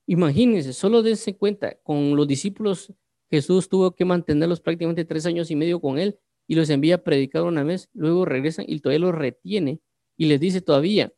Imagínense, 0.06 0.74
solo 0.74 1.02
dense 1.02 1.36
cuenta, 1.36 1.76
con 1.84 2.16
los 2.16 2.28
discípulos 2.28 2.94
Jesús 3.30 3.68
tuvo 3.68 3.92
que 3.92 4.06
mantenerlos 4.06 4.62
prácticamente 4.62 5.06
tres 5.06 5.26
años 5.26 5.52
y 5.52 5.56
medio 5.56 5.82
con 5.82 6.00
él 6.00 6.18
y 6.48 6.56
los 6.56 6.70
envía 6.70 6.96
a 6.96 7.04
predicar 7.04 7.44
una 7.44 7.64
vez, 7.64 7.90
luego 7.94 8.24
regresan 8.24 8.66
y 8.68 8.80
todavía 8.80 9.06
los 9.06 9.16
retiene 9.16 9.82
y 10.16 10.28
les 10.28 10.40
dice 10.40 10.62
todavía, 10.62 11.14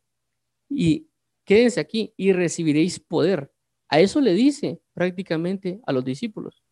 y 0.69 1.07
quédense 1.43 1.79
aquí 1.79 2.13
y 2.15 2.31
recibiréis 2.31 2.99
poder. 2.99 3.51
A 3.89 3.99
eso 3.99 4.21
le 4.21 4.33
dice 4.33 4.79
prácticamente 4.93 5.81
a 5.85 5.91
los 5.91 6.05
discípulos. 6.05 6.63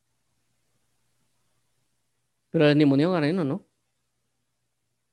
Pero 2.51 2.65
al 2.65 2.71
endemoniado 2.71 3.13
gareno 3.13 3.43
no. 3.43 3.65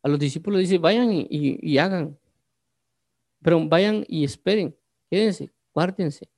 A 0.03 0.09
los 0.09 0.19
discípulos 0.19 0.61
dice, 0.61 0.77
vayan 0.77 1.11
y, 1.11 1.79
hagan. 1.79 2.19
Pero 3.43 3.67
vayan 3.67 4.05
y 4.07 4.25
esperen, 4.25 4.77
quédense, 5.11 5.51
guárdense. 5.73 6.29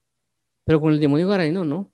Pero 0.64 0.80
con 0.80 0.92
el 0.92 1.00
demonio 1.00 1.28
gareno 1.28 1.64
no. 1.64 1.92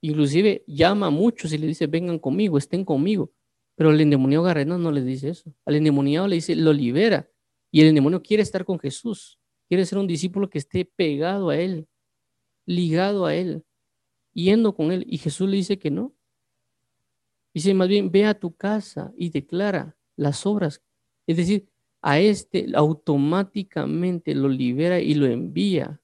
Inclusive 0.00 0.62
llama 0.68 1.08
a 1.08 1.10
muchos 1.10 1.52
y 1.52 1.58
le 1.58 1.66
dice, 1.66 1.88
vengan 1.88 2.20
conmigo, 2.20 2.56
estén 2.56 2.84
conmigo. 2.84 3.32
Pero 3.74 3.90
el 3.90 4.00
endemoniado 4.00 4.44
gareno 4.44 4.78
no 4.78 4.92
le 4.92 5.02
dice 5.02 5.30
eso. 5.30 5.52
Al 5.64 5.74
endemoniado 5.74 6.28
le 6.28 6.36
dice, 6.36 6.54
lo 6.54 6.72
libera. 6.72 7.28
Y 7.70 7.80
el 7.80 7.94
demonio 7.94 8.22
quiere 8.22 8.42
estar 8.42 8.64
con 8.64 8.78
Jesús. 8.78 9.37
Quiere 9.68 9.84
ser 9.84 9.98
un 9.98 10.06
discípulo 10.06 10.48
que 10.48 10.58
esté 10.58 10.84
pegado 10.84 11.50
a 11.50 11.56
él, 11.56 11.86
ligado 12.64 13.26
a 13.26 13.34
él, 13.34 13.64
yendo 14.32 14.74
con 14.74 14.92
él. 14.92 15.04
Y 15.06 15.18
Jesús 15.18 15.48
le 15.48 15.56
dice 15.56 15.78
que 15.78 15.90
no. 15.90 16.14
Dice 17.52 17.74
más 17.74 17.88
bien, 17.88 18.10
ve 18.10 18.24
a 18.24 18.38
tu 18.38 18.54
casa 18.54 19.12
y 19.16 19.30
declara 19.30 19.96
las 20.16 20.46
obras. 20.46 20.82
Es 21.26 21.36
decir, 21.36 21.68
a 22.00 22.18
este 22.18 22.68
automáticamente 22.74 24.34
lo 24.34 24.48
libera 24.48 25.00
y 25.00 25.14
lo 25.14 25.26
envía. 25.26 26.00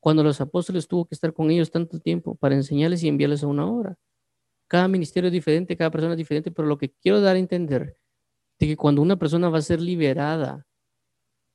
Cuando 0.00 0.24
los 0.24 0.40
apóstoles 0.40 0.88
tuvo 0.88 1.06
que 1.06 1.14
estar 1.14 1.32
con 1.32 1.50
ellos 1.50 1.70
tanto 1.70 1.98
tiempo 2.00 2.34
para 2.34 2.54
enseñarles 2.54 3.02
y 3.02 3.08
enviarles 3.08 3.42
a 3.42 3.46
una 3.46 3.66
obra. 3.66 3.98
Cada 4.66 4.88
ministerio 4.88 5.28
es 5.28 5.32
diferente, 5.32 5.76
cada 5.76 5.90
persona 5.90 6.14
es 6.14 6.18
diferente, 6.18 6.50
pero 6.50 6.66
lo 6.66 6.78
que 6.78 6.90
quiero 6.90 7.20
dar 7.20 7.36
a 7.36 7.38
entender 7.38 7.96
es 8.58 8.68
que 8.68 8.76
cuando 8.76 9.02
una 9.02 9.16
persona 9.16 9.48
va 9.48 9.58
a 9.58 9.62
ser 9.62 9.80
liberada 9.80 10.66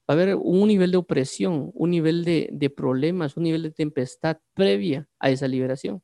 va 0.09 0.13
a 0.13 0.17
haber 0.23 0.35
un 0.35 0.67
nivel 0.67 0.89
de 0.89 0.97
opresión, 0.97 1.69
un 1.75 1.91
nivel 1.91 2.25
de, 2.25 2.73
problemas, 2.75 3.37
un 3.37 3.43
nivel 3.43 3.61
de 3.61 3.69
tempestad 3.69 4.39
previa 4.55 5.07
a 5.19 5.29
esa 5.29 5.47
liberación. 5.47 6.01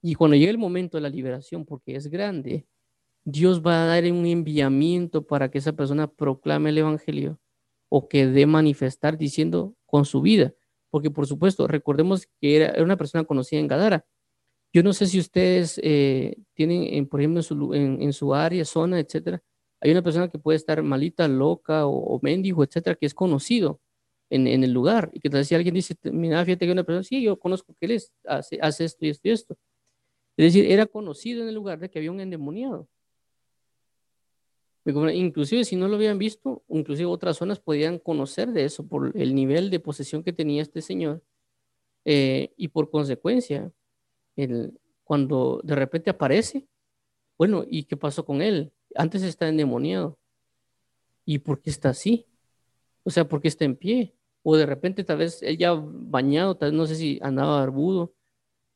Y 0.00 0.14
cuando 0.14 0.36
llegue 0.36 0.50
el 0.50 0.58
momento 0.58 0.96
de 0.96 1.02
la 1.02 1.10
liberación, 1.10 1.66
porque 1.66 1.96
es 1.96 2.06
grande, 2.06 2.66
Dios 3.24 3.60
va 3.60 3.82
a 3.82 3.86
dar 3.86 4.04
un 4.10 4.24
enviamiento 4.24 5.26
para 5.26 5.50
que 5.50 5.58
esa 5.58 5.74
persona 5.74 6.10
proclame 6.10 6.70
el 6.70 6.78
Evangelio 6.78 7.38
o 7.90 8.08
que 8.08 8.26
dé 8.26 8.46
manifestar 8.46 9.18
diciendo 9.18 9.74
con 9.84 10.06
su 10.06 10.22
vida. 10.22 10.54
Porque 10.88 11.10
por 11.10 11.26
supuesto, 11.26 11.66
recordemos 11.66 12.26
que 12.40 12.56
era, 12.56 12.82
una 12.82 12.96
persona 12.96 13.24
conocida 13.24 13.60
en 13.60 13.68
Gadara. 13.68 14.06
Yo 14.72 14.82
no 14.82 14.94
sé 14.94 15.06
si 15.06 15.18
ustedes 15.18 15.78
eh, 15.82 16.38
tienen, 16.54 17.06
por 17.06 17.20
ejemplo, 17.20 17.40
en 17.40 17.44
su, 17.44 17.74
en 17.74 18.12
su 18.14 18.34
área, 18.34 18.64
zona, 18.64 18.98
etcétera, 18.98 19.42
hay 19.80 19.90
una 19.90 20.02
persona 20.02 20.28
que 20.28 20.38
puede 20.38 20.56
estar 20.56 20.82
malita, 20.82 21.28
loca 21.28 21.86
o, 21.86 22.18
mendigo, 22.22 22.64
etcétera, 22.64 22.96
que 22.96 23.06
es 23.06 23.14
conocido 23.14 23.80
en, 24.30 24.46
el 24.46 24.72
lugar. 24.72 25.10
Y 25.12 25.20
que 25.20 25.30
tal 25.30 25.44
si 25.44 25.54
alguien 25.54 25.74
dice, 25.74 25.96
mira, 26.04 26.44
fíjate 26.44 26.66
que 26.66 26.72
una 26.72 26.84
persona, 26.84 27.04
sí, 27.04 27.22
yo 27.22 27.38
conozco 27.38 27.74
que 27.78 27.86
él 27.86 27.92
es, 27.92 28.12
hace, 28.24 28.58
hace 28.60 28.84
esto 28.84 29.06
y 29.06 29.10
esto 29.10 29.28
y 29.28 29.30
esto. 29.30 29.56
Es 30.36 30.46
decir, 30.46 30.70
era 30.70 30.86
conocido 30.86 31.42
en 31.42 31.48
el 31.48 31.54
lugar 31.54 31.78
de 31.78 31.90
que 31.90 31.98
había 31.98 32.10
un 32.10 32.20
endemoniado. 32.20 32.88
Inclusive 34.84 35.64
si 35.64 35.76
no 35.76 35.86
lo 35.86 35.96
habían 35.96 36.18
visto, 36.18 36.64
inclusive 36.68 37.06
otras 37.06 37.36
zonas 37.36 37.60
podían 37.60 37.98
conocer 37.98 38.52
de 38.52 38.64
eso 38.64 38.86
por 38.86 39.12
el 39.16 39.34
nivel 39.34 39.68
de 39.70 39.80
posesión 39.80 40.22
que 40.22 40.32
tenía 40.32 40.62
este 40.62 40.80
señor. 40.80 41.22
Eh, 42.04 42.52
y 42.56 42.68
por 42.68 42.90
consecuencia, 42.90 43.70
el, 44.34 44.78
cuando 45.04 45.60
de 45.62 45.74
repente 45.74 46.08
aparece, 46.08 46.66
bueno, 47.36 47.64
¿y 47.68 47.84
qué 47.84 47.98
pasó 47.98 48.24
con 48.24 48.40
él? 48.40 48.72
Antes 48.94 49.22
está 49.22 49.48
endemoniado. 49.48 50.18
¿Y 51.24 51.38
por 51.38 51.60
qué 51.60 51.70
está 51.70 51.90
así? 51.90 52.26
O 53.04 53.10
sea, 53.10 53.28
¿por 53.28 53.40
qué 53.40 53.48
está 53.48 53.64
en 53.64 53.76
pie? 53.76 54.14
O 54.42 54.56
de 54.56 54.66
repente 54.66 55.04
tal 55.04 55.18
vez 55.18 55.42
él 55.42 55.58
ya 55.58 55.74
bañado, 55.74 56.56
tal 56.56 56.70
vez 56.70 56.78
no 56.78 56.86
sé 56.86 56.94
si 56.94 57.18
andaba 57.22 57.60
barbudo 57.60 58.14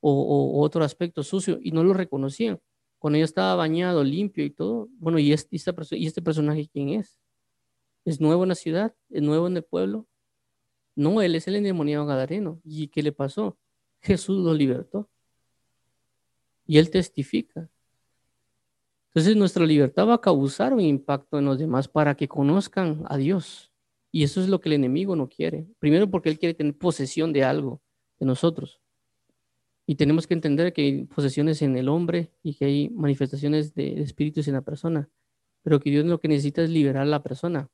o, 0.00 0.62
otro 0.62 0.84
aspecto 0.84 1.22
sucio 1.22 1.58
y 1.62 1.72
no 1.72 1.84
lo 1.84 1.94
reconocían. 1.94 2.60
Cuando 2.98 3.18
ya 3.18 3.24
estaba 3.24 3.54
bañado, 3.56 4.04
limpio 4.04 4.44
y 4.44 4.50
todo, 4.50 4.88
bueno, 4.98 5.18
¿y 5.18 5.32
este, 5.32 5.56
¿y 5.96 6.06
este 6.06 6.22
personaje 6.22 6.68
quién 6.72 6.90
es? 6.90 7.18
¿Es 8.04 8.20
nuevo 8.20 8.42
en 8.44 8.50
la 8.50 8.54
ciudad? 8.54 8.94
¿Es 9.10 9.22
nuevo 9.22 9.46
en 9.46 9.56
el 9.56 9.64
pueblo? 9.64 10.06
No, 10.94 11.22
él 11.22 11.34
es 11.34 11.48
el 11.48 11.56
endemoniado 11.56 12.06
gadareno. 12.06 12.60
¿Y 12.64 12.88
qué 12.88 13.02
le 13.02 13.12
pasó? 13.12 13.58
Jesús 14.00 14.38
lo 14.44 14.54
libertó. 14.54 15.08
Y 16.66 16.78
él 16.78 16.90
testifica. 16.90 17.68
Entonces 19.14 19.36
nuestra 19.36 19.66
libertad 19.66 20.08
va 20.08 20.14
a 20.14 20.20
causar 20.20 20.72
un 20.72 20.80
impacto 20.80 21.38
en 21.38 21.44
los 21.44 21.58
demás 21.58 21.86
para 21.86 22.14
que 22.14 22.28
conozcan 22.28 23.04
a 23.08 23.18
Dios. 23.18 23.70
Y 24.10 24.22
eso 24.22 24.40
es 24.40 24.48
lo 24.48 24.60
que 24.60 24.70
el 24.70 24.74
enemigo 24.74 25.16
no 25.16 25.28
quiere. 25.28 25.66
Primero 25.78 26.10
porque 26.10 26.30
él 26.30 26.38
quiere 26.38 26.54
tener 26.54 26.76
posesión 26.78 27.32
de 27.32 27.44
algo, 27.44 27.82
de 28.18 28.24
nosotros. 28.24 28.80
Y 29.86 29.96
tenemos 29.96 30.26
que 30.26 30.32
entender 30.32 30.72
que 30.72 30.82
hay 30.82 31.04
posesiones 31.04 31.60
en 31.60 31.76
el 31.76 31.90
hombre 31.90 32.32
y 32.42 32.54
que 32.54 32.64
hay 32.64 32.88
manifestaciones 32.88 33.74
de, 33.74 34.00
espíritus 34.00 34.48
en 34.48 34.54
la 34.54 34.62
persona. 34.62 35.10
Pero 35.62 35.78
que 35.78 35.90
Dios 35.90 36.06
lo 36.06 36.18
que 36.18 36.28
necesita 36.28 36.62
es 36.62 36.70
liberar 36.70 37.02
a 37.02 37.06
la 37.06 37.22
persona 37.22 37.68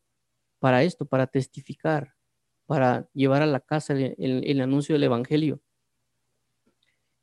para 0.59 0.83
esto, 0.83 1.07
para 1.07 1.29
testificar, 1.29 2.15
para 2.67 3.09
llevar 3.15 3.43
a 3.43 3.47
la 3.47 3.61
casa 3.61 3.95
el 3.95 4.61
anuncio 4.61 4.95
del 4.95 5.05
Evangelio 5.05 5.61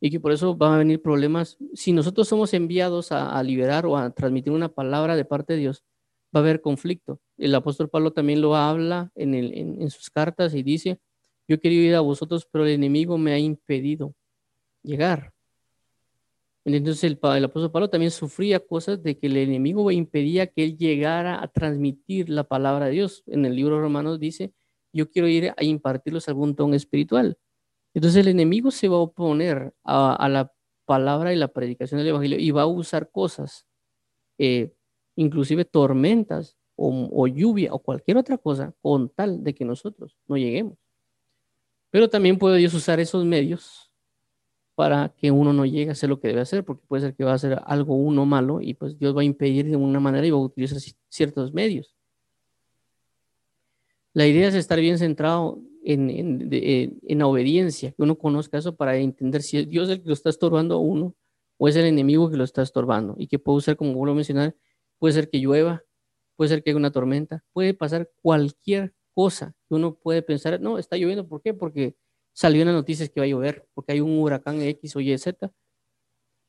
y 0.06 0.12
que 0.12 0.20
por 0.20 0.32
eso 0.32 0.56
van 0.56 0.74
a 0.74 0.78
venir 0.78 1.02
problemas. 1.02 1.58
Si 1.74 1.92
nosotros 1.92 2.28
somos 2.28 2.54
enviados 2.54 3.12
a, 3.12 3.42
liberar 3.42 3.88
o 3.88 3.98
a 3.98 4.12
transmitir 4.12 4.54
una 4.54 4.70
palabra 4.70 5.16
de 5.16 5.26
parte 5.26 5.54
de 5.54 5.60
Dios, 5.60 5.84
va 6.26 6.42
a 6.42 6.44
haber 6.44 6.62
conflicto. 6.62 7.20
El 7.40 7.56
apóstol 7.56 7.90
Pablo 7.90 8.14
también 8.14 8.40
lo 8.40 8.56
habla 8.56 9.12
en, 9.16 9.34
en, 9.34 9.90
sus 9.90 10.12
cartas 10.12 10.54
y 10.54 10.62
dice, 10.62 11.00
yo 11.48 11.60
quería 11.60 11.82
ir 11.82 11.96
a 11.96 12.02
vosotros, 12.02 12.48
pero 12.52 12.66
el 12.66 12.74
enemigo 12.74 13.18
me 13.18 13.34
ha 13.34 13.40
impedido 13.40 14.14
llegar. 14.84 15.34
Entonces 16.66 17.04
el, 17.04 17.18
el, 17.24 17.46
apóstol 17.46 17.72
Pablo 17.72 17.90
también 17.90 18.12
sufría 18.12 18.60
cosas 18.60 19.02
de 19.02 19.18
que 19.18 19.26
el 19.26 19.38
enemigo 19.38 19.90
impedía 19.90 20.46
que 20.46 20.66
él 20.66 20.78
llegara 20.78 21.42
a 21.42 21.48
transmitir 21.48 22.30
la 22.30 22.44
palabra 22.44 22.86
de 22.86 22.92
Dios. 22.92 23.24
En 23.26 23.44
el 23.44 23.56
libro 23.56 23.82
Romanos 23.82 24.20
dice, 24.20 24.54
yo 24.94 25.10
quiero 25.10 25.28
ir 25.28 25.52
a 25.58 25.64
impartirlos 25.64 26.28
algún 26.28 26.54
don 26.54 26.76
espiritual. 26.76 27.40
Entonces 27.96 28.22
el 28.22 28.28
enemigo 28.28 28.72
se 28.72 28.90
va 28.90 28.98
a 28.98 29.00
oponer 29.00 29.74
a, 29.86 30.28
la 30.30 30.52
palabra 30.86 31.34
y 31.34 31.38
la 31.38 31.48
predicación 31.48 31.98
del 31.98 32.10
Evangelio 32.10 32.38
y 32.38 32.52
va 32.52 32.64
a 32.64 32.68
usar 32.68 33.10
cosas, 33.10 33.66
eh, 34.38 34.74
inclusive 35.16 35.64
tormentas 35.64 36.58
o, 36.76 37.26
lluvia 37.28 37.74
o 37.74 37.80
cualquier 37.80 38.18
otra 38.18 38.38
cosa 38.38 38.74
con 38.82 39.10
tal 39.10 39.44
de 39.46 39.56
que 39.56 39.64
nosotros 39.64 40.18
no 40.28 40.36
lleguemos. 40.36 40.78
Pero 41.90 42.10
también 42.10 42.38
puede 42.38 42.58
Dios 42.58 42.74
usar 42.74 43.00
esos 43.00 43.24
medios 43.24 43.94
para 44.76 45.14
que 45.18 45.32
uno 45.32 45.54
no 45.54 45.66
llegue 45.66 45.88
a 45.88 45.94
hacer 45.94 46.10
lo 46.10 46.20
que 46.20 46.28
debe 46.28 46.42
hacer, 46.42 46.66
porque 46.66 46.86
puede 46.86 47.04
ser 47.04 47.16
que 47.16 47.24
va 47.24 47.32
a 47.32 47.36
hacer 47.36 47.62
algo 47.66 47.96
uno 47.96 48.26
malo 48.26 48.60
y 48.60 48.74
pues 48.74 49.00
Dios 49.00 49.16
va 49.16 49.22
a 49.22 49.24
impedir 49.24 49.70
de 49.70 49.78
una 49.78 50.02
manera 50.02 50.28
y 50.28 50.32
va 50.32 50.38
a 50.38 50.42
utilizar 50.42 50.80
ciertos 51.08 51.54
medios. 51.54 51.96
La 54.16 54.26
idea 54.26 54.48
es 54.48 54.56
estar 54.56 54.80
bien 54.80 54.98
centrado 54.98 55.60
en, 55.84 56.10
en, 56.10 57.20
la 57.20 57.28
obediencia, 57.28 57.92
que 57.92 58.02
uno 58.02 58.18
conozca 58.18 58.58
eso 58.58 58.74
para 58.74 58.96
entender 58.96 59.42
si 59.42 59.58
es 59.58 59.68
Dios 59.68 59.90
el 59.90 60.02
que 60.02 60.08
lo 60.08 60.14
está 60.14 60.30
estorbando 60.30 60.76
a 60.76 60.80
uno 60.80 61.14
o 61.58 61.68
es 61.68 61.76
el 61.76 61.86
enemigo 61.86 62.32
que 62.32 62.38
lo 62.38 62.46
está 62.46 62.62
estorbando. 62.62 63.16
Y 63.18 63.28
que 63.28 63.40
puede 63.40 63.60
ser, 63.60 63.76
como 63.76 63.94
vuelvo 63.94 64.14
a 64.14 64.16
mencionar, 64.16 64.56
puede 65.00 65.14
ser 65.14 65.30
que 65.30 65.40
llueva, 65.40 65.84
puede 66.38 66.48
ser 66.48 66.64
que 66.64 66.70
haya 66.70 66.78
una 66.78 66.94
tormenta, 66.94 67.44
puede 67.52 67.74
pasar 67.74 68.10
cualquier 68.22 68.96
cosa 69.14 69.54
que 69.68 69.76
uno 69.76 69.96
puede 69.96 70.22
pensar, 70.22 70.62
no, 70.62 70.78
está 70.78 70.96
lloviendo, 70.96 71.28
¿por 71.28 71.42
qué? 71.42 71.54
Porque 71.54 71.98
salió 72.32 72.62
en 72.62 72.68
las 72.68 72.76
noticias 72.76 73.10
que 73.10 73.20
va 73.20 73.26
a 73.26 73.28
llover, 73.28 73.68
porque 73.74 73.92
hay 73.92 74.00
un 74.00 74.18
huracán 74.18 74.62
X 74.62 74.96
o 74.96 75.02
Y, 75.02 75.18
Z. 75.18 75.52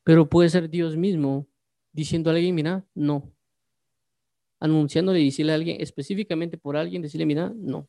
Pero 0.05 0.29
puede 0.29 0.47
ser 0.47 0.69
Dios 0.69 0.95
mismo 0.95 1.47
diciendo 1.91 2.29
a 2.29 2.33
alguien, 2.33 2.55
mira, 2.55 2.85
no. 2.95 3.29
Anunciándole 4.59 5.19
y 5.19 5.25
decirle 5.25 5.51
a 5.51 5.55
alguien, 5.55 5.81
específicamente 5.81 6.57
por 6.57 6.77
alguien, 6.77 7.01
decirle, 7.01 7.25
mira, 7.25 7.53
no 7.55 7.87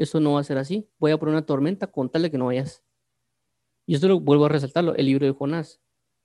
eso 0.00 0.18
no 0.18 0.32
va 0.32 0.40
a 0.40 0.44
ser 0.44 0.56
así. 0.56 0.88
Voy 0.98 1.12
a 1.12 1.18
poner 1.18 1.34
una 1.34 1.44
tormenta 1.44 1.86
con 1.86 2.10
tal 2.10 2.22
de 2.22 2.30
que 2.30 2.38
no 2.38 2.46
vayas. 2.46 2.82
Y 3.84 3.94
esto 3.94 4.08
lo 4.08 4.18
vuelvo 4.18 4.46
a 4.46 4.48
resaltarlo, 4.48 4.94
el 4.94 5.04
libro 5.04 5.26
de 5.26 5.32
Jonás. 5.32 5.78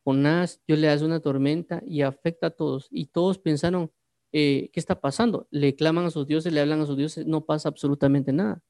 Jonás, 0.06 0.62
Dios 0.65 0.80
le 0.80 0.88
hace 0.88 1.04
una 1.04 1.19
tormenta 1.19 1.84
y 1.86 2.02
afecta 2.02 2.48
a 2.48 2.50
todos. 2.52 2.88
Y 2.89 3.08
todos 3.08 3.38
pensaron, 3.38 3.91
eh, 4.32 4.69
¿qué 4.71 4.80
está 4.80 5.02
pasando? 5.02 5.50
Le 5.52 5.76
claman 5.76 6.06
a 6.06 6.10
sus 6.10 6.26
dioses, 6.26 6.54
le 6.54 6.62
hablan 6.62 6.80
a 6.80 6.86
sus 6.86 6.95
dioses, 6.95 7.26
no 7.26 7.45
pasa 7.45 7.67
absolutamente 7.67 8.32
nada. 8.32 8.63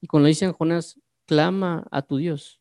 Y 0.00 0.08
cuando 0.08 0.26
dicen 0.26 0.52
Jonás, 0.52 1.00
clama 1.24 1.86
a 1.92 2.02
tu 2.02 2.16
Dios. 2.16 2.60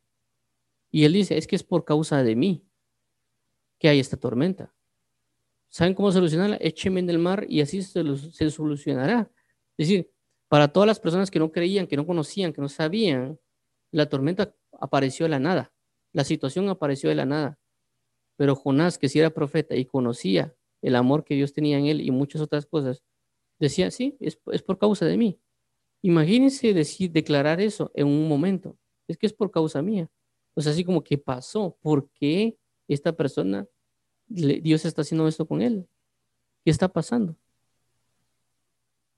Y 0.92 1.06
él 1.06 1.14
dice, 1.14 1.36
es 1.36 1.48
que 1.48 1.56
es 1.56 1.64
por 1.64 1.84
causa 1.84 2.22
de 2.22 2.36
mí 2.36 2.64
que 3.80 3.90
hay 3.90 4.00
esta 4.00 4.18
tormenta. 4.18 4.72
¿Saben 5.76 5.94
cómo 5.94 6.10
solucionarla? 6.10 6.56
Échenme 6.62 7.02
en 7.02 7.10
el 7.10 7.20
mar 7.20 7.46
y 7.50 7.60
así 7.60 7.82
se, 7.82 8.02
se 8.32 8.50
solucionará. 8.50 9.30
Es 9.78 9.90
decir, 9.90 10.10
para 10.48 10.70
todas 10.70 10.88
las 10.88 11.02
personas 11.02 11.30
que 11.30 11.38
no 11.38 11.52
creían, 11.52 11.86
que 11.86 11.98
no 11.98 12.08
conocían, 12.08 12.54
que 12.54 12.62
no 12.62 12.70
sabían, 12.70 13.38
la 13.92 14.08
tormenta 14.08 14.56
apareció 14.80 15.26
de 15.26 15.32
la 15.32 15.40
nada. 15.40 15.74
La 16.14 16.24
situación 16.24 16.70
apareció 16.70 17.10
de 17.10 17.16
la 17.16 17.26
nada. 17.26 17.60
Pero 18.38 18.56
Jonás, 18.56 18.98
que 18.98 19.10
si 19.10 19.20
era 19.20 19.32
profeta 19.32 19.76
y 19.76 19.84
conocía 19.84 20.56
el 20.82 20.96
amor 20.96 21.26
que 21.26 21.36
Dios 21.36 21.52
tenía 21.52 21.78
en 21.78 21.88
él 21.88 22.00
y 22.00 22.10
muchas 22.10 22.40
otras 22.40 22.66
cosas, 22.66 23.04
decía, 23.60 23.92
sí, 23.92 24.16
es, 24.22 24.38
por 24.38 24.78
causa 24.78 25.06
de 25.06 25.18
mí. 25.18 25.42
Imagínense 26.02 26.74
decir, 26.74 27.12
declarar 27.12 27.60
eso 27.60 27.92
en 27.96 28.08
un 28.08 28.30
momento. 28.30 28.78
Es 29.10 29.18
que 29.18 29.26
es 29.26 29.34
por 29.34 29.52
causa 29.52 29.82
mía. 29.82 30.10
O 30.54 30.62
sea, 30.62 30.72
así 30.72 30.86
como 30.86 31.04
que 31.04 31.18
pasó. 31.18 31.78
¿Por 31.82 32.10
qué 32.12 32.58
esta 32.88 33.14
persona, 33.14 33.68
Dios 34.28 34.86
está 34.86 35.02
haciendo 35.02 35.28
esto 35.28 35.48
con 35.48 35.62
él? 35.62 35.88
¿Qué 36.64 36.72
está 36.72 36.88
pasando? 36.88 37.36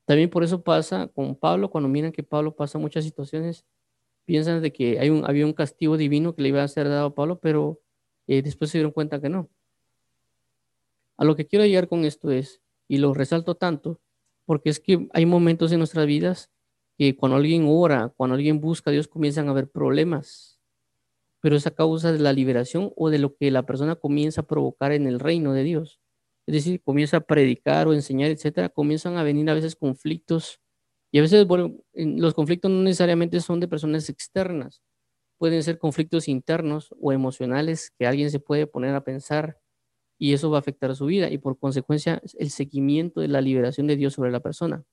También 0.06 0.30
por 0.30 0.44
eso 0.44 0.64
pasa 0.64 1.08
con 1.08 1.36
Pablo, 1.36 1.70
cuando 1.70 1.90
miran 1.90 2.12
que 2.12 2.24
Pablo 2.24 2.56
pasa 2.56 2.80
muchas 2.80 3.04
situaciones, 3.04 3.66
piensan 4.26 4.62
de 4.62 4.72
que 4.72 5.00
hay 5.00 5.10
un, 5.10 5.26
había 5.26 5.46
un 5.46 5.54
castigo 5.54 5.98
divino 5.98 6.36
que 6.36 6.42
le 6.42 6.50
iba 6.50 6.64
a 6.64 6.68
ser 6.68 6.88
dado 6.88 7.08
a 7.08 7.16
Pablo, 7.16 7.40
pero 7.40 7.82
eh, 8.28 8.42
después 8.42 8.72
se 8.72 8.78
dieron 8.78 8.92
cuenta 8.92 9.22
que 9.22 9.30
no. 9.30 9.50
A 11.18 11.26
lo 11.26 11.36
que 11.36 11.48
quiero 11.48 11.66
llegar 11.66 11.88
con 11.88 12.06
esto 12.06 12.32
es, 12.32 12.62
y 12.88 13.00
lo 13.00 13.14
resalto 13.14 13.56
tanto, 13.56 14.00
porque 14.46 14.70
es 14.70 14.80
que 14.80 15.10
hay 15.14 15.26
momentos 15.26 15.72
en 15.72 15.80
nuestras 15.80 16.06
vidas 16.06 16.52
que 16.98 17.16
cuando 17.16 17.36
alguien 17.36 17.66
ora, 17.68 18.14
cuando 18.16 18.36
alguien 18.36 18.62
busca 18.62 18.90
a 18.90 18.94
Dios, 18.94 19.08
comienzan 19.08 19.48
a 19.48 19.52
haber 19.52 19.70
problemas, 19.70 20.57
pero 21.42 21.56
es 21.56 21.68
a 21.68 21.72
causa 21.72 22.12
de 22.12 22.20
la 22.20 22.34
liberación 22.34 22.92
o 22.96 23.10
de 23.10 23.20
lo 23.20 23.36
que 23.36 23.52
la 23.52 23.66
persona 23.66 23.96
comienza 23.96 24.42
a 24.42 24.48
provocar 24.48 24.92
en 24.92 25.08
el 25.08 25.20
reino 25.20 25.54
de 25.54 25.64
Dios. 25.64 26.00
Es 26.48 26.54
decir, 26.56 26.82
comienza 26.84 27.18
a 27.18 27.22
predicar 27.22 27.88
o 27.88 27.94
enseñar, 27.94 28.32
etcétera, 28.32 28.70
comienzan 28.70 29.18
a 29.18 29.24
venir 29.24 29.50
a 29.50 29.54
veces 29.54 29.76
conflictos 29.76 30.62
y 31.12 31.20
a 31.20 31.22
veces 31.22 31.48
los 31.94 32.34
conflictos 32.34 32.72
no 32.72 32.82
necesariamente 32.84 33.40
son 33.42 33.60
de 33.60 33.68
personas 33.68 34.10
externas, 34.10 34.82
pueden 35.38 35.64
ser 35.64 35.80
conflictos 35.80 36.28
internos 36.28 36.90
o 37.02 37.12
emocionales 37.14 37.92
que 37.98 38.08
alguien 38.08 38.32
se 38.32 38.40
puede 38.40 38.68
poner 38.68 38.96
a 38.96 39.04
pensar 39.04 39.60
y 40.20 40.34
eso 40.34 40.50
va 40.52 40.58
a 40.58 40.62
afectar 40.62 40.96
su 40.96 41.06
vida 41.08 41.30
y 41.32 41.38
por 41.40 41.60
consecuencia 41.60 42.22
el 42.40 42.50
seguimiento 42.52 43.22
de 43.22 43.28
la 43.30 43.42
liberación 43.42 43.88
de 43.88 43.96
Dios 43.98 44.14
sobre 44.16 44.32
la 44.32 44.42
persona. 44.42 44.84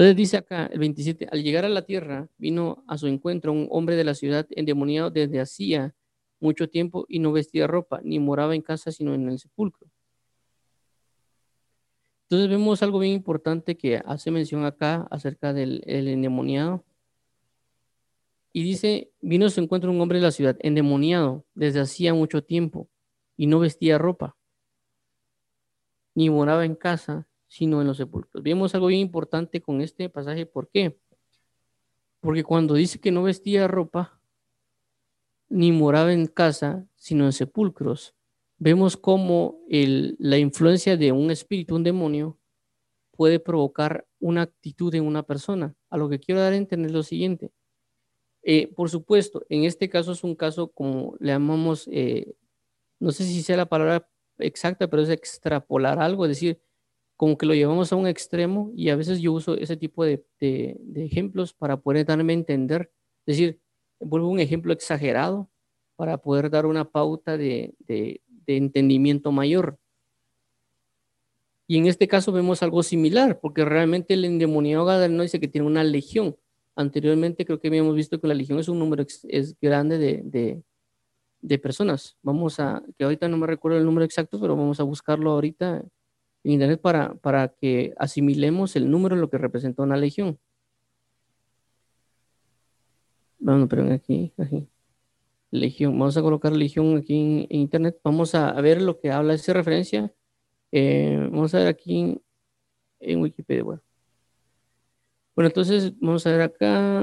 Entonces 0.00 0.16
dice 0.16 0.38
acá 0.38 0.64
el 0.72 0.78
27, 0.78 1.28
al 1.30 1.42
llegar 1.42 1.66
a 1.66 1.68
la 1.68 1.82
tierra 1.82 2.26
vino 2.38 2.82
a 2.88 2.96
su 2.96 3.06
encuentro 3.06 3.52
un 3.52 3.68
hombre 3.70 3.96
de 3.96 4.04
la 4.04 4.14
ciudad 4.14 4.46
endemoniado 4.48 5.10
desde 5.10 5.42
hacía 5.42 5.94
mucho 6.40 6.70
tiempo 6.70 7.04
y 7.06 7.18
no 7.18 7.32
vestía 7.32 7.66
ropa, 7.66 8.00
ni 8.02 8.18
moraba 8.18 8.54
en 8.54 8.62
casa 8.62 8.92
sino 8.92 9.12
en 9.12 9.28
el 9.28 9.38
sepulcro. 9.38 9.90
Entonces 12.22 12.48
vemos 12.48 12.82
algo 12.82 12.98
bien 12.98 13.12
importante 13.12 13.76
que 13.76 14.00
hace 14.06 14.30
mención 14.30 14.64
acá 14.64 15.06
acerca 15.10 15.52
del 15.52 15.82
endemoniado. 15.86 16.82
Y 18.54 18.62
dice, 18.62 19.12
vino 19.20 19.44
a 19.44 19.50
su 19.50 19.60
encuentro 19.60 19.90
un 19.90 20.00
hombre 20.00 20.16
de 20.16 20.24
la 20.24 20.32
ciudad, 20.32 20.56
endemoniado 20.60 21.44
desde 21.52 21.80
hacía 21.80 22.14
mucho 22.14 22.42
tiempo, 22.42 22.88
y 23.36 23.48
no 23.48 23.58
vestía 23.58 23.98
ropa, 23.98 24.34
ni 26.14 26.30
moraba 26.30 26.64
en 26.64 26.74
casa, 26.74 27.28
sino 27.50 27.80
en 27.80 27.88
los 27.88 27.96
sepulcros. 27.96 28.44
Vemos 28.44 28.74
algo 28.76 28.86
bien 28.86 29.00
importante 29.00 29.60
con 29.60 29.80
este 29.80 30.08
pasaje. 30.08 30.46
¿Por 30.46 30.70
qué? 30.70 30.96
Porque 32.20 32.44
cuando 32.44 32.74
dice 32.74 33.00
que 33.00 33.10
no 33.10 33.24
vestía 33.24 33.66
ropa, 33.66 34.20
ni 35.48 35.72
moraba 35.72 36.12
en 36.12 36.26
casa, 36.28 36.86
sino 36.94 37.24
en 37.24 37.32
sepulcros, 37.32 38.14
vemos 38.56 38.96
cómo 38.96 39.58
la 39.66 40.38
influencia 40.38 40.96
de 40.96 41.10
un 41.10 41.32
espíritu, 41.32 41.74
un 41.74 41.82
demonio, 41.82 42.38
puede 43.16 43.40
provocar 43.40 44.06
una 44.20 44.42
actitud 44.42 44.94
en 44.94 45.04
una 45.04 45.24
persona. 45.24 45.74
A 45.90 45.96
lo 45.96 46.08
que 46.08 46.20
quiero 46.20 46.40
dar 46.40 46.52
a 46.52 46.56
entender 46.56 46.92
lo 46.92 47.02
siguiente. 47.02 47.50
Eh, 48.44 48.72
por 48.74 48.90
supuesto, 48.90 49.44
en 49.48 49.64
este 49.64 49.88
caso 49.88 50.12
es 50.12 50.22
un 50.22 50.36
caso 50.36 50.68
como 50.70 51.16
le 51.18 51.32
llamamos, 51.32 51.88
eh, 51.90 52.32
no 53.00 53.10
sé 53.10 53.24
si 53.24 53.42
sea 53.42 53.56
la 53.56 53.66
palabra 53.66 54.08
exacta, 54.38 54.88
pero 54.88 55.02
es 55.02 55.08
extrapolar 55.08 55.98
algo, 55.98 56.24
es 56.26 56.30
decir, 56.30 56.60
como 57.20 57.36
que 57.36 57.44
lo 57.44 57.52
llevamos 57.52 57.92
a 57.92 57.96
un 57.96 58.06
extremo 58.06 58.72
y 58.74 58.88
a 58.88 58.96
veces 58.96 59.20
yo 59.20 59.34
uso 59.34 59.54
ese 59.54 59.76
tipo 59.76 60.06
de, 60.06 60.24
ejemplos 60.94 61.52
para 61.52 61.76
poder 61.76 62.06
darme 62.06 62.32
a 62.32 62.36
entender, 62.36 62.90
es 63.26 63.36
decir, 63.36 63.60
vuelvo 63.98 64.30
un 64.30 64.40
ejemplo 64.40 64.72
exagerado 64.72 65.50
para 65.96 66.16
poder 66.16 66.48
dar 66.48 66.64
una 66.64 66.86
pauta 66.86 67.36
de, 67.36 67.74
entendimiento 68.46 69.32
mayor. 69.32 69.78
Y 71.66 71.76
en 71.76 71.88
este 71.88 72.08
caso 72.08 72.32
vemos 72.32 72.62
algo 72.62 72.82
similar, 72.82 73.38
porque 73.38 73.66
realmente 73.66 74.14
el 74.14 74.24
endemoniado 74.24 75.06
no 75.10 75.22
dice 75.22 75.40
que 75.40 75.46
tiene 75.46 75.66
una 75.66 75.84
legión. 75.84 76.38
Anteriormente 76.74 77.44
creo 77.44 77.60
que 77.60 77.68
habíamos 77.68 77.96
visto 77.96 78.18
que 78.18 78.28
la 78.28 78.34
legión 78.34 78.58
es 78.58 78.68
un 78.70 78.78
número 78.78 79.04
es 79.28 79.60
grande 79.60 79.98
de, 79.98 80.62
de, 81.42 81.58
personas. 81.58 82.16
Vamos 82.22 82.58
a, 82.60 82.82
que 82.96 83.04
ahorita 83.04 83.28
no 83.28 83.36
me 83.36 83.46
recuerdo 83.46 83.76
el 83.76 83.84
número 83.84 84.06
exacto, 84.06 84.40
pero 84.40 84.56
vamos 84.56 84.80
a 84.80 84.84
buscarlo 84.84 85.32
ahorita 85.32 85.84
en 86.44 86.52
internet 86.52 86.80
para, 86.80 87.14
para 87.14 87.48
que 87.48 87.94
asimilemos 87.98 88.76
el 88.76 88.90
número 88.90 89.16
de 89.16 89.20
lo 89.20 89.30
que 89.30 89.38
representa 89.38 89.82
una 89.82 89.96
legión. 89.96 90.38
Vamos, 93.38 93.68
pero 93.70 93.92
aquí, 93.92 94.32
aquí. 94.36 94.68
Legión. 95.50 95.98
Vamos 95.98 96.16
a 96.16 96.22
colocar 96.22 96.52
Legión 96.52 96.96
aquí 96.96 97.46
en, 97.50 97.60
Internet. 97.60 97.98
Vamos 98.04 98.34
a, 98.34 98.52
ver 98.60 98.80
lo 98.82 99.00
que 99.00 99.10
habla 99.10 99.34
esa 99.34 99.52
referencia. 99.52 100.12
Eh, 100.72 101.18
vamos 101.30 101.54
a 101.54 101.58
ver 101.58 101.68
aquí 101.68 102.20
en, 103.00 103.20
Wikipedia. 103.20 103.64
Bueno. 103.64 103.82
bueno, 105.34 105.48
entonces 105.48 105.92
vamos 105.98 106.26
a 106.26 106.32
ver 106.32 106.42
acá. 106.42 107.02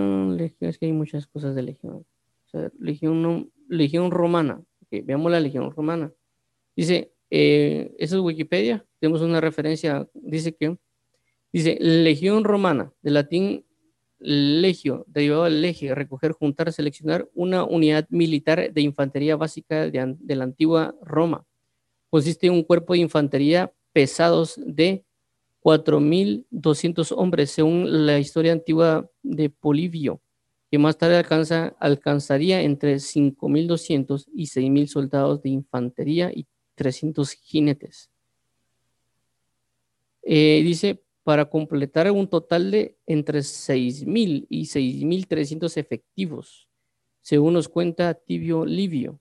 Es 0.61 0.77
que 0.77 0.85
hay 0.85 0.93
muchas 0.93 1.27
cosas 1.27 1.55
de 1.55 1.63
Legión. 1.63 2.05
Legión, 2.79 3.51
Legión 3.67 4.11
Romana. 4.11 4.61
veamos 4.89 5.31
la 5.31 5.39
Legión 5.39 5.71
Romana. 5.71 6.13
Dice, 6.75 7.11
eh, 7.29 7.93
eso 7.97 8.17
es 8.17 8.21
Wikipedia. 8.21 8.85
Tenemos 8.99 9.21
una 9.21 9.41
referencia. 9.41 10.07
Dice 10.13 10.55
que, 10.55 10.77
dice, 11.51 11.77
Legión 11.79 12.43
Romana, 12.43 12.91
de 13.01 13.11
latín 13.11 13.65
legio, 14.19 15.05
derivado 15.07 15.43
del 15.43 15.61
legio, 15.61 15.93
recoger, 15.93 16.31
juntar, 16.31 16.71
seleccionar 16.71 17.29
una 17.33 17.63
unidad 17.63 18.07
militar 18.09 18.73
de 18.73 18.81
infantería 18.81 19.35
básica 19.35 19.89
de, 19.89 20.35
la 20.35 20.43
antigua 20.43 20.95
Roma. 21.01 21.45
Consiste 22.09 22.47
en 22.47 22.53
un 22.53 22.63
cuerpo 22.63 22.93
de 22.93 22.99
infantería 22.99 23.71
pesados 23.93 24.59
de 24.65 25.03
4.200 25.61 27.13
hombres, 27.15 27.51
según 27.51 28.05
la 28.05 28.17
historia 28.17 28.53
antigua 28.53 29.09
de 29.21 29.49
Polibio, 29.49 30.21
que 30.71 30.79
más 30.79 30.97
tarde 30.97 31.17
alcanza, 31.17 31.75
alcanzaría 31.79 32.61
entre 32.61 32.95
5.200 32.95 34.25
y 34.33 34.45
6.000 34.45 34.87
soldados 34.87 35.41
de 35.41 35.49
infantería 35.49 36.31
y 36.33 36.47
300 36.77 37.31
jinetes. 37.31 38.11
Eh, 40.21 40.61
dice, 40.63 41.03
para 41.23 41.49
completar 41.49 42.09
un 42.11 42.29
total 42.29 42.71
de 42.71 42.97
entre 43.05 43.39
6.000 43.39 44.45
y 44.49 44.65
6.300 44.65 45.75
efectivos, 45.77 46.69
según 47.21 47.53
nos 47.53 47.67
cuenta 47.67 48.13
Tibio 48.13 48.65
Livio. 48.65 49.19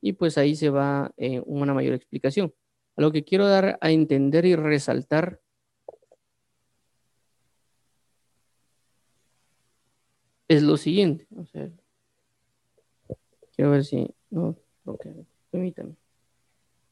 Y 0.00 0.12
pues 0.12 0.38
ahí 0.38 0.54
se 0.54 0.70
va 0.70 1.12
eh, 1.16 1.42
una 1.46 1.74
mayor 1.74 1.94
explicación. 1.94 2.54
A 2.96 3.02
lo 3.02 3.12
que 3.12 3.24
quiero 3.24 3.46
dar 3.46 3.78
a 3.80 3.90
entender 3.90 4.44
y 4.44 4.54
resaltar 4.54 5.40
es 10.48 10.62
lo 10.62 10.76
siguiente. 10.76 11.26
quiero 13.54 13.70
ver 13.70 13.84
si... 13.84 14.06
No, 14.30 14.56
ok, 14.84 15.06
permítame. 15.50 15.94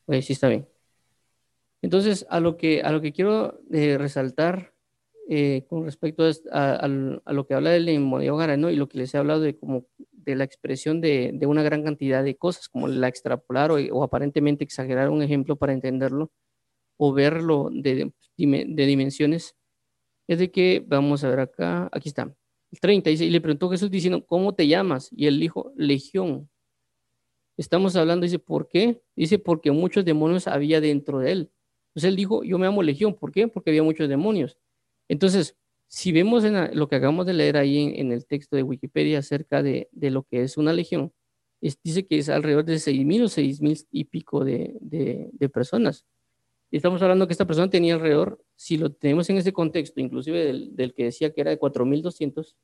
Pues 0.09 0.25
sí 0.25 0.33
está 0.33 0.49
bien. 0.49 0.67
Entonces, 1.83 2.27
a 2.31 2.41
lo 2.41 2.57
que, 2.57 2.81
a 2.81 2.93
lo 2.93 3.03
que 3.03 3.13
quiero 3.13 3.61
eh, 3.71 3.99
resaltar 3.99 4.73
eh, 5.29 5.67
con 5.69 5.85
respecto 5.85 6.25
a, 6.51 6.89
lo 6.89 7.47
que 7.47 7.53
habla 7.53 7.69
del 7.73 7.91
inmobiliario 7.91 8.57
¿no? 8.57 8.71
y 8.71 8.77
lo 8.77 8.89
que 8.89 8.97
les 8.97 9.13
he 9.13 9.19
hablado 9.19 9.43
de, 9.43 9.59
como, 9.59 9.85
de 9.99 10.35
la 10.35 10.45
expresión 10.45 11.03
de, 11.03 11.33
de 11.35 11.47
una 11.47 11.63
gran 11.63 11.83
cantidad 11.85 12.25
de 12.25 12.39
cosas, 12.39 12.71
como 12.71 12.89
la 12.89 13.09
extrapolar 13.09 13.71
o, 13.71 14.03
aparentemente 14.03 14.65
exagerar 14.65 15.11
un 15.11 15.23
ejemplo 15.23 15.57
para 15.57 15.75
entenderlo 15.75 16.33
o 16.97 17.13
verlo 17.13 17.69
de, 17.71 18.11
de, 18.39 18.87
dimensiones, 18.87 19.57
es 20.27 20.39
de 20.39 20.51
que, 20.51 20.83
vamos 20.87 21.23
a 21.23 21.29
ver 21.29 21.41
acá, 21.41 21.91
aquí 21.93 22.09
está, 22.09 22.35
el 22.71 22.81
30, 22.81 23.11
dice, 23.11 23.27
y 23.27 23.31
le 23.31 23.43
preguntó 23.43 23.69
Jesús 23.69 23.91
diciendo, 23.91 24.25
¿cómo 24.25 24.55
te 24.55 24.67
llamas? 24.67 25.11
Y 25.13 25.27
él 25.27 25.39
dijo, 25.39 25.75
Legión. 25.77 26.49
Estamos 27.59 27.97
hablando, 27.97 28.25
dice, 28.25 28.39
¿por 28.39 28.69
qué? 28.69 29.03
Dice, 29.15 29.39
porque 29.39 29.71
muchos 29.73 30.05
demonios 30.05 30.47
había 30.47 30.81
dentro 30.81 31.19
de 31.19 31.33
él. 31.33 31.51
Entonces 31.89 32.09
él 32.09 32.17
dijo, 32.17 32.45
yo 32.45 32.57
me 32.57 32.69
amo 32.69 32.83
Legión. 32.83 33.15
¿Por 33.15 33.33
qué? 33.33 33.49
Porque 33.49 33.71
había 33.71 33.83
muchos 33.83 34.09
demonios. 34.09 34.57
Entonces, 35.09 35.57
si 35.89 36.13
vemos 36.13 36.45
lo 36.73 36.89
que 36.89 36.97
acabamos 36.97 37.27
de 37.27 37.33
leer 37.33 37.57
ahí 37.57 37.95
en, 37.97 38.13
el 38.13 38.27
texto 38.27 38.55
de 38.55 38.63
Wikipedia 38.63 39.19
acerca 39.19 39.63
de, 39.63 39.89
lo 39.93 40.23
que 40.23 40.43
es 40.43 40.57
una 40.57 40.73
legión, 40.73 41.13
dice 41.61 42.07
que 42.07 42.19
es 42.19 42.29
alrededor 42.29 42.65
de 42.65 42.75
6.000 42.75 43.23
o 43.23 43.25
6.000 43.25 43.87
y 43.91 44.05
pico 44.05 44.45
de, 44.45 45.31
personas. 45.53 46.05
estamos 46.71 47.03
hablando 47.03 47.27
que 47.27 47.33
esta 47.33 47.47
persona 47.47 47.71
tenía 47.71 47.95
alrededor, 47.95 48.41
si 48.55 48.77
lo 48.77 48.93
tenemos 48.93 49.29
en 49.31 49.39
ese 49.39 49.53
contexto, 49.53 50.01
inclusive 50.01 50.53
del, 50.71 50.95
que 50.95 51.05
decía 51.05 51.33
que 51.33 51.41
era 51.41 51.51
de 51.51 51.59
4.200, 51.59 52.55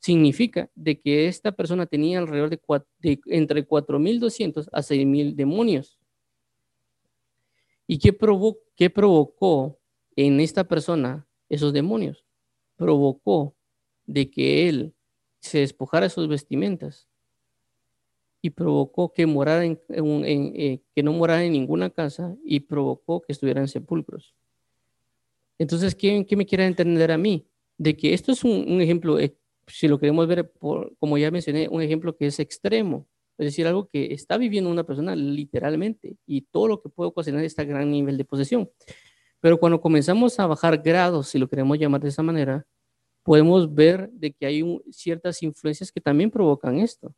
significa 0.00 0.70
de 0.74 1.00
que 1.00 1.26
esta 1.26 1.52
persona 1.52 1.86
tenía 1.86 2.18
alrededor 2.18 2.50
de, 2.50 2.60
de 3.00 3.20
entre 3.26 3.66
4.200 3.66 4.68
a 4.72 4.82
6.000 4.82 5.34
demonios. 5.34 5.98
¿Y 7.86 7.98
qué, 7.98 8.16
qué 8.76 8.90
provocó 8.90 9.78
en 10.16 10.40
esta 10.40 10.64
persona 10.64 11.26
esos 11.48 11.72
demonios? 11.72 12.24
Provocó 12.76 13.54
de 14.06 14.30
que 14.30 14.68
él 14.68 14.94
se 15.40 15.58
despojara 15.60 16.06
de 16.06 16.10
sus 16.10 16.28
vestimentas 16.28 17.08
y 18.42 18.50
provocó 18.50 19.12
que, 19.12 19.26
morara 19.26 19.64
en, 19.64 19.80
eh, 19.88 20.80
que 20.94 21.02
no 21.02 21.12
morara 21.12 21.44
en 21.44 21.52
ninguna 21.52 21.90
casa 21.90 22.36
y 22.44 22.60
provocó 22.60 23.22
que 23.22 23.32
estuviera 23.32 23.60
en 23.60 23.68
sepulcros. 23.68 24.34
Entonces, 25.58 25.94
¿qué, 25.94 26.24
qué 26.26 26.36
me 26.36 26.46
quiere 26.46 26.66
entender 26.66 27.10
a 27.10 27.18
mí? 27.18 27.46
De 27.78 27.96
que 27.96 28.14
esto 28.14 28.32
es 28.32 28.44
un, 28.44 28.80
ejemplo, 28.80 29.18
si 29.66 29.88
lo 29.88 29.98
queremos 29.98 30.26
ver, 30.26 30.50
por, 30.50 30.96
como 30.98 31.18
ya 31.18 31.30
mencioné, 31.30 31.68
un 31.68 31.82
ejemplo 31.82 32.16
que 32.16 32.26
es 32.26 32.38
extremo, 32.40 33.06
es 33.38 33.46
decir, 33.46 33.66
algo 33.66 33.88
que 33.88 34.14
está 34.14 34.38
viviendo 34.38 34.70
una 34.70 34.84
persona 34.84 35.14
literalmente 35.14 36.16
y 36.26 36.42
todo 36.42 36.68
lo 36.68 36.82
que 36.82 36.88
puede 36.88 37.08
ocasionar 37.08 37.44
este 37.44 37.64
gran 37.64 37.90
nivel 37.90 38.16
de 38.16 38.24
posesión. 38.24 38.70
Pero 39.40 39.58
cuando 39.58 39.80
comenzamos 39.80 40.40
a 40.40 40.46
bajar 40.46 40.78
grados, 40.82 41.28
si 41.28 41.38
lo 41.38 41.48
queremos 41.48 41.78
llamar 41.78 42.00
de 42.00 42.08
esa 42.08 42.22
manera, 42.22 42.66
podemos 43.22 43.74
ver 43.74 44.08
de 44.12 44.32
que 44.32 44.46
hay 44.46 44.80
ciertas 44.90 45.42
influencias 45.42 45.92
que 45.92 46.00
también 46.00 46.30
provocan 46.30 46.78
esto. 46.78 47.14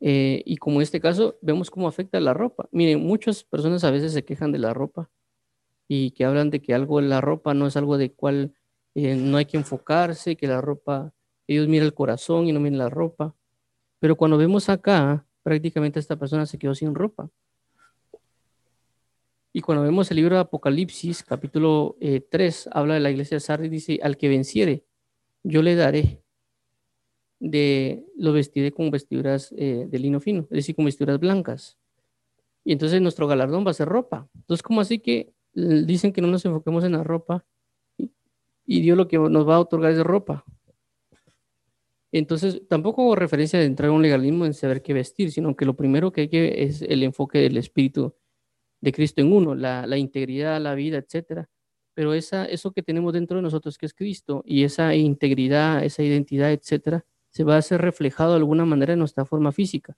Eh, 0.00 0.42
y 0.46 0.56
como 0.56 0.76
en 0.76 0.82
este 0.82 1.00
caso, 1.00 1.38
vemos 1.42 1.70
cómo 1.70 1.86
afecta 1.86 2.18
la 2.18 2.34
ropa. 2.34 2.68
Miren, 2.72 3.00
muchas 3.04 3.44
personas 3.44 3.84
a 3.84 3.90
veces 3.90 4.12
se 4.12 4.24
quejan 4.24 4.50
de 4.50 4.58
la 4.58 4.74
ropa 4.74 5.10
y 5.86 6.12
que 6.12 6.24
hablan 6.24 6.50
de 6.50 6.62
que 6.62 6.74
algo 6.74 7.00
la 7.00 7.20
ropa 7.20 7.54
no 7.54 7.66
es 7.66 7.76
algo 7.76 7.98
de 7.98 8.12
cual 8.12 8.54
eh, 8.94 9.16
no 9.16 9.36
hay 9.36 9.46
que 9.46 9.56
enfocarse, 9.56 10.36
que 10.36 10.46
la 10.46 10.60
ropa, 10.60 11.12
ellos 11.46 11.68
miran 11.68 11.86
el 11.86 11.94
corazón 11.94 12.46
y 12.46 12.52
no 12.52 12.60
miran 12.60 12.78
la 12.78 12.90
ropa. 12.90 13.34
Pero 13.98 14.16
cuando 14.16 14.36
vemos 14.36 14.68
acá, 14.68 15.24
prácticamente 15.42 15.98
esta 15.98 16.16
persona 16.16 16.46
se 16.46 16.58
quedó 16.58 16.74
sin 16.74 16.94
ropa. 16.94 17.30
Y 19.52 19.60
cuando 19.60 19.84
vemos 19.84 20.10
el 20.10 20.16
libro 20.16 20.36
de 20.36 20.42
Apocalipsis, 20.42 21.22
capítulo 21.22 21.96
3, 22.30 22.66
eh, 22.66 22.70
habla 22.72 22.94
de 22.94 23.00
la 23.00 23.10
iglesia 23.10 23.36
de 23.36 23.40
Sardis, 23.40 23.70
dice, 23.70 24.00
al 24.02 24.16
que 24.16 24.28
venciere, 24.28 24.84
yo 25.42 25.62
le 25.62 25.74
daré 25.74 26.22
de, 27.38 28.04
lo 28.16 28.32
vestiré 28.32 28.72
con 28.72 28.90
vestiduras 28.90 29.52
eh, 29.56 29.86
de 29.88 29.98
lino 29.98 30.20
fino, 30.20 30.42
es 30.44 30.56
decir, 30.56 30.74
con 30.74 30.86
vestiduras 30.86 31.18
blancas. 31.18 31.76
Y 32.64 32.72
entonces 32.72 33.00
nuestro 33.02 33.26
galardón 33.26 33.66
va 33.66 33.72
a 33.72 33.74
ser 33.74 33.88
ropa. 33.88 34.28
Entonces, 34.34 34.62
como 34.62 34.80
así 34.80 35.00
que 35.00 35.32
dicen 35.52 36.12
que 36.12 36.22
no 36.22 36.28
nos 36.28 36.44
enfoquemos 36.44 36.84
en 36.84 36.92
la 36.92 37.02
ropa 37.02 37.44
y 38.78 38.80
Dios 38.80 38.96
lo 38.96 39.08
que 39.08 39.18
nos 39.18 39.48
va 39.48 39.56
a 39.56 39.60
otorgar 39.60 39.92
es 39.92 40.02
ropa? 40.02 40.44
Entonces, 42.12 42.62
tampoco 42.68 43.02
hago 43.02 43.16
referencia 43.16 43.58
de 43.58 43.64
entrar 43.64 43.88
a 43.88 43.92
un 43.92 44.02
legalismo 44.02 44.44
en 44.44 44.52
saber 44.52 44.82
qué 44.82 44.92
vestir, 44.92 45.32
sino 45.32 45.56
que 45.56 45.64
lo 45.64 45.74
primero 45.74 46.12
que 46.12 46.22
hay 46.22 46.28
que 46.28 46.62
es 46.62 46.82
el 46.82 47.02
enfoque 47.02 47.38
del 47.38 47.56
espíritu 47.56 48.14
de 48.82 48.92
Cristo 48.92 49.22
en 49.22 49.32
uno, 49.32 49.54
la, 49.54 49.86
la 49.86 49.96
integridad, 49.96 50.60
la 50.60 50.74
vida, 50.74 50.98
etcétera. 50.98 51.48
Pero 51.94 52.14
esa, 52.14 52.44
eso 52.44 52.72
que 52.72 52.82
tenemos 52.82 53.12
dentro 53.12 53.36
de 53.36 53.42
nosotros, 53.42 53.78
que 53.78 53.86
es 53.86 53.94
Cristo, 53.94 54.42
y 54.46 54.64
esa 54.64 54.94
integridad, 54.94 55.84
esa 55.84 56.02
identidad, 56.02 56.52
etcétera, 56.52 57.04
se 57.30 57.44
va 57.44 57.56
a 57.56 57.62
ser 57.62 57.80
reflejado 57.80 58.32
de 58.32 58.38
alguna 58.38 58.66
manera 58.66 58.92
en 58.92 58.98
nuestra 58.98 59.24
forma 59.24 59.52
física. 59.52 59.96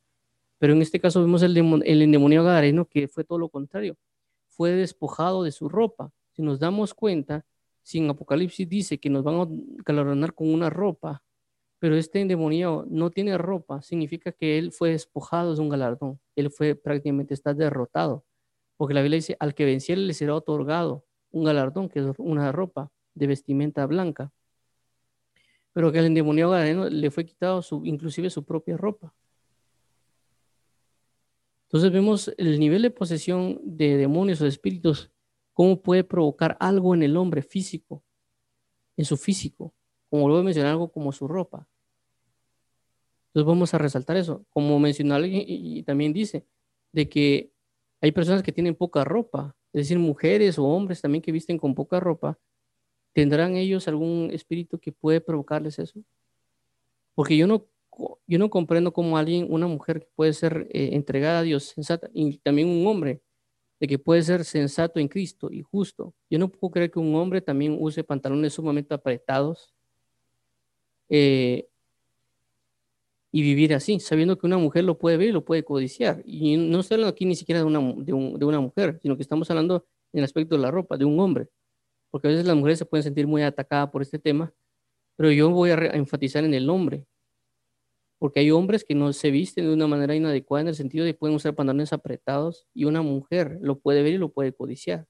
Pero 0.58 0.72
en 0.72 0.82
este 0.82 1.00
caso 1.00 1.20
vemos 1.20 1.42
el, 1.42 1.56
el 1.56 2.02
endemoniado 2.02 2.46
gadareno 2.46 2.86
que 2.86 3.08
fue 3.08 3.24
todo 3.24 3.38
lo 3.38 3.48
contrario. 3.48 3.96
Fue 4.48 4.70
despojado 4.70 5.42
de 5.42 5.50
su 5.50 5.68
ropa. 5.68 6.12
Si 6.32 6.42
nos 6.42 6.60
damos 6.60 6.94
cuenta, 6.94 7.44
si 7.84 7.98
en 7.98 8.08
Apocalipsis 8.08 8.68
dice 8.68 8.98
que 8.98 9.10
nos 9.10 9.22
van 9.22 9.40
a 9.40 9.46
galardonar 9.84 10.34
con 10.34 10.52
una 10.52 10.70
ropa, 10.70 11.22
pero 11.78 11.96
este 11.96 12.22
endemoniado 12.22 12.86
no 12.88 13.10
tiene 13.10 13.36
ropa, 13.36 13.82
significa 13.82 14.32
que 14.32 14.56
él 14.56 14.72
fue 14.72 14.90
despojado 14.90 15.54
de 15.54 15.60
un 15.60 15.68
galardón. 15.68 16.18
Él 16.34 16.50
fue 16.50 16.74
prácticamente 16.74 17.34
está 17.34 17.52
derrotado. 17.52 18.24
Porque 18.78 18.94
la 18.94 19.02
Biblia 19.02 19.16
dice, 19.16 19.36
al 19.38 19.54
que 19.54 19.66
venciere 19.66 20.00
le 20.00 20.14
será 20.14 20.34
otorgado 20.34 21.04
un 21.30 21.44
galardón, 21.44 21.90
que 21.90 21.98
es 21.98 22.06
una 22.16 22.50
ropa 22.52 22.90
de 23.14 23.26
vestimenta 23.26 23.84
blanca. 23.84 24.32
Pero 25.74 25.92
que 25.92 25.98
al 25.98 26.06
endemoniado 26.06 26.88
le 26.88 27.10
fue 27.10 27.26
quitado 27.26 27.60
su, 27.60 27.84
inclusive 27.84 28.30
su 28.30 28.44
propia 28.44 28.78
ropa. 28.78 29.12
Entonces 31.68 31.92
vemos 31.92 32.32
el 32.38 32.58
nivel 32.58 32.80
de 32.80 32.90
posesión 32.90 33.60
de 33.62 33.98
demonios 33.98 34.40
o 34.40 34.46
espíritus, 34.46 35.10
cómo 35.54 35.80
puede 35.80 36.04
provocar 36.04 36.56
algo 36.60 36.94
en 36.94 37.02
el 37.02 37.16
hombre 37.16 37.40
físico, 37.42 38.04
en 38.96 39.04
su 39.04 39.16
físico, 39.16 39.72
como 40.10 40.36
a 40.36 40.42
mencionar, 40.42 40.72
algo 40.72 40.92
como 40.92 41.12
su 41.12 41.26
ropa. 41.26 41.66
Entonces 43.28 43.46
vamos 43.46 43.72
a 43.74 43.78
resaltar 43.78 44.16
eso. 44.16 44.44
Como 44.50 44.78
mencionó 44.78 45.14
alguien 45.14 45.44
y 45.46 45.82
también 45.82 46.12
dice, 46.12 46.46
de 46.92 47.08
que 47.08 47.52
hay 48.00 48.12
personas 48.12 48.42
que 48.42 48.52
tienen 48.52 48.74
poca 48.74 49.02
ropa, 49.02 49.56
es 49.72 49.82
decir, 49.82 49.98
mujeres 49.98 50.58
o 50.58 50.64
hombres 50.64 51.00
también 51.00 51.22
que 51.22 51.32
visten 51.32 51.58
con 51.58 51.74
poca 51.74 51.98
ropa. 51.98 52.38
¿Tendrán 53.12 53.56
ellos 53.56 53.88
algún 53.88 54.30
espíritu 54.32 54.78
que 54.78 54.92
puede 54.92 55.20
provocarles 55.20 55.78
eso? 55.78 56.00
Porque 57.14 57.36
yo 57.36 57.46
no, 57.46 57.66
yo 58.26 58.38
no 58.38 58.50
comprendo 58.50 58.92
cómo 58.92 59.18
alguien, 59.18 59.46
una 59.50 59.66
mujer 59.66 60.00
que 60.00 60.08
puede 60.14 60.32
ser 60.32 60.68
eh, 60.70 60.90
entregada 60.92 61.40
a 61.40 61.42
Dios, 61.42 61.74
y 62.12 62.38
también 62.38 62.68
un 62.68 62.86
hombre, 62.86 63.22
de 63.80 63.86
que 63.86 63.98
puede 63.98 64.22
ser 64.22 64.44
sensato 64.44 65.00
en 65.00 65.08
Cristo 65.08 65.50
y 65.50 65.62
justo. 65.62 66.14
Yo 66.30 66.38
no 66.38 66.48
puedo 66.48 66.72
creer 66.72 66.90
que 66.90 66.98
un 66.98 67.14
hombre 67.14 67.40
también 67.40 67.76
use 67.78 68.04
pantalones 68.04 68.54
sumamente 68.54 68.94
apretados 68.94 69.74
eh, 71.08 71.68
y 73.32 73.42
vivir 73.42 73.74
así, 73.74 73.98
sabiendo 73.98 74.38
que 74.38 74.46
una 74.46 74.58
mujer 74.58 74.84
lo 74.84 74.96
puede 74.96 75.16
ver 75.16 75.30
y 75.30 75.32
lo 75.32 75.44
puede 75.44 75.64
codiciar. 75.64 76.22
Y 76.24 76.56
no 76.56 76.80
estoy 76.80 76.94
hablando 76.96 77.12
aquí 77.12 77.24
ni 77.26 77.34
siquiera 77.34 77.60
de 77.60 77.66
una, 77.66 77.80
de, 77.98 78.12
una 78.12 78.60
mujer, 78.60 79.00
sino 79.02 79.16
que 79.16 79.22
estamos 79.22 79.50
hablando 79.50 79.86
en 80.12 80.20
el 80.20 80.24
aspecto 80.24 80.54
de 80.54 80.62
la 80.62 80.70
ropa, 80.70 80.96
de 80.96 81.04
un 81.04 81.18
hombre. 81.18 81.48
Porque 82.12 82.28
a 82.28 82.30
veces 82.30 82.46
las 82.46 82.54
mujeres 82.54 82.78
se 82.78 82.86
pueden 82.86 83.02
sentir 83.02 83.26
muy 83.26 83.42
atacadas 83.42 83.90
por 83.90 84.02
este 84.02 84.20
tema, 84.20 84.52
pero 85.16 85.32
yo 85.32 85.50
voy 85.50 85.70
a, 85.70 85.74
enfatizar 85.74 86.44
en 86.44 86.54
el 86.54 86.70
hombre. 86.70 87.06
Porque 88.24 88.40
hay 88.40 88.50
hombres 88.52 88.84
que 88.84 88.94
no 88.94 89.12
se 89.12 89.30
visten 89.30 89.66
de 89.66 89.74
una 89.74 89.86
manera 89.86 90.14
inadecuada 90.14 90.62
en 90.62 90.68
el 90.68 90.74
sentido 90.74 91.04
de 91.04 91.12
que 91.12 91.18
pueden 91.18 91.36
usar 91.36 91.54
pantalones 91.54 91.92
apretados 91.92 92.66
y 92.72 92.86
una 92.86 93.02
mujer 93.02 93.58
lo 93.60 93.78
puede 93.78 94.02
ver 94.02 94.14
y 94.14 94.16
lo 94.16 94.30
puede 94.32 94.54
codiciar. 94.54 95.06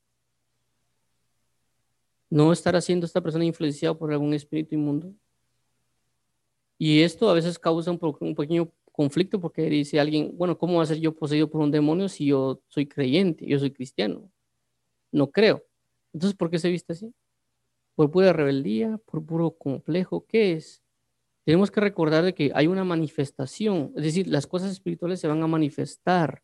No 2.28 2.52
estar 2.52 2.74
haciendo 2.74 3.06
esta 3.06 3.20
persona 3.20 3.44
influenciada 3.44 3.96
por 3.96 4.10
algún 4.10 4.34
espíritu 4.34 4.74
inmundo, 4.74 5.14
y 6.76 7.02
esto 7.02 7.30
a 7.30 7.34
veces 7.34 7.56
causa 7.56 7.92
un, 7.92 8.00
un, 8.02 8.34
pequeño 8.34 8.72
conflicto 8.90 9.40
porque 9.40 9.62
dice 9.70 10.00
alguien, 10.00 10.36
bueno, 10.36 10.58
¿cómo 10.58 10.78
va 10.78 10.82
a 10.82 10.86
ser 10.86 10.98
yo 10.98 11.14
poseído 11.14 11.48
por 11.48 11.60
un 11.60 11.70
demonio 11.70 12.08
si 12.08 12.26
yo 12.26 12.62
soy 12.66 12.88
creyente, 12.88 13.46
yo 13.46 13.60
soy 13.60 13.70
cristiano? 13.70 14.28
No 15.12 15.30
creo. 15.30 15.62
Entonces, 16.12 16.36
¿por 16.36 16.50
qué 16.50 16.58
se 16.58 16.68
viste 16.68 16.94
así? 16.94 17.14
¿Por 17.94 18.10
pura 18.10 18.32
rebeldía? 18.32 18.98
¿Por 19.06 19.24
puro 19.24 19.52
complejo? 19.52 20.26
¿Qué 20.26 20.54
es? 20.54 20.83
Tenemos 21.44 21.70
que 21.70 21.80
recordar 21.80 22.24
de 22.24 22.34
que 22.34 22.52
hay 22.54 22.66
una 22.66 22.84
manifestación, 22.84 23.92
es 23.96 24.04
decir, 24.04 24.26
las 24.28 24.46
cosas 24.46 24.72
espirituales 24.72 25.20
se 25.20 25.28
van 25.28 25.42
a 25.42 25.46
manifestar. 25.46 26.42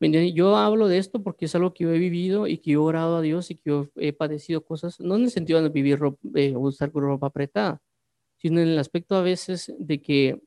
Yo 0.00 0.56
hablo 0.56 0.88
de 0.88 0.98
esto 0.98 1.22
porque 1.22 1.44
es 1.44 1.54
algo 1.54 1.74
que 1.74 1.84
yo 1.84 1.92
he 1.92 1.98
vivido 1.98 2.48
y 2.48 2.58
que 2.58 2.72
yo 2.72 2.80
he 2.80 2.84
orado 2.84 3.18
a 3.18 3.20
Dios 3.20 3.50
y 3.50 3.54
que 3.56 3.70
yo 3.70 3.88
he 3.96 4.12
padecido 4.12 4.64
cosas, 4.64 4.98
no 4.98 5.14
en 5.14 5.22
el 5.22 5.30
sentido 5.30 5.62
de 5.62 5.68
vivir 5.68 6.00
eh, 6.34 6.56
usar 6.56 6.90
ropa 6.92 7.28
apretada, 7.28 7.80
sino 8.36 8.60
en 8.60 8.68
el 8.68 8.78
aspecto 8.78 9.14
a 9.14 9.22
veces 9.22 9.72
de 9.78 10.02
que 10.02 10.42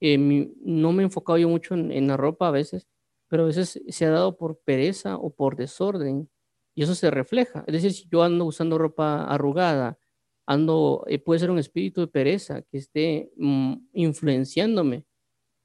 eh, 0.00 0.18
no 0.18 0.92
me 0.92 1.02
he 1.02 1.06
enfocado 1.06 1.38
yo 1.38 1.48
mucho 1.48 1.74
en, 1.74 2.06
la 2.08 2.16
ropa 2.16 2.48
a 2.48 2.50
veces, 2.50 2.88
pero 3.28 3.44
a 3.44 3.46
veces 3.46 3.80
se 3.88 4.06
ha 4.06 4.10
dado 4.10 4.36
por 4.36 4.58
pereza 4.58 5.16
o 5.16 5.30
por 5.30 5.56
desorden 5.56 6.28
y 6.74 6.82
eso 6.82 6.94
se 6.94 7.10
refleja. 7.10 7.64
Es 7.66 7.74
decir, 7.74 7.92
si 7.92 8.08
yo 8.10 8.22
ando 8.24 8.44
usando 8.44 8.76
ropa 8.76 9.24
arrugada, 9.24 9.98
ando, 10.46 11.04
eh, 11.08 11.18
puede 11.18 11.40
ser 11.40 11.50
un 11.50 11.58
espíritu 11.58 12.00
de 12.02 12.06
pereza 12.08 12.62
que 12.62 12.78
esté 12.78 13.30
mm, 13.36 13.74
influenciándome 13.94 15.04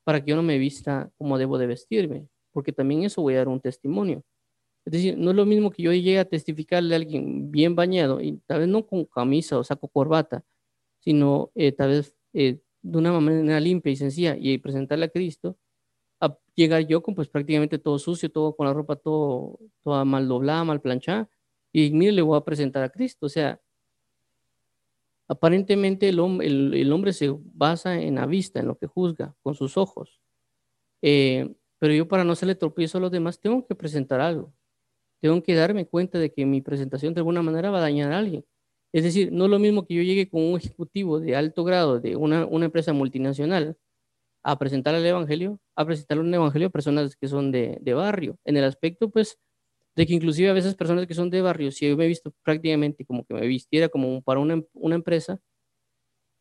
para 0.03 0.23
que 0.23 0.31
yo 0.31 0.35
no 0.35 0.43
me 0.43 0.57
vista 0.57 1.11
como 1.17 1.37
debo 1.37 1.57
de 1.57 1.67
vestirme, 1.67 2.27
porque 2.51 2.73
también 2.73 3.03
eso 3.03 3.21
voy 3.21 3.35
a 3.35 3.39
dar 3.39 3.47
un 3.49 3.61
testimonio. 3.61 4.23
Es 4.85 4.93
decir, 4.93 5.17
no 5.17 5.31
es 5.31 5.37
lo 5.37 5.45
mismo 5.45 5.71
que 5.71 5.83
yo 5.83 5.93
llegue 5.93 6.19
a 6.19 6.25
testificarle 6.25 6.95
a 6.95 6.97
alguien 6.97 7.51
bien 7.51 7.75
bañado 7.75 8.21
y 8.21 8.37
tal 8.47 8.61
vez 8.61 8.69
no 8.69 8.85
con 8.87 9.05
camisa 9.05 9.59
o 9.59 9.63
saco 9.63 9.87
corbata, 9.89 10.43
sino 11.01 11.51
eh, 11.55 11.71
tal 11.73 11.91
vez 11.91 12.15
eh, 12.33 12.59
de 12.81 12.97
una 12.97 13.13
manera 13.19 13.59
limpia 13.59 13.91
y 13.91 13.95
sencilla 13.97 14.37
y 14.39 14.57
presentarle 14.59 15.05
a 15.05 15.09
Cristo, 15.09 15.57
a 16.21 16.37
llegar 16.55 16.87
yo 16.87 17.03
con 17.03 17.15
pues 17.15 17.29
prácticamente 17.29 17.79
todo 17.79 17.99
sucio, 17.99 18.31
todo 18.31 18.55
con 18.55 18.67
la 18.67 18.73
ropa 18.73 18.95
todo, 18.97 19.59
toda 19.83 20.05
mal 20.05 20.27
doblada, 20.27 20.63
mal 20.65 20.81
planchada, 20.81 21.29
y 21.73 21.91
mire, 21.91 22.11
le 22.13 22.21
voy 22.21 22.37
a 22.37 22.41
presentar 22.45 22.83
a 22.83 22.89
Cristo. 22.89 23.27
O 23.27 23.29
sea, 23.29 23.61
aparentemente 25.31 26.09
el, 26.09 26.19
hombre, 26.19 27.13
se 27.13 27.33
basa 27.53 27.97
en 28.01 28.15
la 28.15 28.25
vista, 28.25 28.59
en 28.59 28.67
lo 28.67 28.77
que 28.77 28.85
juzga, 28.85 29.33
con 29.41 29.55
sus 29.55 29.77
ojos. 29.77 30.19
Eh, 31.01 31.55
pero 31.79 31.93
yo 31.93 32.07
para 32.07 32.25
no 32.25 32.33
hacerle 32.33 32.55
tropiezo 32.55 32.97
a 32.97 33.01
los 33.01 33.11
demás 33.11 33.39
tengo 33.39 33.65
que 33.65 33.73
presentar 33.73 34.19
algo. 34.19 34.53
tengo 35.21 35.41
que 35.41 35.55
darme 35.55 35.87
cuenta 35.87 36.19
de 36.19 36.33
que 36.33 36.45
mi 36.45 36.61
presentación 36.61 37.13
de 37.13 37.21
alguna 37.21 37.41
manera 37.43 37.71
va 37.71 37.77
a 37.77 37.81
dañar 37.81 38.11
a 38.11 38.17
alguien. 38.17 38.45
Es 38.91 39.03
decir, 39.03 39.31
no 39.31 39.45
es 39.45 39.51
lo 39.51 39.59
mismo 39.59 39.85
que 39.87 39.93
yo 39.95 40.03
llegue 40.03 40.29
con 40.29 40.43
un 40.43 40.57
ejecutivo 40.57 41.19
de 41.21 41.35
alto 41.37 41.63
grado 41.63 42.01
de 42.01 42.17
una, 42.17 42.43
empresa 42.65 42.91
multinacional 42.91 43.77
a 44.43 44.59
presentar 44.59 44.95
el 44.95 45.05
evangelio, 45.05 45.61
a 45.77 45.85
presentar 45.85 46.19
un 46.19 46.33
evangelio 46.33 46.67
a 46.67 46.71
personas 46.71 47.15
que 47.15 47.27
son 47.29 47.51
de, 47.51 47.79
barrio, 47.95 48.37
en 48.43 48.57
el 48.57 48.65
aspecto, 48.65 49.09
pues, 49.09 49.39
de 49.95 50.05
que 50.05 50.13
inclusive 50.13 50.49
a 50.49 50.53
veces 50.53 50.75
personas 50.75 51.07
que 51.07 51.13
son 51.13 51.29
de 51.29 51.41
barrio, 51.41 51.71
si 51.71 51.87
yo 51.87 51.97
me 51.97 52.05
he 52.05 52.07
visto 52.07 52.33
prácticamente 52.43 53.05
como 53.05 53.25
que 53.25 53.33
me 53.33 53.45
vistiera 53.47 53.89
como 53.89 54.21
para 54.21 54.39
una, 54.39 54.63
una 54.73 54.95
empresa, 54.95 55.39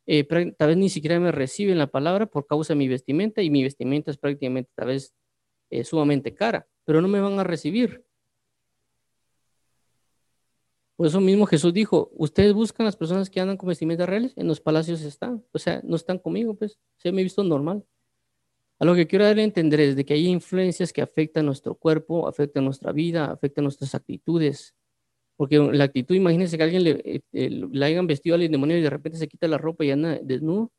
eh, 0.06 0.24
tal 0.24 0.68
vez 0.68 0.76
ni 0.76 0.88
siquiera 0.88 1.20
me 1.20 1.32
reciben 1.32 1.78
la 1.78 1.86
palabra 1.86 2.26
por 2.26 2.46
causa 2.46 2.74
de 2.74 2.78
mi 2.78 2.88
vestimenta 2.88 3.42
y 3.42 3.50
mi 3.50 3.62
vestimenta 3.62 4.10
es 4.10 4.18
prácticamente 4.18 4.70
tal 4.74 4.88
vez 4.88 5.14
eh, 5.70 5.84
sumamente 5.84 6.34
cara, 6.34 6.66
pero 6.84 7.00
no 7.00 7.08
me 7.08 7.20
van 7.20 7.38
a 7.38 7.44
recibir. 7.44 8.04
Por 10.96 11.06
eso 11.06 11.20
mismo 11.20 11.46
Jesús 11.46 11.72
dijo, 11.72 12.10
ustedes 12.14 12.52
buscan 12.52 12.84
las 12.84 12.96
personas 12.96 13.30
que 13.30 13.40
andan 13.40 13.56
con 13.56 13.68
vestimentas 13.68 14.08
reales, 14.08 14.34
en 14.36 14.46
los 14.46 14.60
palacios 14.60 15.00
están, 15.00 15.44
o 15.52 15.58
sea, 15.58 15.80
no 15.82 15.96
están 15.96 16.18
conmigo, 16.18 16.54
pues, 16.54 16.78
se 16.98 17.10
me 17.10 17.20
he 17.20 17.24
visto 17.24 17.42
normal. 17.42 17.84
A 18.80 18.86
lo 18.86 18.94
que 18.94 19.06
quiero 19.06 19.26
darle 19.26 19.42
a 19.42 19.44
entender 19.44 19.78
es 19.80 19.94
de 19.94 20.06
que 20.06 20.14
hay 20.14 20.26
influencias 20.26 20.90
que 20.92 21.02
afectan 21.02 21.44
nuestro 21.44 21.74
cuerpo, 21.74 22.26
afectan 22.26 22.64
nuestra 22.64 22.92
vida, 22.92 23.26
afectan 23.30 23.64
nuestras 23.64 23.94
actitudes. 23.94 24.74
Porque 25.36 25.58
la 25.58 25.84
actitud, 25.84 26.14
imagínense 26.14 26.56
que 26.56 26.64
alguien 26.64 26.84
le, 26.84 27.22
eh, 27.32 27.50
le 27.50 27.84
hayan 27.84 28.06
vestido 28.06 28.36
al 28.36 28.50
demonio 28.50 28.78
y 28.78 28.80
de 28.80 28.88
repente 28.88 29.18
se 29.18 29.28
quita 29.28 29.48
la 29.48 29.58
ropa 29.58 29.84
y 29.84 29.90
anda 29.90 30.18
desnudo. 30.22 30.72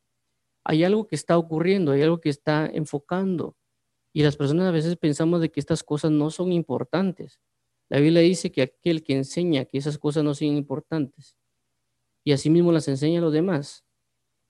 Hay 0.64 0.84
algo 0.84 1.08
que 1.08 1.16
está 1.16 1.38
ocurriendo, 1.38 1.92
hay 1.92 2.02
algo 2.02 2.20
que 2.20 2.30
está 2.30 2.66
enfocando. 2.74 3.56
Y 4.14 4.24
las 4.24 4.36
personas 4.36 4.68
a 4.68 4.72
veces 4.72 4.98
pensamos 4.98 5.40
de 5.40 5.52
que 5.52 5.60
estas 5.60 5.84
cosas 5.84 6.10
no 6.10 6.32
son 6.32 6.52
importantes. 6.52 7.40
La 7.88 8.00
Biblia 8.00 8.22
dice 8.22 8.52
que 8.52 8.64
aquel 8.64 9.04
que 9.04 9.14
enseña 9.14 9.66
que 9.66 9.78
esas 9.78 10.00
cosas 10.00 10.24
no 10.24 10.34
son 10.34 10.48
importantes 10.48 11.38
y 12.24 12.32
asimismo 12.32 12.72
las 12.72 12.88
enseña 12.88 13.20
a 13.20 13.22
los 13.22 13.34
demás 13.34 13.86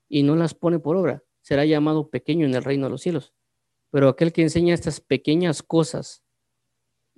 y 0.08 0.24
no 0.24 0.38
las 0.38 0.54
pone 0.54 0.80
por 0.80 0.96
obra, 0.96 1.24
será 1.42 1.66
llamado 1.66 2.10
pequeño 2.10 2.46
en 2.46 2.56
el 2.56 2.64
reino 2.64 2.86
de 2.86 2.92
los 2.92 3.02
cielos. 3.02 3.34
Pero 3.92 4.10
aquel 4.10 4.34
que 4.34 4.42
enseña 4.42 4.74
estas 4.74 5.00
pequeñas 5.00 5.62
cosas, 5.62 6.24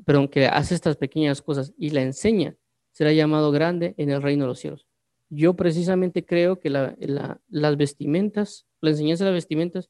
pero 0.05 0.29
que 0.29 0.47
hace 0.47 0.75
estas 0.75 0.97
pequeñas 0.97 1.41
cosas 1.41 1.73
y 1.77 1.91
la 1.91 2.01
enseña, 2.01 2.57
será 2.91 3.13
llamado 3.13 3.51
grande 3.51 3.95
en 3.97 4.09
el 4.09 4.21
reino 4.21 4.43
de 4.43 4.49
los 4.49 4.59
cielos. 4.59 4.87
Yo 5.29 5.55
precisamente 5.55 6.25
creo 6.25 6.59
que 6.59 6.69
las 6.69 7.77
vestimentas, 7.77 8.67
la 8.81 8.89
enseñanza 8.91 9.23
de 9.23 9.31
las 9.31 9.37
vestimentas, 9.37 9.89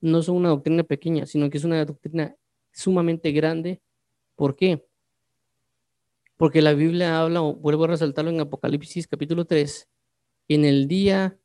no 0.00 0.22
son 0.22 0.36
una 0.36 0.48
doctrina 0.48 0.82
pequeña, 0.82 1.26
sino 1.26 1.50
que 1.50 1.58
es 1.58 1.64
una 1.64 1.84
doctrina 1.84 2.34
sumamente 2.72 3.32
grande. 3.32 3.82
¿Por 4.34 4.56
qué? 4.56 4.86
Porque 6.36 6.62
la 6.62 6.72
Biblia 6.72 7.20
habla, 7.20 7.40
vuelvo 7.40 7.84
a 7.84 7.88
resaltarlo 7.88 8.30
en 8.30 8.40
Apocalipsis 8.40 9.06
capítulo 9.06 9.44
3, 9.44 9.88
en 10.48 10.64
el 10.64 10.88
día 10.88 11.38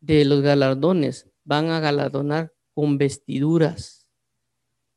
de 0.00 0.24
los 0.24 0.42
galardones 0.42 1.30
van 1.44 1.70
a 1.70 1.80
galardonar 1.80 2.52
con 2.74 2.98
vestiduras, 2.98 4.01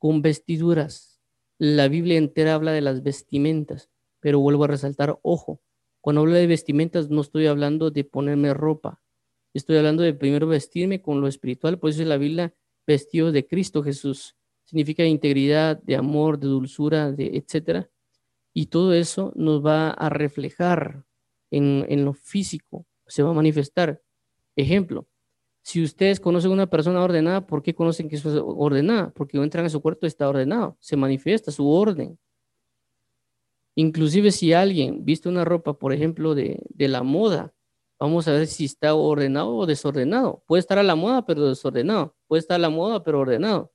con 0.05 0.21
vestiduras. 0.21 1.19
La 1.57 1.87
Biblia 1.87 2.19
entera 2.19 2.53
habla 2.53 2.73
de 2.73 2.81
las 2.81 3.01
vestimentas, 3.01 3.89
pero 4.19 4.39
vuelvo 4.39 4.65
a 4.65 4.67
resaltar, 4.67 5.17
ojo, 5.23 5.63
cuando 5.99 6.21
hablo 6.21 6.35
de 6.35 6.45
vestimentas 6.45 7.09
no 7.09 7.21
estoy 7.21 7.47
hablando 7.47 7.89
de 7.89 8.03
ponerme 8.03 8.53
ropa, 8.53 9.01
estoy 9.51 9.77
hablando 9.77 10.03
de 10.03 10.13
primero 10.13 10.45
vestirme 10.45 11.01
con 11.01 11.21
lo 11.21 11.27
espiritual, 11.27 11.79
por 11.79 11.89
eso 11.89 12.03
la 12.03 12.17
Biblia 12.17 12.53
vestido 12.85 13.31
de 13.31 13.47
Cristo 13.47 13.81
Jesús, 13.81 14.35
significa 14.63 15.03
integridad, 15.05 15.81
de 15.81 15.95
amor, 15.95 16.37
de 16.37 16.49
dulzura, 16.49 17.11
de 17.11 17.37
etcétera. 17.37 17.89
Y 18.53 18.67
todo 18.67 18.93
eso 18.93 19.33
nos 19.35 19.65
va 19.65 19.89
a 19.89 20.09
reflejar 20.09 21.03
en, 21.49 21.83
en 21.89 22.05
lo 22.05 22.13
físico, 22.13 22.85
se 23.07 23.23
va 23.23 23.31
a 23.31 23.33
manifestar. 23.33 24.03
Ejemplo, 24.55 25.07
si 25.65 25.81
ustedes 25.81 26.19
conocen 26.19 26.51
una 26.51 26.69
persona 26.69 27.03
ordenada, 27.03 27.47
¿por 27.47 27.63
qué 27.63 27.73
conocen 27.73 28.07
que 28.07 28.17
es 28.17 28.25
ordenada? 28.25 29.09
Porque 29.09 29.37
entran 29.37 29.65
a 29.65 29.69
su 29.69 29.81
cuarto 29.81 30.05
está 30.05 30.29
ordenado, 30.29 30.77
se 30.79 30.95
manifiesta 30.95 31.51
su 31.51 31.67
orden. 31.67 32.19
Inclusive 33.73 34.31
si 34.31 34.53
alguien 34.53 35.03
viste 35.03 35.27
una 35.27 35.43
ropa, 35.43 35.73
por 35.73 35.91
ejemplo, 35.91 36.35
de, 36.35 36.63
la 36.77 37.01
moda, 37.01 37.51
vamos 37.97 38.27
a 38.27 38.33
ver 38.33 38.45
si 38.45 38.65
está 38.65 38.93
ordenado 38.93 39.55
o 39.55 39.65
desordenado. 39.65 40.43
Puede 40.45 40.59
estar 40.59 40.77
a 40.77 40.83
la 40.83 40.93
moda, 40.93 41.25
pero 41.25 41.47
desordenado. 41.47 42.15
Puede 42.27 42.41
estar 42.41 42.55
a 42.55 42.59
la 42.59 42.69
moda, 42.69 43.03
pero 43.03 43.21
ordenado. 43.21 43.73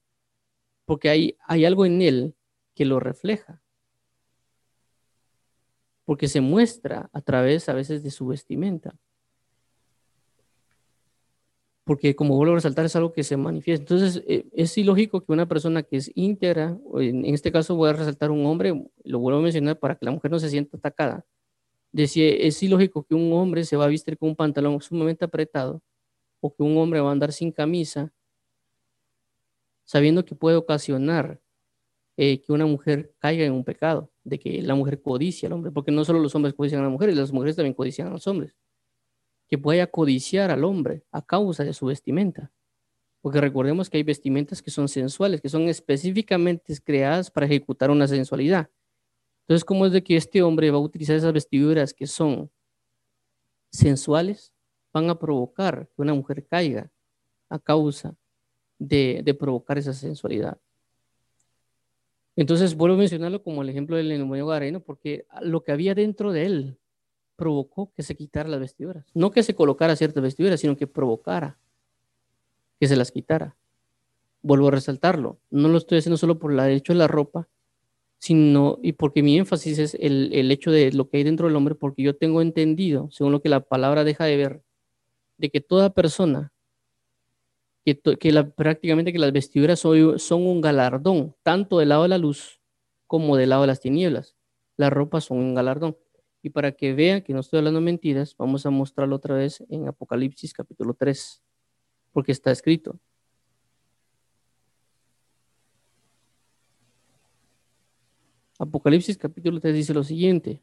Porque 0.84 1.08
hay 1.08 1.64
algo 1.64 1.84
en 1.86 2.02
él 2.02 2.36
que 2.76 2.84
lo 2.84 3.00
refleja 3.00 3.60
porque 6.04 6.28
se 6.28 6.40
muestra 6.40 7.08
a 7.12 7.20
través 7.20 7.68
a 7.68 7.72
veces 7.72 8.02
de 8.02 8.10
su 8.10 8.26
vestimenta. 8.26 8.96
Porque 11.90 12.14
como 12.14 12.36
vuelvo 12.36 12.52
a 12.52 12.54
resaltar, 12.54 12.84
es 12.84 12.94
algo 12.94 13.12
que 13.12 13.24
se 13.24 13.36
manifiesta. 13.36 13.82
Entonces, 13.82 14.22
eh, 14.28 14.46
es 14.52 14.78
ilógico 14.78 15.24
que 15.24 15.32
una 15.32 15.48
persona 15.48 15.82
que 15.82 15.96
es 15.96 16.12
íntegra, 16.14 16.78
en 16.94 17.24
este 17.24 17.50
caso 17.50 17.74
voy 17.74 17.90
a 17.90 17.94
resaltar 17.94 18.30
un 18.30 18.46
hombre, 18.46 18.88
lo 19.02 19.18
vuelvo 19.18 19.40
a 19.40 19.42
mencionar 19.42 19.76
para 19.76 19.96
que 19.96 20.04
la 20.04 20.12
mujer 20.12 20.30
no 20.30 20.38
se 20.38 20.50
sienta 20.50 20.76
atacada. 20.76 21.26
Decía, 21.90 22.28
es 22.28 22.62
ilógico 22.62 23.02
que 23.02 23.16
un 23.16 23.32
hombre 23.32 23.64
se 23.64 23.76
va 23.76 23.86
a 23.86 23.88
vestir 23.88 24.16
con 24.16 24.28
un 24.28 24.36
pantalón 24.36 24.80
sumamente 24.80 25.24
apretado 25.24 25.82
o 26.38 26.54
que 26.54 26.62
un 26.62 26.78
hombre 26.78 27.00
va 27.00 27.08
a 27.08 27.12
andar 27.12 27.32
sin 27.32 27.50
camisa, 27.50 28.12
sabiendo 29.84 30.24
que 30.24 30.36
puede 30.36 30.54
ocasionar 30.54 31.40
eh, 32.16 32.40
que 32.40 32.52
una 32.52 32.66
mujer 32.66 33.16
caiga 33.18 33.44
en 33.44 33.52
un 33.52 33.64
pecado, 33.64 34.12
de 34.22 34.38
que 34.38 34.62
la 34.62 34.76
mujer 34.76 35.02
codicia 35.02 35.48
al 35.48 35.54
hombre, 35.54 35.72
porque 35.72 35.90
no 35.90 36.04
solo 36.04 36.20
los 36.20 36.36
hombres 36.36 36.54
codician 36.54 36.82
a 36.82 36.84
las 36.84 36.92
mujeres, 36.92 37.16
las 37.16 37.32
mujeres 37.32 37.56
también 37.56 37.74
codician 37.74 38.06
a 38.06 38.10
los 38.10 38.28
hombres, 38.28 38.54
que 39.50 39.58
pueda 39.58 39.88
codiciar 39.88 40.52
al 40.52 40.62
hombre 40.62 41.02
a 41.10 41.20
causa 41.20 41.64
de 41.64 41.72
su 41.72 41.86
vestimenta. 41.86 42.52
Porque 43.20 43.40
recordemos 43.40 43.90
que 43.90 43.96
hay 43.96 44.04
vestimentas 44.04 44.62
que 44.62 44.70
son 44.70 44.88
sensuales, 44.88 45.40
que 45.40 45.48
son 45.48 45.62
específicamente 45.68 46.72
creadas 46.82 47.32
para 47.32 47.46
ejecutar 47.46 47.90
una 47.90 48.06
sensualidad. 48.06 48.70
Entonces, 49.42 49.64
¿cómo 49.64 49.84
es 49.86 49.92
de 49.92 50.04
que 50.04 50.16
este 50.16 50.42
hombre 50.42 50.70
va 50.70 50.78
a 50.78 50.80
utilizar 50.80 51.16
esas 51.16 51.32
vestiduras 51.32 51.92
que 51.92 52.06
son 52.06 52.48
sensuales? 53.72 54.52
Van 54.92 55.10
a 55.10 55.18
provocar 55.18 55.88
que 55.88 56.02
una 56.02 56.14
mujer 56.14 56.46
caiga 56.46 56.88
a 57.48 57.58
causa 57.58 58.14
de, 58.78 59.20
de 59.24 59.34
provocar 59.34 59.78
esa 59.78 59.92
sensualidad. 59.92 60.58
Entonces 62.36 62.76
vuelvo 62.76 62.94
a 62.94 63.00
mencionarlo 63.00 63.42
como 63.42 63.62
el 63.62 63.68
ejemplo 63.68 63.96
del 63.96 64.08
demonio 64.08 64.46
Gadareno, 64.46 64.80
porque 64.80 65.26
lo 65.42 65.64
que 65.64 65.72
había 65.72 65.96
dentro 65.96 66.32
de 66.32 66.46
él 66.46 66.79
provocó 67.40 67.90
que 67.96 68.02
se 68.02 68.14
quitara 68.14 68.50
las 68.50 68.60
vestiduras. 68.60 69.06
No 69.14 69.30
que 69.30 69.42
se 69.42 69.54
colocara 69.54 69.96
ciertas 69.96 70.22
vestiduras, 70.22 70.60
sino 70.60 70.76
que 70.76 70.86
provocara 70.86 71.58
que 72.78 72.86
se 72.86 72.96
las 72.96 73.10
quitara. 73.10 73.56
Vuelvo 74.42 74.68
a 74.68 74.72
resaltarlo. 74.72 75.38
No 75.48 75.68
lo 75.68 75.78
estoy 75.78 75.96
haciendo 75.96 76.18
solo 76.18 76.38
por 76.38 76.52
el 76.52 76.60
hecho 76.60 76.92
de 76.92 76.98
la 76.98 77.08
ropa, 77.08 77.48
sino 78.18 78.78
y 78.82 78.92
porque 78.92 79.22
mi 79.22 79.38
énfasis 79.38 79.78
es 79.78 79.94
el, 79.94 80.34
el 80.34 80.50
hecho 80.50 80.70
de 80.70 80.92
lo 80.92 81.08
que 81.08 81.16
hay 81.16 81.24
dentro 81.24 81.46
del 81.46 81.56
hombre, 81.56 81.74
porque 81.74 82.02
yo 82.02 82.14
tengo 82.14 82.42
entendido, 82.42 83.08
según 83.10 83.32
lo 83.32 83.40
que 83.40 83.48
la 83.48 83.60
palabra 83.60 84.04
deja 84.04 84.26
de 84.26 84.36
ver, 84.36 84.62
de 85.38 85.48
que 85.48 85.62
toda 85.62 85.94
persona 85.94 86.52
que, 88.18 88.32
la, 88.32 88.50
prácticamente 88.50 89.14
que 89.14 89.18
las 89.18 89.32
vestiduras 89.32 89.80
son, 89.80 90.18
son 90.18 90.46
un 90.46 90.60
galardón, 90.60 91.34
tanto 91.42 91.78
del 91.78 91.88
lado 91.88 92.02
de 92.02 92.10
la 92.10 92.18
luz 92.18 92.60
como 93.06 93.38
del 93.38 93.48
lado 93.48 93.62
de 93.62 93.68
las 93.68 93.80
tinieblas. 93.80 94.36
Las 94.76 94.92
ropas 94.92 95.24
son 95.24 95.38
un 95.38 95.54
galardón. 95.54 95.96
Y 96.42 96.50
para 96.50 96.72
que 96.72 96.94
vean 96.94 97.22
que 97.22 97.32
no 97.34 97.40
estoy 97.40 97.58
hablando 97.58 97.80
mentiras, 97.80 98.34
vamos 98.36 98.64
a 98.64 98.70
mostrarlo 98.70 99.16
otra 99.16 99.34
vez 99.34 99.62
en 99.68 99.88
Apocalipsis 99.88 100.54
capítulo 100.54 100.94
3, 100.94 101.42
porque 102.12 102.32
está 102.32 102.50
escrito. 102.50 102.98
Apocalipsis 108.58 109.16
capítulo 109.16 109.60
3 109.60 109.74
dice 109.74 109.94
lo 109.94 110.04
siguiente. 110.04 110.62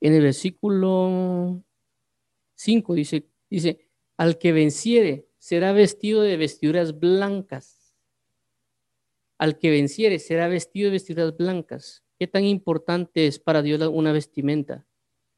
En 0.00 0.14
el 0.14 0.22
versículo 0.22 1.62
5 2.54 2.94
dice, 2.94 3.28
dice, 3.50 3.90
al 4.16 4.38
que 4.38 4.52
venciere 4.52 5.28
será 5.38 5.72
vestido 5.72 6.22
de 6.22 6.36
vestiduras 6.36 6.98
blancas. 6.98 7.94
Al 9.38 9.58
que 9.58 9.70
venciere 9.70 10.18
será 10.18 10.48
vestido 10.48 10.86
de 10.86 10.92
vestiduras 10.92 11.36
blancas. 11.36 12.04
¿Qué 12.18 12.26
tan 12.26 12.44
importante 12.44 13.26
es 13.26 13.38
para 13.38 13.62
Dios 13.62 13.80
una 13.92 14.12
vestimenta 14.12 14.84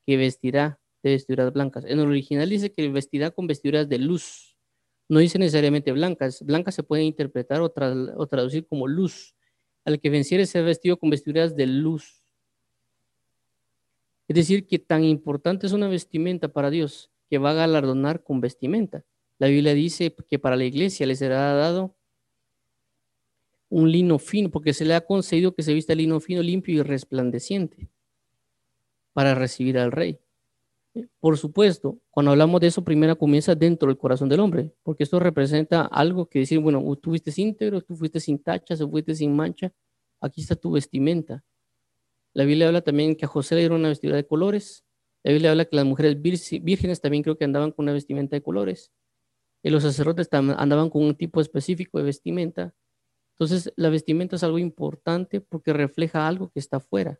que 0.06 0.16
vestirá 0.16 0.80
de 1.02 1.10
vestiduras 1.10 1.52
blancas? 1.52 1.84
En 1.84 2.00
el 2.00 2.08
original 2.08 2.48
dice 2.48 2.72
que 2.72 2.88
vestirá 2.88 3.30
con 3.30 3.46
vestiduras 3.46 3.88
de 3.88 3.98
luz. 3.98 4.56
No 5.08 5.18
dice 5.18 5.38
necesariamente 5.38 5.92
blancas. 5.92 6.42
Blancas 6.42 6.74
se 6.74 6.82
puede 6.82 7.02
interpretar 7.02 7.60
o, 7.60 7.68
traducir 7.68 8.66
como 8.66 8.88
luz. 8.88 9.34
Al 9.84 10.00
que 10.00 10.08
venciere 10.08 10.46
será 10.46 10.64
vestido 10.64 10.96
con 10.98 11.10
vestiduras 11.10 11.54
de 11.54 11.66
luz. 11.66 12.22
Es 14.26 14.36
decir, 14.36 14.66
que 14.66 14.78
tan 14.78 15.04
importante 15.04 15.66
es 15.66 15.72
una 15.72 15.88
vestimenta 15.88 16.48
para 16.48 16.70
Dios 16.70 17.10
que 17.28 17.38
va 17.38 17.50
a 17.50 17.54
galardonar 17.54 18.22
con 18.22 18.40
vestimenta. 18.40 19.04
La 19.38 19.48
Biblia 19.48 19.74
dice 19.74 20.14
que 20.28 20.38
para 20.38 20.56
la 20.56 20.64
iglesia 20.64 21.06
le 21.06 21.16
será 21.16 21.54
dado 21.54 21.96
un 23.70 23.90
lino 23.90 24.18
fino, 24.18 24.50
porque 24.50 24.74
se 24.74 24.84
le 24.84 24.94
ha 24.94 25.00
concedido 25.00 25.54
que 25.54 25.62
se 25.62 25.72
vista 25.72 25.94
lino 25.94 26.20
fino, 26.20 26.42
limpio 26.42 26.74
y 26.74 26.82
resplandeciente 26.82 27.88
para 29.14 29.34
recibir 29.34 29.78
al 29.78 29.92
rey. 29.92 30.18
Por 31.20 31.38
supuesto, 31.38 31.98
cuando 32.10 32.32
hablamos 32.32 32.60
de 32.60 32.66
eso, 32.66 32.82
primero 32.84 33.16
comienza 33.16 33.54
dentro 33.54 33.88
del 33.88 33.96
corazón 33.96 34.28
del 34.28 34.40
hombre, 34.40 34.74
porque 34.82 35.04
esto 35.04 35.20
representa 35.20 35.82
algo 35.82 36.26
que 36.26 36.40
decir, 36.40 36.58
bueno, 36.58 36.84
tú 36.96 37.10
fuiste 37.10 37.32
íntegro, 37.40 37.80
tú 37.80 37.96
fuiste 37.96 38.18
sin 38.20 38.38
tachas, 38.40 38.80
o 38.80 38.90
fuiste 38.90 39.14
sin 39.14 39.34
mancha, 39.34 39.72
aquí 40.20 40.42
está 40.42 40.56
tu 40.56 40.72
vestimenta. 40.72 41.44
La 42.32 42.44
Biblia 42.44 42.66
habla 42.66 42.82
también 42.82 43.14
que 43.14 43.24
a 43.24 43.28
José 43.28 43.54
le 43.54 43.62
dieron 43.62 43.80
una 43.80 43.88
vestidura 43.88 44.16
de 44.16 44.26
colores. 44.26 44.84
La 45.22 45.32
Biblia 45.32 45.50
habla 45.52 45.64
que 45.64 45.76
las 45.76 45.84
mujeres 45.84 46.20
vírgenes 46.20 47.00
también 47.00 47.22
creo 47.22 47.36
que 47.36 47.44
andaban 47.44 47.72
con 47.72 47.84
una 47.84 47.92
vestimenta 47.92 48.36
de 48.36 48.42
colores. 48.42 48.92
Y 49.62 49.70
los 49.70 49.82
sacerdotes 49.82 50.28
andaban 50.32 50.90
con 50.90 51.02
un 51.02 51.14
tipo 51.14 51.40
específico 51.40 51.98
de 51.98 52.04
vestimenta. 52.04 52.74
Entonces, 53.40 53.72
la 53.76 53.88
vestimenta 53.88 54.36
es 54.36 54.44
algo 54.44 54.58
importante 54.58 55.40
porque 55.40 55.72
refleja 55.72 56.28
algo 56.28 56.50
que 56.50 56.60
está 56.60 56.76
afuera. 56.76 57.18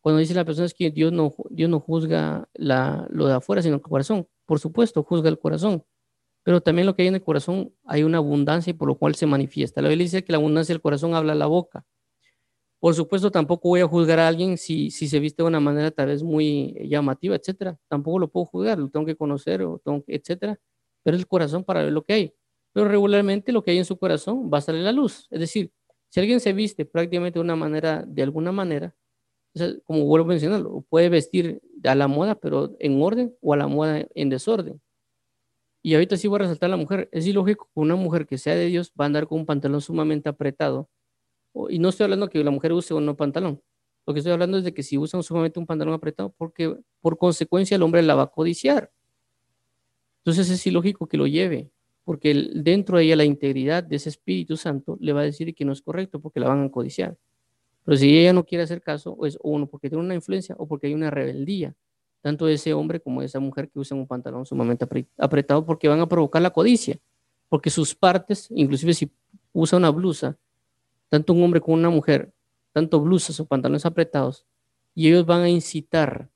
Cuando 0.00 0.18
dice 0.20 0.32
la 0.32 0.46
persona 0.46 0.64
es 0.64 0.72
que 0.72 0.90
Dios 0.90 1.12
no, 1.12 1.34
Dios 1.50 1.68
no 1.68 1.78
juzga 1.78 2.48
la, 2.54 3.06
lo 3.10 3.26
de 3.26 3.34
afuera, 3.34 3.60
sino 3.60 3.74
el 3.74 3.82
corazón. 3.82 4.26
Por 4.46 4.60
supuesto, 4.60 5.02
juzga 5.02 5.28
el 5.28 5.38
corazón. 5.38 5.84
Pero 6.42 6.62
también 6.62 6.86
lo 6.86 6.96
que 6.96 7.02
hay 7.02 7.08
en 7.08 7.16
el 7.16 7.22
corazón 7.22 7.74
hay 7.84 8.02
una 8.02 8.18
abundancia 8.18 8.70
y 8.70 8.74
por 8.74 8.88
lo 8.88 8.96
cual 8.98 9.14
se 9.14 9.26
manifiesta. 9.26 9.82
La 9.82 9.90
Biblia 9.90 10.04
dice 10.04 10.24
que 10.24 10.32
la 10.32 10.38
abundancia 10.38 10.74
del 10.74 10.80
corazón 10.80 11.14
habla 11.14 11.34
la 11.34 11.46
boca. 11.46 11.84
Por 12.80 12.94
supuesto, 12.94 13.30
tampoco 13.30 13.68
voy 13.68 13.80
a 13.80 13.88
juzgar 13.88 14.18
a 14.20 14.28
alguien 14.28 14.56
si, 14.56 14.90
si 14.90 15.08
se 15.08 15.20
viste 15.20 15.42
de 15.42 15.48
una 15.48 15.60
manera 15.60 15.90
tal 15.90 16.08
vez 16.08 16.22
muy 16.22 16.74
llamativa, 16.88 17.36
etcétera. 17.36 17.78
Tampoco 17.88 18.20
lo 18.20 18.28
puedo 18.28 18.46
juzgar, 18.46 18.78
lo 18.78 18.88
tengo 18.88 19.04
que 19.04 19.16
conocer, 19.16 19.62
o 19.62 19.78
tengo 19.84 20.02
etcétera. 20.06 20.58
Pero 21.02 21.16
el 21.16 21.26
corazón 21.26 21.64
para 21.64 21.82
ver 21.82 21.92
lo 21.92 22.04
que 22.04 22.12
hay 22.14 22.34
pero 22.76 22.88
regularmente 22.88 23.52
lo 23.52 23.62
que 23.62 23.70
hay 23.70 23.78
en 23.78 23.86
su 23.86 23.96
corazón 23.96 24.50
va 24.52 24.58
a 24.58 24.60
salir 24.60 24.82
a 24.82 24.84
la 24.84 24.92
luz. 24.92 25.28
Es 25.30 25.40
decir, 25.40 25.72
si 26.10 26.20
alguien 26.20 26.40
se 26.40 26.52
viste 26.52 26.84
prácticamente 26.84 27.38
de 27.38 27.42
una 27.42 27.56
manera, 27.56 28.04
de 28.06 28.22
alguna 28.22 28.52
manera, 28.52 28.94
como 29.84 30.04
vuelvo 30.04 30.26
a 30.26 30.28
mencionarlo, 30.28 30.84
puede 30.90 31.08
vestir 31.08 31.62
a 31.84 31.94
la 31.94 32.06
moda, 32.06 32.34
pero 32.34 32.76
en 32.78 33.00
orden 33.00 33.34
o 33.40 33.54
a 33.54 33.56
la 33.56 33.66
moda 33.66 34.06
en 34.14 34.28
desorden. 34.28 34.78
Y 35.82 35.94
ahorita 35.94 36.18
sí 36.18 36.28
voy 36.28 36.36
a 36.36 36.38
resaltar 36.40 36.66
a 36.66 36.72
la 36.72 36.76
mujer. 36.76 37.08
Es 37.12 37.26
ilógico 37.26 37.64
que 37.64 37.80
una 37.80 37.96
mujer 37.96 38.26
que 38.26 38.36
sea 38.36 38.54
de 38.54 38.66
Dios 38.66 38.92
va 38.92 39.06
a 39.06 39.06
andar 39.06 39.26
con 39.26 39.38
un 39.38 39.46
pantalón 39.46 39.80
sumamente 39.80 40.28
apretado. 40.28 40.90
Y 41.70 41.78
no 41.78 41.88
estoy 41.88 42.04
hablando 42.04 42.28
que 42.28 42.44
la 42.44 42.50
mujer 42.50 42.74
use 42.74 42.92
o 42.92 43.00
no 43.00 43.16
pantalón. 43.16 43.62
Lo 44.06 44.12
que 44.12 44.20
estoy 44.20 44.34
hablando 44.34 44.58
es 44.58 44.64
de 44.64 44.74
que 44.74 44.82
si 44.82 44.98
usa 44.98 45.22
sumamente 45.22 45.58
un 45.58 45.64
pantalón 45.64 45.94
apretado, 45.94 46.34
porque 46.36 46.76
por 47.00 47.16
consecuencia 47.16 47.74
el 47.74 47.82
hombre 47.82 48.02
la 48.02 48.16
va 48.16 48.24
a 48.24 48.30
codiciar. 48.30 48.92
Entonces 50.18 50.50
es 50.50 50.66
ilógico 50.66 51.08
que 51.08 51.16
lo 51.16 51.26
lleve 51.26 51.70
porque 52.06 52.50
dentro 52.54 52.98
de 52.98 53.04
ella 53.04 53.16
la 53.16 53.24
integridad 53.24 53.82
de 53.82 53.96
ese 53.96 54.10
Espíritu 54.10 54.56
Santo 54.56 54.96
le 55.00 55.12
va 55.12 55.22
a 55.22 55.24
decir 55.24 55.52
que 55.56 55.64
no 55.64 55.72
es 55.72 55.82
correcto 55.82 56.20
porque 56.20 56.38
la 56.38 56.46
van 56.46 56.62
a 56.62 56.70
codiciar. 56.70 57.16
Pero 57.84 57.96
si 57.96 58.16
ella 58.16 58.32
no 58.32 58.46
quiere 58.46 58.62
hacer 58.62 58.80
caso, 58.80 59.18
es 59.26 59.36
uno 59.42 59.66
porque 59.66 59.90
tiene 59.90 60.04
una 60.04 60.14
influencia 60.14 60.54
o 60.56 60.68
porque 60.68 60.86
hay 60.86 60.94
una 60.94 61.10
rebeldía, 61.10 61.74
tanto 62.20 62.46
de 62.46 62.54
ese 62.54 62.72
hombre 62.74 63.00
como 63.00 63.22
de 63.22 63.26
esa 63.26 63.40
mujer 63.40 63.68
que 63.68 63.80
usan 63.80 63.98
un 63.98 64.06
pantalón 64.06 64.46
sumamente 64.46 64.86
apretado 65.18 65.66
porque 65.66 65.88
van 65.88 65.98
a 65.98 66.08
provocar 66.08 66.40
la 66.40 66.50
codicia, 66.50 66.96
porque 67.48 67.70
sus 67.70 67.92
partes, 67.92 68.46
inclusive 68.50 68.94
si 68.94 69.10
usa 69.52 69.76
una 69.76 69.90
blusa, 69.90 70.38
tanto 71.08 71.32
un 71.32 71.42
hombre 71.42 71.60
como 71.60 71.74
una 71.74 71.90
mujer, 71.90 72.32
tanto 72.72 73.00
blusas 73.00 73.40
o 73.40 73.46
pantalones 73.46 73.84
apretados, 73.84 74.46
y 74.94 75.08
ellos 75.08 75.26
van 75.26 75.40
a 75.40 75.48
incitar 75.48 76.30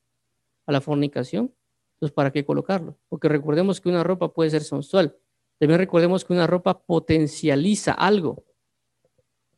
a 0.66 0.73
la 0.73 0.81
fornicación, 0.81 1.55
entonces 1.95 2.12
¿para 2.12 2.33
qué 2.33 2.45
colocarlo? 2.45 2.97
Porque 3.09 3.29
recordemos 3.29 3.81
que 3.81 3.89
una 3.89 4.03
ropa 4.03 4.33
puede 4.33 4.51
ser 4.51 4.64
sensual, 4.64 5.16
también 5.61 5.79
recordemos 5.79 6.25
que 6.25 6.33
una 6.33 6.47
ropa 6.47 6.81
potencializa 6.81 7.93
algo. 7.93 8.43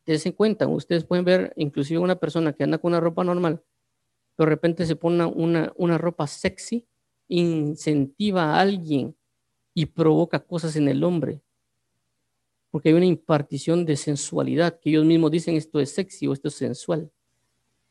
Dense 0.04 0.30
en 0.30 0.34
cuenta, 0.34 0.66
ustedes 0.66 1.04
pueden 1.04 1.24
ver 1.24 1.52
inclusive 1.54 2.00
una 2.00 2.16
persona 2.16 2.52
que 2.52 2.64
anda 2.64 2.78
con 2.78 2.88
una 2.88 2.98
ropa 2.98 3.22
normal, 3.22 3.62
pero 4.34 4.48
de 4.48 4.56
repente 4.56 4.84
se 4.84 4.96
pone 4.96 5.24
una, 5.24 5.72
una 5.76 5.98
ropa 5.98 6.26
sexy, 6.26 6.88
incentiva 7.28 8.56
a 8.56 8.60
alguien 8.60 9.14
y 9.74 9.86
provoca 9.86 10.40
cosas 10.40 10.74
en 10.74 10.88
el 10.88 11.04
hombre. 11.04 11.40
Porque 12.72 12.88
hay 12.88 12.96
una 12.96 13.06
impartición 13.06 13.86
de 13.86 13.96
sensualidad, 13.96 14.80
que 14.80 14.90
ellos 14.90 15.04
mismos 15.04 15.30
dicen 15.30 15.54
esto 15.54 15.78
es 15.78 15.94
sexy 15.94 16.26
o 16.26 16.32
esto 16.32 16.48
es 16.48 16.54
sensual. 16.54 17.12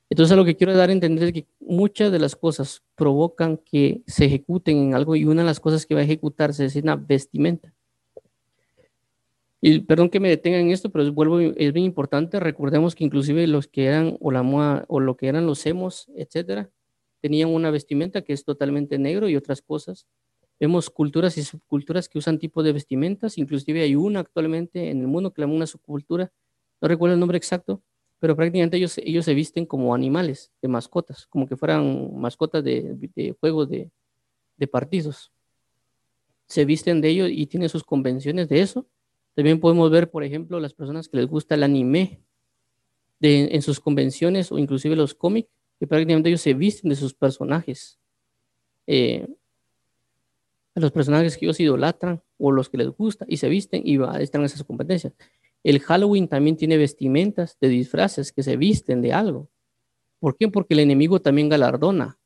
Entonces 0.10 0.36
lo 0.36 0.44
que 0.44 0.58
quiero 0.58 0.76
dar 0.76 0.90
a 0.90 0.94
entender 0.94 1.30
es 1.30 1.34
que 1.34 1.48
muchas 1.62 2.12
de 2.12 2.20
las 2.20 2.36
cosas 2.36 2.84
provocan 2.96 3.56
que 3.56 4.04
se 4.06 4.26
ejecuten 4.26 4.76
en 4.76 4.96
algo 4.96 5.16
y 5.16 5.24
una 5.24 5.44
de 5.44 5.48
las 5.48 5.62
cosas 5.62 5.86
que 5.86 5.96
va 5.96 6.02
a 6.02 6.04
ejecutarse 6.04 6.66
es 6.66 6.76
una 6.76 6.98
vestimenta. 6.98 7.74
Y 9.64 9.80
perdón 9.82 10.10
que 10.10 10.20
me 10.20 10.30
detenga 10.30 10.60
en 10.60 10.72
esto, 10.72 10.90
pero 10.90 11.14
vuelvo, 11.14 11.40
es 11.40 11.72
bien 11.72 11.86
importante. 11.86 12.40
Recordemos 12.40 12.96
que 12.96 13.04
inclusive 13.04 13.46
los 13.46 13.68
que 13.68 13.86
eran 13.86 14.18
o 14.20 14.32
la 14.32 14.42
moda, 14.42 14.86
o 14.88 15.00
lo 15.00 15.16
que 15.16 15.28
eran 15.28 15.46
los 15.46 15.66
hemos, 15.68 16.10
etcétera, 16.16 16.72
tenían 17.22 17.50
una 17.50 17.70
vestimenta 17.70 18.24
que 18.24 18.34
es 18.34 18.44
totalmente 18.44 18.98
negro 18.98 19.30
y 19.30 19.36
otras 19.36 19.62
cosas. 19.62 20.08
Vemos 20.60 20.90
culturas 20.90 21.38
y 21.38 21.44
subculturas 21.44 22.10
que 22.10 22.18
usan 22.18 22.40
tipos 22.40 22.64
de 22.64 22.74
vestimentas, 22.74 23.38
inclusive 23.38 23.82
hay 23.82 23.96
una 23.96 24.20
actualmente 24.20 24.90
en 24.90 25.02
el 25.02 25.08
mundo 25.08 25.32
que 25.32 25.42
llama 25.42 25.54
una 25.54 25.68
subcultura, 25.68 26.32
no 26.82 26.88
recuerdo 26.88 27.14
el 27.14 27.20
nombre 27.20 27.38
exacto, 27.38 27.82
pero 28.20 28.36
prácticamente 28.36 28.78
ellos, 28.78 28.98
ellos 29.00 29.26
se 29.26 29.34
visten 29.34 29.66
como 29.66 29.94
animales, 29.94 30.52
de 30.62 30.68
mascotas, 30.68 31.26
como 31.28 31.48
que 31.48 31.56
fueran 31.56 32.16
mascotas 32.20 32.64
de, 32.64 32.96
de 33.16 33.36
juegos 33.40 33.70
de, 33.70 33.92
de 34.58 34.68
partidos. 34.68 35.32
Se 36.46 36.66
visten 36.66 37.02
de 37.02 37.10
ellos 37.10 37.30
y 37.32 37.48
tienen 37.48 37.70
sus 37.70 37.84
convenciones 37.84 38.48
de 38.48 38.62
eso, 38.62 38.86
también 39.42 39.60
podemos 39.60 39.90
ver, 39.90 40.12
por 40.12 40.24
ejemplo, 40.24 40.60
las 40.60 40.74
personas 40.74 41.10
que 41.10 41.18
les 41.18 41.26
gusta 41.26 41.56
el 41.56 41.64
anime 41.64 42.22
en 43.22 43.62
sus 43.62 43.80
convenciones 43.80 44.52
o 44.52 44.60
inclusive 44.60 44.96
los 44.96 45.16
cómics, 45.16 45.50
que 45.80 45.88
prácticamente 45.88 46.30
ellos 46.30 46.42
se 46.42 46.54
visten 46.54 46.90
de 46.90 46.96
sus 46.96 47.16
personajes. 47.16 48.00
Eh, 48.86 49.28
los 50.76 50.92
personajes 50.92 51.38
que 51.38 51.46
ellos 51.46 51.60
idolatran 51.60 52.22
o 52.38 52.52
los 52.52 52.70
que 52.70 52.78
les 52.78 52.90
gusta 52.90 53.26
y 53.28 53.38
se 53.38 53.50
visten 53.50 53.82
y 53.84 54.00
están 54.20 54.42
en 54.42 54.46
esas 54.46 54.64
competencias. 54.64 55.14
El 55.64 55.80
Halloween 55.80 56.28
también 56.28 56.56
tiene 56.56 56.78
vestimentas 56.78 57.58
de 57.60 57.70
disfraces 57.70 58.32
que 58.32 58.44
se 58.44 58.58
visten 58.58 59.02
de 59.02 59.14
algo. 59.14 59.50
¿Por 60.20 60.38
qué? 60.38 60.50
Porque 60.50 60.76
el 60.76 60.82
enemigo 60.82 61.20
también 61.20 61.50
galardona. 61.50 62.20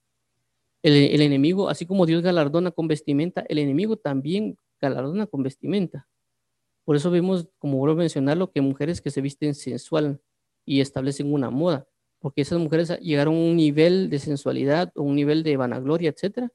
El, 0.84 0.94
el 0.94 1.22
enemigo, 1.22 1.70
así 1.70 1.86
como 1.86 2.06
Dios 2.06 2.22
galardona 2.22 2.72
con 2.72 2.90
vestimenta, 2.90 3.46
el 3.48 3.60
enemigo 3.60 3.96
también 3.96 4.58
galardona 4.82 5.28
con 5.28 5.44
vestimenta. 5.44 6.08
Por 6.86 6.96
eso 6.96 7.12
vemos, 7.12 7.50
como 7.58 7.78
vuelvo 7.78 7.96
a 7.96 8.00
mencionarlo, 8.00 8.52
que 8.52 8.62
mujeres 8.62 9.02
que 9.02 9.12
se 9.12 9.22
visten 9.22 9.56
sensual 9.56 10.22
y 10.66 10.82
establecen 10.82 11.34
una 11.34 11.50
moda, 11.50 11.88
porque 12.20 12.42
esas 12.42 12.60
mujeres 12.60 12.98
llegaron 13.00 13.36
a 13.36 13.40
un 13.40 13.56
nivel 13.56 14.10
de 14.10 14.20
sensualidad 14.20 14.92
o 14.96 15.04
un 15.04 15.16
nivel 15.16 15.44
de 15.44 15.58
vanagloria, 15.58 16.10
etcétera, 16.12 16.52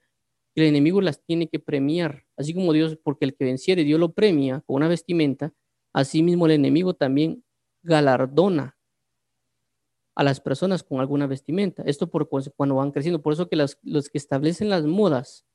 y 0.54 0.62
el 0.62 0.68
enemigo 0.68 1.00
las 1.00 1.22
tiene 1.22 1.48
que 1.48 1.58
premiar, 1.58 2.24
así 2.36 2.54
como 2.54 2.72
Dios, 2.72 2.96
porque 3.02 3.24
el 3.24 3.34
que 3.34 3.44
venciere, 3.44 3.84
Dios 3.84 4.00
lo 4.00 4.12
premia 4.12 4.62
con 4.66 4.76
una 4.76 4.88
vestimenta, 4.88 5.52
así 5.92 6.22
mismo 6.22 6.46
el 6.46 6.52
enemigo 6.52 6.94
también 6.94 7.44
galardona 7.82 8.76
a 10.14 10.24
las 10.24 10.40
personas 10.40 10.82
con 10.82 11.00
alguna 11.00 11.26
vestimenta. 11.26 11.82
Esto 11.86 12.10
por 12.10 12.28
cuando 12.28 12.74
van 12.74 12.90
creciendo. 12.90 13.22
Por 13.22 13.32
eso 13.32 13.48
que 13.48 13.56
los 13.56 13.76
que 13.76 14.18
establecen 14.18 14.68
las 14.68 14.84
modas 14.84 15.46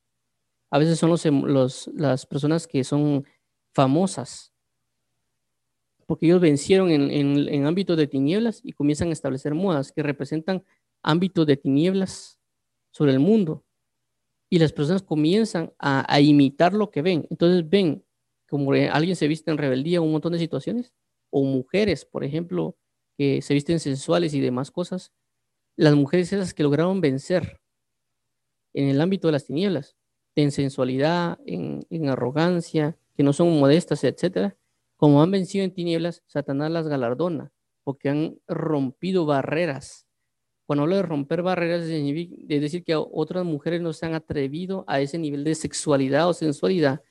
a 0.70 0.78
veces 0.78 0.98
son 0.98 1.10
los, 1.10 1.86
las 1.94 2.26
personas 2.26 2.66
que 2.66 2.82
son 2.82 3.24
famosas 3.72 4.52
porque 6.06 6.26
ellos 6.26 6.40
vencieron 6.40 6.90
en, 6.90 7.10
en, 7.10 7.66
ámbitos 7.66 7.96
de 7.96 8.06
tinieblas 8.06 8.60
y 8.62 8.72
comienzan 8.72 9.08
a 9.08 9.12
establecer 9.12 9.54
modas 9.54 9.92
que 9.92 10.04
representan 10.04 10.64
ámbitos 11.02 11.46
de 11.46 11.56
tinieblas 11.56 12.38
sobre 12.92 13.12
el 13.12 13.18
mundo. 13.18 13.64
Y 14.48 14.60
las 14.60 14.72
personas 14.72 15.02
comienzan 15.02 15.72
a, 15.78 16.20
imitar 16.20 16.72
lo 16.72 16.90
que 16.90 17.02
ven. 17.02 17.26
Entonces 17.30 17.68
ven 17.68 18.04
como 18.48 18.72
alguien 18.72 19.16
se 19.16 19.26
viste 19.26 19.50
en 19.50 19.58
rebeldía 19.58 19.96
en 19.96 20.04
un 20.04 20.12
montón 20.12 20.32
de 20.32 20.38
situaciones, 20.38 20.92
o 21.30 21.42
mujeres, 21.42 22.04
por 22.04 22.22
ejemplo, 22.22 22.76
que 23.18 23.42
se 23.42 23.54
visten 23.54 23.80
sensuales 23.80 24.32
y 24.34 24.40
demás 24.40 24.70
cosas. 24.70 25.12
Las 25.74 25.96
mujeres 25.96 26.32
esas 26.32 26.54
que 26.54 26.62
lograron 26.62 27.00
vencer 27.00 27.60
en 28.72 28.88
el 28.88 29.00
ámbito 29.00 29.26
de 29.26 29.32
las 29.32 29.44
tinieblas, 29.44 29.96
en 30.36 30.52
sensualidad, 30.52 31.40
en, 31.44 31.84
en 31.90 32.08
arrogancia, 32.08 32.96
que 33.16 33.24
no 33.24 33.32
son 33.32 33.58
modestas, 33.58 34.04
etcétera, 34.04 34.56
como 34.96 35.22
han 35.22 35.30
vencido 35.30 35.64
en 35.64 35.74
tinieblas, 35.74 36.22
Satanás 36.26 36.70
las 36.70 36.88
galardona, 36.88 37.52
porque 37.84 38.08
han 38.08 38.38
rompido 38.46 39.26
barreras. 39.26 40.06
Cuando 40.66 40.82
hablo 40.82 40.96
de 40.96 41.02
romper 41.02 41.42
barreras, 41.42 41.82
es 41.82 42.60
decir 42.60 42.82
que 42.82 42.94
otras 42.96 43.44
mujeres 43.44 43.80
no 43.80 43.92
se 43.92 44.06
han 44.06 44.14
atrevido 44.14 44.84
a 44.88 45.00
ese 45.00 45.18
nivel 45.18 45.44
de 45.44 45.54
sexualidad 45.54 46.28
o 46.28 46.34
sensualidad 46.34 47.02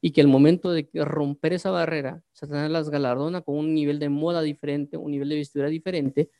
y 0.00 0.12
que 0.12 0.20
al 0.20 0.28
momento 0.28 0.72
de 0.72 0.88
romper 0.94 1.52
esa 1.52 1.70
barrera, 1.70 2.22
Satanás 2.32 2.70
las 2.70 2.90
galardona 2.90 3.42
con 3.42 3.56
un 3.56 3.74
nivel 3.74 3.98
de 3.98 4.08
moda 4.08 4.42
diferente, 4.42 4.96
un 4.96 5.12
nivel 5.12 5.28
de 5.28 5.36
vestidura 5.36 5.68
diferente, 5.68 6.30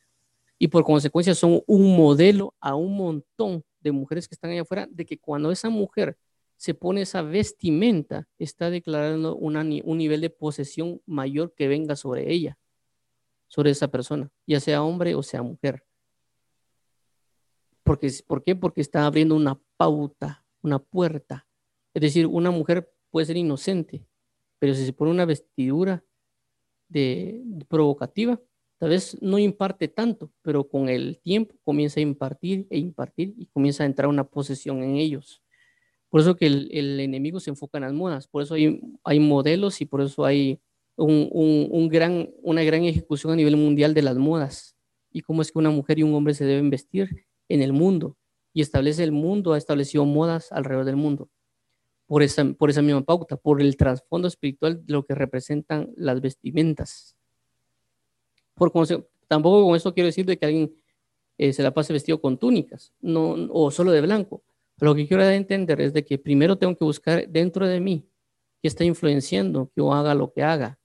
y 0.59 0.69
por 0.69 0.85
consecuencia 0.85 1.35
son 1.35 1.63
un 1.67 1.97
modelo 1.97 2.55
a 2.61 2.75
un 2.75 2.97
montón 2.97 3.65
de 3.81 3.93
mujeres 3.93 4.27
que 4.27 4.35
están 4.35 4.51
allá 4.51 4.63
afuera, 4.63 4.89
de 4.91 5.05
que 5.05 5.19
cuando 5.19 5.51
esa 5.51 5.69
mujer 5.69 6.17
se 6.63 6.75
pone 6.75 7.03
esa 7.03 7.23
vestimenta, 7.23 8.29
está 8.39 8.71
declarando 8.71 9.35
un 9.35 9.99
nivel 9.99 10.21
de 10.21 10.31
posesión 10.31 11.03
mayor 11.07 11.53
que 11.57 11.67
venga 11.67 11.97
sobre 11.97 12.33
ella. 12.33 12.57
sobre 13.49 13.71
esa 13.71 13.89
persona, 13.89 14.31
ya 14.47 14.61
sea 14.61 14.85
hombre 14.85 15.17
o 15.17 15.25
sea 15.25 15.43
mujer. 15.43 15.85
Porque, 17.83 18.13
¿Por 18.29 18.45
qué? 18.45 18.55
Porque 18.55 18.81
está 18.81 19.05
abriendo 19.05 19.35
una 19.35 19.61
pauta, 19.77 20.47
una 20.63 20.79
puerta. 20.79 21.49
Es 21.95 22.01
decir, 22.01 22.29
una 22.29 22.53
mujer 22.53 22.95
puede 23.11 23.27
ser 23.27 23.37
inocente, 23.37 24.07
pero 24.61 24.73
si 24.73 24.87
se 24.87 24.93
pone 24.93 25.11
una 25.11 25.25
vestidura 25.25 26.05
de, 26.89 27.43
provocativa, 27.69 28.41
tal 28.79 28.91
vez 28.91 29.21
no 29.21 29.37
imparte 29.41 29.89
tanto, 29.89 30.33
pero 30.43 30.69
con 30.69 30.89
el 30.89 31.19
tiempo 31.19 31.57
comienza 31.65 31.99
a 31.99 32.05
impartir 32.05 32.69
e 32.71 32.79
impartir 32.79 33.35
y 33.37 33.47
comienza 33.47 33.83
a 33.83 33.87
entrar 33.87 34.09
una 34.09 34.23
posesión 34.23 34.85
en 34.85 34.95
ellos. 34.95 35.43
Por 36.13 36.21
eso 36.21 36.37
que 36.37 36.45
el, 36.45 37.01
enemigo 37.01 37.41
se 37.41 37.49
enfoca 37.49 37.79
en 37.79 37.85
las 37.85 37.95
modas, 37.95 38.29
por 38.29 38.43
eso 38.43 38.53
hay, 38.53 38.83
hay 39.03 39.19
modelos 39.19 39.81
y 39.81 39.87
por 39.87 40.03
eso 40.03 40.27
hay 40.27 40.61
un, 40.95 41.31
un, 41.33 41.89
gran, 41.89 42.29
una 42.43 42.63
gran 42.65 42.85
ejecución 42.85 43.33
a 43.33 43.37
nivel 43.37 43.57
mundial 43.57 43.95
de 43.95 44.03
las 44.03 44.19
modas 44.19 44.77
y 45.11 45.23
cómo 45.23 45.41
es 45.41 45.51
que 45.51 45.59
una 45.59 45.71
mujer 45.71 45.99
y 45.99 46.03
un 46.03 46.13
hombre 46.13 46.35
se 46.35 46.45
deben 46.45 46.69
vestir 46.69 47.25
en 47.49 47.63
el 47.63 47.73
mundo. 47.73 48.19
Y 48.53 48.61
establece 48.61 49.03
el 49.03 49.13
mundo, 49.13 49.55
ha 49.55 49.57
establecido 49.57 50.05
modas 50.05 50.53
alrededor 50.53 50.85
del 50.85 50.97
mundo 50.97 51.31
por 52.05 52.23
esa, 52.23 52.45
por 52.45 52.69
esa 52.69 52.83
misma 52.83 53.01
pauta, 53.01 53.39
por 53.39 53.63
el 53.63 53.75
trasfondo 53.79 54.29
espiritual 54.29 54.85
de 54.85 54.93
lo 54.93 55.07
que 55.07 55.15
representan 55.15 55.95
las 55.97 56.21
vestimentas. 56.21 57.17
Por 58.53 58.71
tampoco 59.29 59.65
con 59.65 59.77
eso 59.77 59.95
quiero 59.95 60.09
decir 60.09 60.27
de 60.27 60.37
que 60.37 60.45
alguien 60.45 60.77
eh, 61.39 61.55
se 61.55 61.63
la 61.63 61.73
pase 61.73 61.95
vestido 61.95 62.21
con 62.21 62.37
túnicas 62.37 62.93
no, 63.01 63.49
o 63.51 63.71
solo 63.71 63.93
de 63.93 64.03
blanco. 64.03 64.43
Lo 64.79 64.95
que 64.95 65.07
quiero 65.07 65.23
entender 65.25 65.81
es 65.81 65.93
de 65.93 66.05
que 66.05 66.19
primero 66.19 66.57
tengo 66.57 66.77
que 66.77 66.85
buscar 66.85 67.29
dentro 67.29 67.67
de 67.67 67.81
mí 67.81 68.09
qué 68.61 68.69
está 68.69 68.85
influenciando 68.85 69.67
que 69.67 69.75
yo 69.77 69.93
haga 69.93 70.15
lo 70.15 70.33
que 70.33 70.43
haga. 70.43 70.79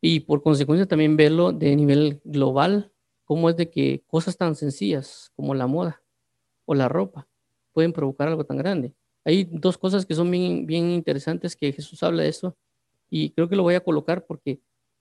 Y 0.00 0.20
por 0.20 0.42
consecuencia 0.42 0.86
también 0.86 1.16
verlo 1.16 1.52
de 1.52 1.74
nivel 1.74 2.20
global, 2.24 2.92
cómo 3.24 3.50
es 3.50 3.56
de 3.56 3.70
que 3.70 4.04
cosas 4.06 4.36
tan 4.36 4.54
sencillas 4.54 5.32
como 5.36 5.54
la 5.54 5.66
moda 5.66 6.02
o 6.64 6.74
la 6.74 6.88
ropa 6.88 7.28
pueden 7.72 7.92
provocar 7.92 8.28
algo 8.28 8.44
tan 8.44 8.58
grande. 8.58 8.94
Hay 9.24 9.44
dos 9.44 9.76
cosas 9.76 10.06
que 10.06 10.14
son 10.14 10.30
bien, 10.30 10.66
bien 10.66 10.90
interesantes 10.90 11.56
que 11.56 11.72
Jesús 11.72 12.02
habla 12.02 12.22
de 12.22 12.28
eso 12.28 12.56
y 13.10 13.30
creo 13.30 13.48
que 13.48 13.56
lo 13.56 13.62
voy 13.62 13.74
a 13.74 13.80
colocar 13.84 14.24
porque 14.26 14.60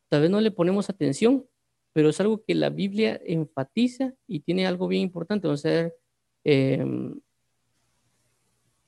tal 0.09 0.22
vez 0.22 0.30
no 0.30 0.41
le 0.41 0.51
ponemos 0.51 0.89
atención, 0.89 1.45
pero 1.93 2.09
es 2.09 2.20
algo 2.20 2.43
que 2.43 2.55
la 2.55 2.70
Biblia 2.70 3.20
enfatiza 3.26 4.13
y 4.28 4.41
tiene 4.41 4.68
algo 4.68 4.88
bien 4.88 5.03
importante. 5.03 5.47
Vamos 5.47 5.65
a 5.65 5.70
ver, 5.70 5.95
em, 6.47 7.19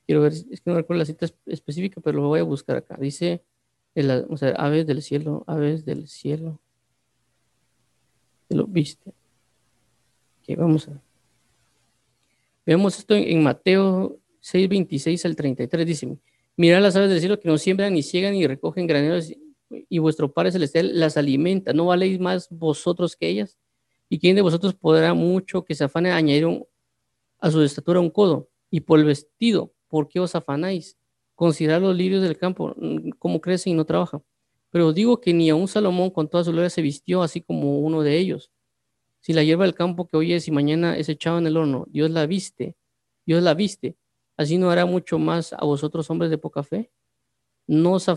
quiero 0.05 0.22
ver, 0.22 0.34
es 0.34 0.62
que 0.62 0.70
no 0.70 0.76
recuerdo 0.76 0.99
la 0.99 1.05
cita 1.05 1.28
específica, 1.45 1.99
pero 2.01 2.20
lo 2.22 2.28
voy 2.30 2.39
a 2.39 2.43
buscar 2.43 2.78
acá. 2.78 2.97
Dice, 2.99 3.43
sea, 4.38 4.49
aves 4.57 4.88
del 4.88 5.01
cielo, 5.01 5.43
aves 5.45 5.86
del 5.86 6.07
cielo. 6.07 6.62
¿Lo 8.49 8.66
viste? 8.66 9.14
Vamos 10.57 10.88
a 10.88 10.91
ver. 10.91 11.01
Vemos 12.66 12.97
esto 12.97 13.16
en 13.16 13.43
Mateo 13.43 14.20
6, 14.39 14.70
26 14.70 15.26
al 15.26 15.36
33 15.36 15.86
dice, 15.86 16.18
mirad 16.55 16.82
las 16.82 16.95
aves 16.95 17.10
del 17.10 17.20
cielo 17.20 17.39
que 17.39 17.49
no 17.49 17.57
siembran 17.57 17.93
ni 17.93 18.03
ciegan 18.03 18.34
ni 18.34 18.47
recogen 18.47 18.88
graneros 18.88 19.32
y 19.70 19.99
vuestro 19.99 20.32
Padre 20.32 20.51
Celestial 20.51 20.99
las 20.99 21.18
alimenta. 21.18 21.74
¿No 21.74 21.86
valéis 21.86 22.20
más 22.20 22.47
vosotros 22.49 23.16
que 23.16 23.28
ellas? 23.28 23.57
¿Y 24.07 24.18
quién 24.18 24.36
de 24.36 24.41
vosotros 24.41 24.74
podrá 24.74 25.14
mucho 25.14 25.64
que 25.66 25.76
se 25.76 25.84
afane 25.84 26.12
a 26.12 26.16
añadir 26.16 26.47
a 27.40 27.52
su 27.52 27.62
estatura 27.62 28.00
un 28.00 28.10
codo? 28.10 28.50
Y 28.70 28.82
por 28.82 29.00
el 29.00 29.06
vestido, 29.06 29.74
¿por 29.88 30.08
qué 30.08 30.20
os 30.20 30.36
afanáis? 30.36 30.98
Considerad 31.36 31.82
los 31.82 31.96
lirios 31.96 32.22
del 32.22 32.38
campo, 32.38 32.74
mm, 32.78 33.12
cómo 33.18 33.42
crecen 33.42 33.74
y 33.74 33.76
no 33.76 33.86
trabajan. 33.86 34.24
Pero 34.72 34.88
os 34.88 34.96
digo 34.96 35.20
que 35.20 35.34
ni 35.34 35.50
a 35.50 35.56
un 35.56 35.68
Salomón 35.68 36.12
con 36.12 36.28
toda 36.30 36.44
su 36.44 36.52
gloria 36.52 36.70
se 36.70 36.82
vistió 36.82 37.24
así 37.24 37.42
como 37.42 37.80
uno 37.80 38.02
de 38.04 38.18
ellos. 38.18 38.52
Si 39.22 39.34
la 39.34 39.44
hierba 39.44 39.66
del 39.66 39.74
campo 39.74 40.08
que 40.08 40.18
hoy 40.18 40.34
es 40.34 40.48
y 40.48 40.52
mañana 40.52 40.98
es 40.98 41.10
echada 41.10 41.40
en 41.40 41.48
el 41.48 41.58
horno, 41.58 41.86
Dios 41.90 42.10
la 42.12 42.26
viste, 42.26 42.76
Dios 43.26 43.44
la 43.44 43.54
viste, 43.54 43.98
así 44.38 44.58
no 44.58 44.70
hará 44.70 44.86
mucho 44.86 45.20
más 45.20 45.54
a 45.54 45.66
vosotros 45.66 46.10
hombres 46.10 46.32
de 46.32 46.38
poca 46.38 46.64
fe. 46.64 46.92
No 47.68 47.94
os, 47.94 48.10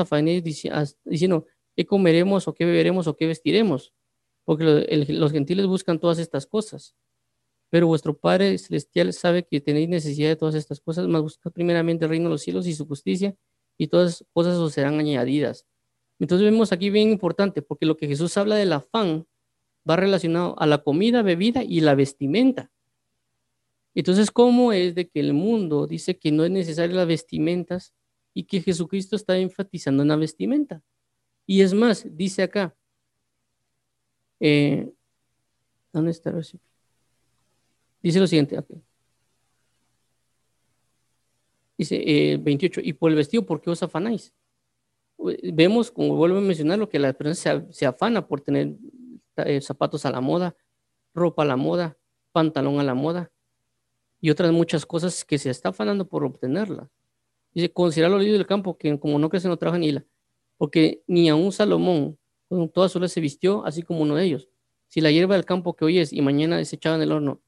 afanéis 0.00 0.42
diciendo, 0.42 1.46
¿qué 1.74 1.84
comeremos 1.84 2.48
o 2.48 2.54
qué 2.54 2.64
beberemos 2.64 3.06
o 3.06 3.16
qué 3.16 3.26
vestiremos? 3.26 3.92
Porque 4.44 4.64
los 5.08 5.32
gentiles 5.32 5.66
buscan 5.66 5.98
todas 5.98 6.18
estas 6.18 6.46
cosas. 6.46 6.94
Pero 7.70 7.86
vuestro 7.88 8.16
Padre 8.16 8.56
Celestial 8.58 9.12
sabe 9.12 9.44
que 9.44 9.60
tenéis 9.60 9.88
necesidad 9.88 10.28
de 10.28 10.36
todas 10.36 10.54
estas 10.54 10.80
cosas, 10.80 11.08
más 11.08 11.22
buscad 11.22 11.50
primeramente 11.52 12.04
el 12.04 12.10
reino 12.10 12.26
de 12.26 12.30
los 12.30 12.42
cielos 12.42 12.66
y 12.66 12.74
su 12.74 12.86
justicia, 12.86 13.34
y 13.76 13.88
todas 13.88 14.24
cosas 14.32 14.56
os 14.56 14.72
serán 14.72 14.98
añadidas. 14.98 15.66
Entonces 16.18 16.44
vemos 16.44 16.72
aquí 16.72 16.90
bien 16.90 17.10
importante, 17.10 17.62
porque 17.62 17.86
lo 17.86 17.96
que 17.96 18.06
Jesús 18.06 18.36
habla 18.36 18.56
del 18.56 18.72
afán 18.72 19.26
va 19.88 19.96
relacionado 19.96 20.58
a 20.58 20.66
la 20.66 20.78
comida, 20.78 21.22
bebida 21.22 21.62
y 21.62 21.80
la 21.80 21.94
vestimenta. 21.94 22.70
Entonces, 23.94 24.30
¿cómo 24.30 24.72
es 24.72 24.94
de 24.94 25.08
que 25.08 25.20
el 25.20 25.32
mundo 25.32 25.86
dice 25.86 26.18
que 26.18 26.30
no 26.30 26.44
es 26.44 26.50
necesario 26.50 26.96
las 26.96 27.06
vestimentas 27.06 27.94
y 28.34 28.44
que 28.44 28.60
Jesucristo 28.60 29.16
está 29.16 29.38
enfatizando 29.38 30.02
en 30.02 30.10
la 30.10 30.16
vestimenta? 30.16 30.82
Y 31.46 31.62
es 31.62 31.72
más, 31.72 32.06
dice 32.16 32.42
acá, 32.42 32.76
eh, 34.40 34.92
¿dónde 35.92 36.10
está 36.10 36.30
el 36.30 36.44
Dice 38.02 38.20
lo 38.20 38.26
siguiente, 38.26 38.56
Dice 41.78 42.38
28, 42.40 42.80
eh, 42.80 42.84
y 42.86 42.92
por 42.94 43.10
el 43.10 43.16
vestido, 43.16 43.44
¿por 43.44 43.60
qué 43.60 43.70
os 43.70 43.82
afanáis? 43.82 44.32
Vemos, 45.18 45.90
como 45.90 46.16
vuelvo 46.16 46.38
a 46.38 46.40
mencionar, 46.40 46.78
lo 46.78 46.88
que 46.88 46.98
la 46.98 47.12
persona 47.12 47.66
se, 47.70 47.86
afana 47.86 48.26
por 48.26 48.40
tener 48.40 48.74
eh, 49.36 49.60
zapatos 49.60 50.06
a 50.06 50.10
la 50.10 50.20
moda, 50.20 50.56
ropa 51.14 51.42
a 51.42 51.46
la 51.46 51.56
moda, 51.56 51.98
pantalón 52.32 52.80
a 52.80 52.84
la 52.84 52.94
moda 52.94 53.30
y 54.20 54.30
otras 54.30 54.52
muchas 54.52 54.84
cosas 54.86 55.24
que 55.24 55.38
se 55.38 55.50
está 55.50 55.70
afanando 55.70 56.08
por 56.08 56.24
obtenerla. 56.24 56.90
Dice, 57.54 57.72
considera 57.72 58.08
los 58.08 58.20
líderes 58.20 58.40
del 58.40 58.46
campo 58.46 58.76
que 58.76 58.98
como 58.98 59.18
no 59.18 59.28
crecen 59.28 59.50
no 59.50 59.56
trabajan 59.56 59.80
ni 59.80 59.92
la, 59.92 60.04
porque 60.56 61.02
ni 61.06 61.28
a 61.28 61.34
un 61.34 61.52
Salomón 61.52 62.18
con 62.48 62.68
toda 62.68 62.88
su 62.88 63.06
se 63.08 63.20
vistió 63.20 63.64
así 63.64 63.82
como 63.82 64.02
uno 64.02 64.14
de 64.14 64.24
ellos. 64.24 64.48
Si 64.88 65.00
la 65.00 65.10
hierba 65.10 65.34
del 65.34 65.44
campo 65.44 65.74
que 65.74 65.84
hoy 65.84 65.98
es 65.98 66.12
y 66.12 66.22
mañana 66.22 66.60
es 66.60 66.72
echada 66.72 66.96
en 66.96 67.02
el 67.02 67.12
horno, 67.12 67.40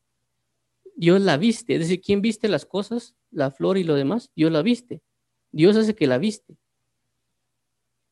Dios 0.98 1.20
la 1.20 1.36
viste. 1.36 1.74
Es 1.74 1.80
decir, 1.80 2.00
¿quién 2.00 2.20
viste 2.20 2.48
las 2.48 2.66
cosas? 2.66 3.14
La 3.30 3.52
flor 3.52 3.78
y 3.78 3.84
lo 3.84 3.94
demás. 3.94 4.32
Dios 4.34 4.50
la 4.50 4.62
viste. 4.62 5.00
Dios 5.52 5.76
hace 5.76 5.94
que 5.94 6.08
la 6.08 6.18
viste. 6.18 6.56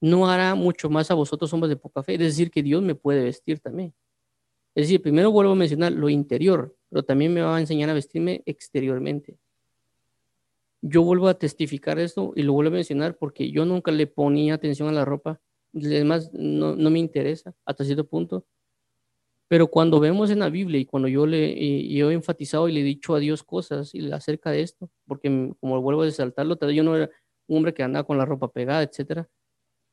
No 0.00 0.30
hará 0.30 0.54
mucho 0.54 0.88
más 0.88 1.10
a 1.10 1.14
vosotros 1.14 1.52
hombres 1.52 1.70
de 1.70 1.76
poca 1.76 2.04
fe. 2.04 2.14
Es 2.14 2.20
decir, 2.20 2.48
que 2.48 2.62
Dios 2.62 2.82
me 2.82 2.94
puede 2.94 3.24
vestir 3.24 3.58
también. 3.58 3.92
Es 4.76 4.84
decir, 4.84 5.02
primero 5.02 5.32
vuelvo 5.32 5.52
a 5.52 5.56
mencionar 5.56 5.90
lo 5.90 6.08
interior, 6.08 6.76
pero 6.88 7.02
también 7.02 7.34
me 7.34 7.40
va 7.40 7.56
a 7.56 7.60
enseñar 7.60 7.90
a 7.90 7.94
vestirme 7.94 8.42
exteriormente. 8.46 9.36
Yo 10.80 11.02
vuelvo 11.02 11.26
a 11.26 11.36
testificar 11.36 11.98
esto 11.98 12.34
y 12.36 12.42
lo 12.42 12.52
vuelvo 12.52 12.68
a 12.68 12.74
mencionar 12.74 13.16
porque 13.16 13.50
yo 13.50 13.64
nunca 13.64 13.90
le 13.90 14.06
ponía 14.06 14.54
atención 14.54 14.88
a 14.88 14.92
la 14.92 15.04
ropa. 15.04 15.40
Además, 15.74 16.30
no, 16.32 16.76
me 16.76 17.00
interesa 17.00 17.52
hasta 17.64 17.84
cierto 17.84 18.06
punto. 18.06 18.46
Pero 19.48 19.68
cuando 19.68 20.00
vemos 20.00 20.30
en 20.30 20.40
la 20.40 20.48
Biblia 20.48 20.80
y 20.80 20.86
cuando 20.86 21.08
yo 21.08 21.26
le 21.26 21.52
he 21.52 22.12
enfatizado 22.12 22.68
y 22.68 22.72
le 22.72 22.80
he 22.80 22.84
dicho 22.84 23.14
a 23.14 23.20
Dios 23.20 23.44
cosas 23.44 23.92
acerca 24.12 24.50
de 24.50 24.62
esto, 24.62 24.90
porque 25.06 25.52
como 25.60 25.80
vuelvo 25.80 26.02
a 26.02 26.06
desaltarlo, 26.06 26.58
yo 26.70 26.82
no 26.82 26.96
era 26.96 27.10
un 27.46 27.58
hombre 27.58 27.72
que 27.72 27.84
andaba 27.84 28.04
con 28.04 28.18
la 28.18 28.24
ropa 28.24 28.50
pegada, 28.50 28.82
etcétera, 28.82 29.28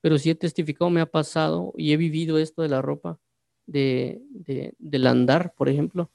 pero 0.02 0.18
sí 0.18 0.32
he 0.32 0.36
testificado, 0.36 0.90
me 0.90 1.02
ha 1.02 1.06
pasado 1.06 1.74
y 1.78 1.94
he 1.94 1.98
vivido 1.98 2.40
esto 2.40 2.64
de 2.64 2.70
la 2.70 2.82
ropa 2.82 3.20
de, 3.68 4.22
del 4.80 5.08
andar, 5.08 5.54
por 5.56 5.70
ejemplo, 5.70 6.10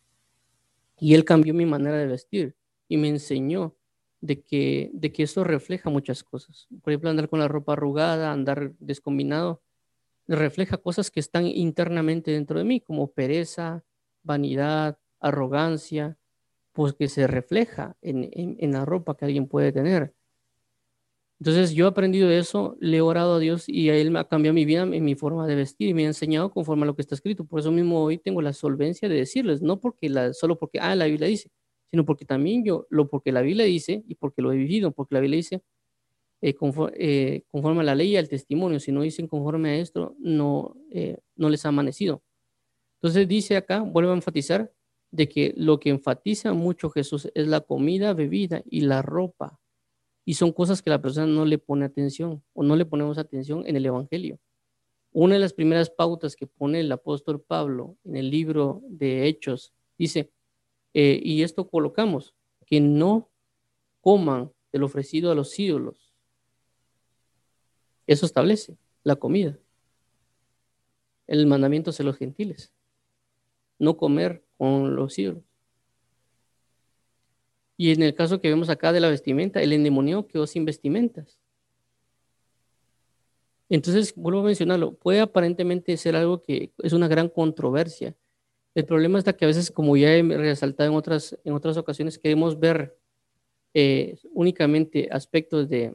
y 0.98 1.14
él 1.14 1.24
cambió 1.24 1.54
mi 1.54 1.64
manera 1.64 1.96
de 1.96 2.06
vestir 2.06 2.56
y 2.88 2.96
me 2.96 3.08
enseñó 3.08 3.76
de 4.20 4.42
que, 4.42 4.90
de 4.92 5.12
que 5.12 5.22
eso 5.22 5.44
refleja 5.44 5.90
muchas 5.90 6.24
cosas. 6.24 6.66
Por 6.82 6.92
ejemplo, 6.92 7.08
andar 7.08 7.28
con 7.28 7.38
la 7.38 7.46
ropa 7.46 7.74
arrugada, 7.74 8.32
andar 8.32 8.72
descombinado, 8.80 9.62
refleja 10.36 10.76
cosas 10.78 11.10
que 11.10 11.20
están 11.20 11.46
internamente 11.46 12.30
dentro 12.30 12.58
de 12.58 12.64
mí, 12.64 12.80
como 12.80 13.12
pereza, 13.12 13.84
vanidad, 14.22 14.98
arrogancia, 15.20 16.18
pues 16.72 16.92
que 16.94 17.08
se 17.08 17.26
refleja 17.26 17.96
en, 18.02 18.28
en 18.32 18.72
la 18.72 18.84
ropa 18.84 19.16
que 19.16 19.24
alguien 19.24 19.48
puede 19.48 19.72
tener. 19.72 20.14
Entonces 21.40 21.72
yo 21.72 21.86
he 21.86 21.88
aprendido 21.88 22.30
eso, 22.30 22.76
le 22.80 22.96
he 22.96 23.00
orado 23.00 23.34
a 23.34 23.38
Dios 23.38 23.68
y 23.68 23.90
a 23.90 23.96
Él 23.96 24.10
me 24.10 24.18
ha 24.18 24.24
cambiado 24.24 24.54
mi 24.54 24.64
vida, 24.64 24.82
en 24.82 25.04
mi 25.04 25.14
forma 25.14 25.46
de 25.46 25.54
vestir 25.54 25.88
y 25.88 25.94
me 25.94 26.02
ha 26.02 26.08
enseñado 26.08 26.50
conforme 26.50 26.82
a 26.82 26.86
lo 26.86 26.96
que 26.96 27.02
está 27.02 27.14
escrito. 27.14 27.44
Por 27.44 27.60
eso 27.60 27.70
mismo 27.70 28.02
hoy 28.02 28.18
tengo 28.18 28.42
la 28.42 28.52
solvencia 28.52 29.08
de 29.08 29.14
decirles, 29.14 29.62
no 29.62 29.78
porque 29.78 30.08
la, 30.08 30.32
solo 30.32 30.58
porque, 30.58 30.80
ah, 30.80 30.96
la 30.96 31.04
Biblia 31.04 31.28
dice, 31.28 31.50
sino 31.90 32.04
porque 32.04 32.24
también 32.24 32.64
yo, 32.64 32.86
lo 32.90 33.08
porque 33.08 33.30
la 33.30 33.42
Biblia 33.42 33.64
dice 33.66 34.02
y 34.08 34.16
porque 34.16 34.42
lo 34.42 34.52
he 34.52 34.56
vivido, 34.56 34.90
porque 34.90 35.14
la 35.14 35.20
Biblia 35.20 35.36
dice, 35.36 35.62
eh, 36.40 36.54
eh, 36.94 37.42
conforme, 37.50 37.80
a 37.80 37.84
la 37.84 37.94
ley 37.94 38.10
y 38.10 38.16
al 38.16 38.28
testimonio, 38.28 38.80
si 38.80 38.92
no 38.92 39.02
dicen 39.02 39.26
conforme 39.26 39.70
a 39.70 39.76
esto, 39.76 40.14
no, 40.18 40.76
eh, 40.90 41.18
no 41.36 41.50
les 41.50 41.64
ha 41.64 41.68
amanecido. 41.68 42.22
Entonces 42.96 43.28
dice 43.28 43.56
acá, 43.56 43.80
vuelvo 43.80 44.12
a 44.12 44.14
enfatizar, 44.14 44.72
de 45.10 45.28
que 45.28 45.54
lo 45.56 45.80
que 45.80 45.88
enfatiza 45.88 46.52
mucho 46.52 46.90
Jesús 46.90 47.30
es 47.34 47.46
la 47.48 47.62
comida, 47.62 48.12
bebida 48.12 48.62
y 48.66 48.82
la 48.82 49.00
ropa 49.00 49.58
y 50.28 50.34
son 50.34 50.52
cosas 50.52 50.82
que 50.82 50.90
la 50.90 51.00
persona 51.00 51.26
no 51.26 51.46
le 51.46 51.56
pone 51.56 51.86
atención 51.86 52.44
o 52.52 52.62
no 52.62 52.76
le 52.76 52.84
ponemos 52.84 53.16
atención 53.16 53.66
en 53.66 53.76
el 53.76 53.86
Evangelio. 53.86 54.38
Una 55.10 55.36
de 55.36 55.40
las 55.40 55.54
primeras 55.54 55.88
pautas 55.88 56.36
que 56.36 56.46
pone 56.46 56.80
el 56.80 56.92
apóstol 56.92 57.40
Pablo 57.40 57.96
en 58.04 58.16
el 58.16 58.30
libro 58.30 58.82
de 58.90 59.26
Hechos 59.26 59.72
dice, 59.96 60.30
eh, 60.92 61.18
y 61.24 61.42
esto 61.42 61.70
colocamos, 61.70 62.34
que 62.66 62.78
no 62.78 63.30
coman 64.02 64.52
del 64.70 64.82
ofrecido 64.82 65.32
a 65.32 65.34
los 65.34 65.58
ídolos. 65.58 66.07
Eso 68.08 68.24
establece 68.24 68.76
la 69.04 69.16
comida. 69.16 69.56
El 71.26 71.46
mandamiento 71.46 71.92
de 71.92 72.04
los 72.04 72.16
gentiles. 72.16 72.72
No 73.78 73.98
comer 73.98 74.42
con 74.56 74.96
los 74.96 75.16
ídolos. 75.18 75.44
Y 77.76 77.92
en 77.92 78.02
el 78.02 78.14
caso 78.14 78.40
que 78.40 78.48
vemos 78.48 78.70
acá 78.70 78.92
de 78.92 79.00
la 79.00 79.10
vestimenta, 79.10 79.62
el 79.62 79.74
endemoniado 79.74 80.26
quedó 80.26 80.46
sin 80.46 80.64
vestimentas. 80.64 81.38
Entonces, 83.68 84.14
vuelvo 84.16 84.40
a 84.40 84.44
mencionarlo, 84.44 84.94
puede 84.94 85.20
aparentemente 85.20 85.94
ser 85.98 86.16
algo 86.16 86.42
que 86.42 86.72
es 86.78 86.94
una 86.94 87.08
gran 87.08 87.28
controversia. 87.28 88.16
El 88.74 88.86
problema 88.86 89.18
está 89.18 89.34
que 89.34 89.44
a 89.44 89.48
veces, 89.48 89.70
como 89.70 89.98
ya 89.98 90.14
he 90.14 90.22
resaltado 90.22 90.90
en 90.90 90.96
otras, 90.96 91.38
en 91.44 91.52
otras 91.52 91.76
ocasiones, 91.76 92.18
queremos 92.18 92.58
ver 92.58 92.96
eh, 93.74 94.18
únicamente 94.32 95.08
aspectos 95.12 95.68
de, 95.68 95.94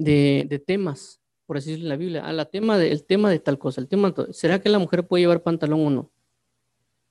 de, 0.00 0.62
temas, 0.66 1.20
por 1.46 1.58
así 1.58 1.70
decirlo 1.70 1.86
en 1.86 1.88
la 1.90 1.96
Biblia. 1.96 2.22
Ah, 2.24 2.32
la 2.32 2.46
tema 2.46 2.78
de, 2.78 2.90
el 2.90 3.04
tema 3.04 3.30
de 3.30 3.38
tal 3.38 3.58
cosa, 3.58 3.80
el 3.80 3.88
tema, 3.88 4.14
¿será 4.32 4.60
que 4.60 4.68
la 4.68 4.78
mujer 4.78 5.06
puede 5.06 5.22
llevar 5.22 5.42
pantalón 5.42 5.86
o 5.86 5.90
no? 5.90 6.12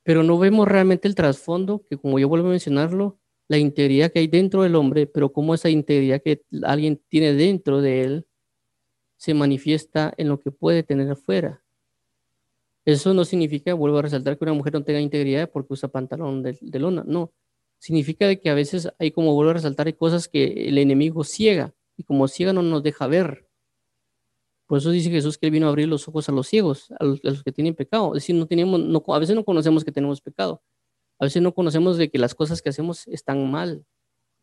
Pero 0.03 0.23
no 0.23 0.39
vemos 0.39 0.67
realmente 0.67 1.07
el 1.07 1.15
trasfondo, 1.15 1.85
que 1.89 1.97
como 1.97 2.19
yo 2.19 2.27
vuelvo 2.27 2.47
a 2.47 2.51
mencionarlo, 2.51 3.19
la 3.47 3.57
integridad 3.57 4.11
que 4.11 4.19
hay 4.19 4.27
dentro 4.27 4.63
del 4.63 4.75
hombre, 4.75 5.07
pero 5.07 5.31
cómo 5.31 5.53
esa 5.53 5.69
integridad 5.69 6.21
que 6.21 6.43
alguien 6.63 7.01
tiene 7.09 7.33
dentro 7.33 7.81
de 7.81 8.01
él 8.01 8.25
se 9.17 9.33
manifiesta 9.33 10.13
en 10.17 10.29
lo 10.29 10.39
que 10.39 10.51
puede 10.51 10.83
tener 10.83 11.09
afuera. 11.11 11.63
Eso 12.85 13.13
no 13.13 13.25
significa, 13.25 13.73
vuelvo 13.73 13.99
a 13.99 14.03
resaltar, 14.03 14.37
que 14.37 14.45
una 14.45 14.53
mujer 14.53 14.73
no 14.73 14.83
tenga 14.83 14.99
integridad 14.99 15.49
porque 15.51 15.73
usa 15.73 15.89
pantalón 15.89 16.41
de, 16.41 16.79
lona. 16.79 17.03
No. 17.05 17.33
Significa 17.77 18.27
de 18.27 18.39
que 18.39 18.49
a 18.49 18.53
veces 18.53 18.89
hay, 18.97 19.11
como 19.11 19.33
vuelvo 19.33 19.51
a 19.51 19.55
resaltar, 19.55 19.87
hay 19.87 19.93
cosas 19.93 20.27
que 20.27 20.67
el 20.69 20.77
enemigo 20.77 21.23
ciega 21.23 21.73
y 21.99 22.03
como 22.03 22.29
ciega 22.29 22.53
no 22.53 22.61
nos 22.61 22.81
deja 22.81 23.07
ver. 23.07 23.45
Por 24.67 24.77
eso 24.77 24.89
dice 24.89 25.09
Jesús 25.09 25.37
que 25.37 25.47
él 25.47 25.51
vino 25.51 25.65
a 25.65 25.69
abrir 25.69 25.89
los 25.89 26.07
ojos 26.07 26.29
a 26.29 26.31
los 26.31 26.47
ciegos, 26.47 26.91
a 26.97 27.03
los, 27.03 27.43
que 27.43 27.51
tienen 27.51 27.75
pecado. 27.75 28.15
Es 28.15 28.23
decir, 28.23 28.35
no 28.35 28.47
tenemos, 28.47 28.79
a 29.09 29.19
veces 29.19 29.35
no 29.35 29.43
conocemos 29.43 29.83
que 29.83 29.91
tenemos 29.91 30.21
pecado. 30.21 30.63
A 31.19 31.25
veces 31.25 31.41
no 31.41 31.53
conocemos 31.53 31.97
de 31.97 32.09
que 32.09 32.17
las 32.17 32.33
cosas 32.33 32.61
que 32.61 32.69
hacemos 32.69 33.05
están 33.09 33.51
mal. 33.51 33.83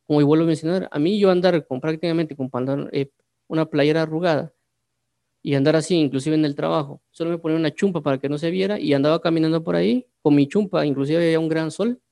Como 0.06 0.22
vuelvo 0.26 0.44
a 0.44 0.48
mencionar, 0.48 0.86
a 0.92 0.98
mí 0.98 1.18
yo 1.18 1.30
andar 1.30 1.66
con 1.66 1.80
prácticamente 1.80 2.36
con 2.36 2.50
eh, 2.92 3.10
una 3.48 3.64
playera 3.64 4.02
arrugada 4.02 4.52
y 5.42 5.54
andar 5.54 5.76
así, 5.76 5.94
inclusive 5.94 6.36
en 6.36 6.44
el 6.44 6.54
trabajo. 6.54 7.00
Solo 7.10 7.30
me 7.30 7.38
ponía 7.38 7.56
una 7.56 7.72
chumpa 7.72 8.02
para 8.02 8.18
que 8.18 8.28
no 8.28 8.36
se 8.36 8.50
viera 8.50 8.78
y 8.78 8.92
andaba 8.92 9.22
caminando 9.22 9.64
por 9.64 9.76
ahí 9.76 10.06
con 10.20 10.34
mi 10.34 10.46
chumpa, 10.46 10.84
inclusive 10.84 11.24
había 11.24 11.40
un 11.40 11.48
gran 11.48 11.70
sol. 11.70 12.02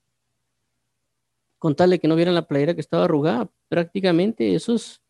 Contarle 1.59 1.99
que 1.99 2.09
no 2.09 2.17
vieran 2.17 2.35
la 2.35 2.47
playera 2.49 2.75
que 2.75 2.81
estaba 2.81 3.05
arrugada, 3.05 3.51
prácticamente 3.69 4.55
eso 4.55 4.75
es, 4.77 5.04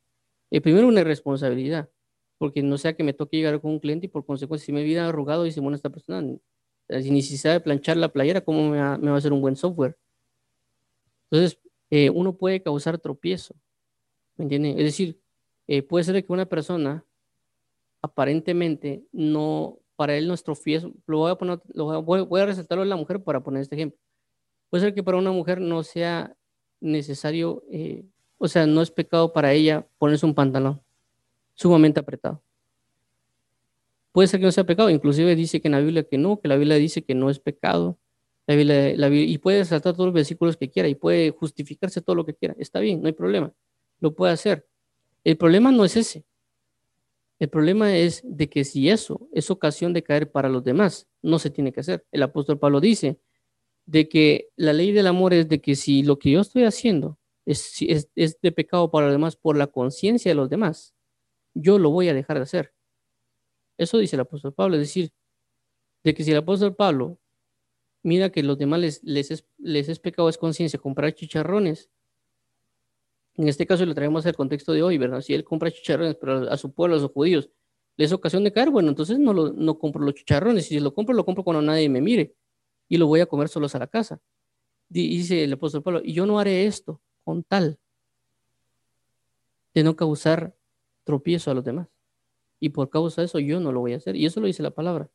eh, 0.55 0.61
primero 0.61 0.87
una 0.87 1.01
irresponsabilidad, 1.01 1.91
porque 2.39 2.63
no 2.63 2.79
sea 2.79 2.95
que 2.95 3.03
me 3.03 3.13
toque 3.13 3.39
llegar 3.39 3.61
con 3.61 3.73
un 3.73 3.81
cliente 3.81 4.07
y 4.07 4.09
por 4.09 4.25
consecuencia 4.25 4.67
si 4.67 4.73
me 4.73 4.85
viera 4.85 5.09
arrugado, 5.09 5.43
dice, 5.43 5.59
bueno, 5.59 5.75
esta 5.75 5.91
persona 5.91 6.23
ni 6.89 7.23
si 7.23 7.37
sabe 7.39 7.59
planchar 7.59 7.97
la 7.97 8.13
playera, 8.13 8.41
¿cómo 8.41 8.71
me 8.71 8.79
va, 8.79 8.95
a 8.95 9.17
hacer 9.17 9.33
un 9.33 9.41
buen 9.41 9.57
software? 9.57 9.99
Entonces, 11.29 11.59
eh, 11.91 12.09
uno 12.09 12.37
puede 12.37 12.63
causar 12.63 13.01
tropiezo, 13.01 13.57
¿me 14.37 14.45
entiende? 14.45 14.71
Es 14.71 14.85
decir, 14.85 15.21
eh, 15.67 15.83
puede 15.83 16.05
ser 16.05 16.25
que 16.25 16.33
una 16.33 16.47
persona 16.47 17.05
aparentemente 18.01 19.05
no, 19.11 19.81
para 19.97 20.17
él 20.17 20.29
nuestro 20.29 20.55
fiel, 20.55 20.95
lo 21.07 21.19
voy 21.19 21.33
a 21.33 21.35
poner, 21.35 21.59
voy, 21.75 22.41
a 22.41 22.47
resaltarlo 22.47 22.85
en 22.85 22.91
la 22.91 22.97
mujer 22.97 23.25
para 23.25 23.43
poner 23.43 23.63
este 23.63 23.75
ejemplo. 23.75 23.99
Puede 24.71 24.85
ser 24.85 24.95
que 24.95 25.03
para 25.03 25.19
una 25.19 25.33
mujer 25.33 25.61
no 25.61 25.83
sea 25.83 26.37
necesario, 26.79 27.65
o 28.39 28.49
sea, 28.49 28.67
no 28.67 28.83
es 28.83 28.91
pecado 28.91 29.33
para 29.33 29.53
ella 29.53 29.87
ponerse 29.99 30.27
un 30.27 30.35
pantalón 30.35 30.81
sumamente 31.55 32.01
apretado. 32.01 32.43
Puede 34.13 34.29
ser 34.29 34.41
que 34.41 34.47
no 34.47 34.53
sea 34.53 34.65
pecado, 34.65 34.91
inclusive 34.91 35.35
dice 35.35 35.61
que 35.61 35.69
en 35.69 35.73
la 35.73 35.81
Biblia 35.81 36.05
que 36.05 36.19
no, 36.19 36.41
que 36.41 36.49
la 36.49 36.57
Biblia 36.57 36.77
dice 36.77 37.03
que 37.03 37.15
no 37.15 37.31
es 37.31 37.41
pecado. 37.41 37.99
La 38.47 38.55
Biblia, 38.55 38.93
y 39.11 39.39
puede 39.39 39.61
resaltar 39.61 39.95
todos 39.95 40.07
los 40.07 40.15
versículos 40.15 40.57
que 40.57 40.71
quiera 40.71 40.89
y 40.89 40.95
puede 40.95 41.31
justificarse 41.31 42.01
todo 42.03 42.15
lo 42.15 42.27
que 42.27 42.35
quiera. 42.35 42.55
Está 42.59 42.79
bien, 42.81 43.01
no 43.01 43.07
hay 43.07 43.13
problema. 43.13 43.53
Lo 44.01 44.15
puede 44.15 44.33
hacer. 44.33 44.67
El 45.25 45.37
problema 45.37 45.73
no 45.73 45.85
es 45.85 45.97
ese. 45.97 46.25
El 47.39 47.49
problema 47.49 47.97
es 47.97 48.23
de 48.25 48.49
que 48.49 48.65
si 48.65 48.89
eso 48.89 49.29
es 49.33 49.51
ocasión 49.51 49.93
de 49.93 50.03
caer 50.03 50.31
para 50.31 50.49
los 50.49 50.63
demás, 50.63 51.09
no 51.23 51.39
se 51.39 51.51
tiene 51.51 51.73
que 51.73 51.81
hacer. 51.81 52.05
El 52.13 52.23
apóstol 52.23 52.59
Pablo 52.59 52.81
dice 52.81 53.19
de 53.87 54.09
que 54.09 54.51
la 54.57 54.73
ley 54.73 54.93
del 54.93 55.07
amor 55.07 55.35
es 55.35 55.49
de 55.49 55.61
que 55.61 55.75
si 55.75 56.03
lo 56.03 56.19
que 56.19 56.31
yo 56.31 56.41
estoy 56.41 56.65
haciendo 56.65 57.19
es, 57.47 57.77
es, 58.15 58.41
de 58.41 58.53
pecado 58.53 58.91
para 58.91 59.07
los 59.07 59.15
demás 59.15 59.37
por 59.37 59.57
la 59.57 59.67
conciencia 59.67 60.31
de 60.31 60.35
los 60.35 60.49
demás, 60.49 60.95
yo 61.55 61.79
lo 61.79 61.91
voy 61.91 62.09
a 62.09 62.15
dejar 62.15 62.39
de 62.39 62.45
hacer. 62.45 62.75
Eso 63.77 63.99
dice 63.99 64.17
el 64.17 64.21
apóstol 64.21 64.55
Pablo, 64.55 64.77
es 64.77 64.83
decir, 64.83 65.13
de 66.03 66.15
que 66.15 66.25
si 66.25 66.31
el 66.31 66.39
apóstol 66.39 66.75
Pablo 66.75 67.19
mira 68.03 68.31
que 68.31 68.43
los 68.43 68.59
demás 68.59 68.81
les, 68.81 69.03
les, 69.03 69.31
es, 69.31 69.47
les 69.59 69.89
es 69.89 69.99
pecado 69.99 70.29
es 70.29 70.39
conciencia 70.39 70.79
comprar 70.79 71.15
chicharrones, 71.15 71.91
en 73.37 73.49
este 73.49 73.67
caso 73.67 73.85
lo 73.85 73.95
traemos 73.95 74.25
al 74.27 74.37
contexto 74.37 74.73
de 74.73 74.83
hoy, 74.83 74.99
¿verdad? 74.99 75.21
Si 75.21 75.35
él 75.35 75.43
compra 75.43 75.71
chicharrones, 75.71 76.15
pero 76.17 76.49
a 76.51 76.57
su 76.57 76.73
pueblo, 76.73 76.97
a 76.97 77.01
los 77.01 77.11
judíos, 77.11 77.51
les 77.97 78.07
es 78.07 78.13
ocasión 78.13 78.45
de 78.45 78.53
caer, 78.53 78.71
bueno, 78.71 78.89
entonces 78.89 79.19
no, 79.19 79.33
lo, 79.33 79.53
no 79.53 79.79
compro 79.79 80.03
los 80.05 80.15
chicharrones. 80.15 80.67
Si 80.67 80.79
lo 80.79 80.95
compro, 80.95 81.15
lo 81.15 81.25
compro 81.25 81.43
cuando 81.45 81.63
nadie 81.63 81.89
me 81.89 82.01
mire 82.01 82.35
y 82.89 82.97
lo 82.97 83.07
voy 83.07 83.21
a 83.21 83.27
comer 83.27 83.49
solos 83.49 83.75
a 83.75 83.79
la 83.79 83.87
casa. 83.87 84.21
Dice 84.89 85.45
el 85.45 85.53
apóstol 85.53 85.83
Pablo, 85.83 86.01
y 86.05 86.13
yo 86.13 86.27
no 86.27 86.39
haré 86.39 86.67
esto 86.67 87.01
con 87.25 87.43
tal 87.43 87.79
de 89.75 89.83
no 89.83 89.97
causar 89.97 90.55
tropiezo 91.05 91.51
a 91.51 91.55
los 91.55 91.65
demás. 91.65 91.89
Y 92.61 92.69
por 92.71 92.91
causa 92.91 93.23
de 93.23 93.27
eso 93.27 93.39
yo 93.41 93.61
no 93.61 93.73
lo 93.73 93.81
voy 93.81 93.95
a 93.95 93.97
hacer. 93.97 94.17
Y 94.17 94.27
eso 94.27 94.41
lo 94.41 94.47
dice 94.47 94.63
la 94.63 94.71
palabra. 94.71 95.11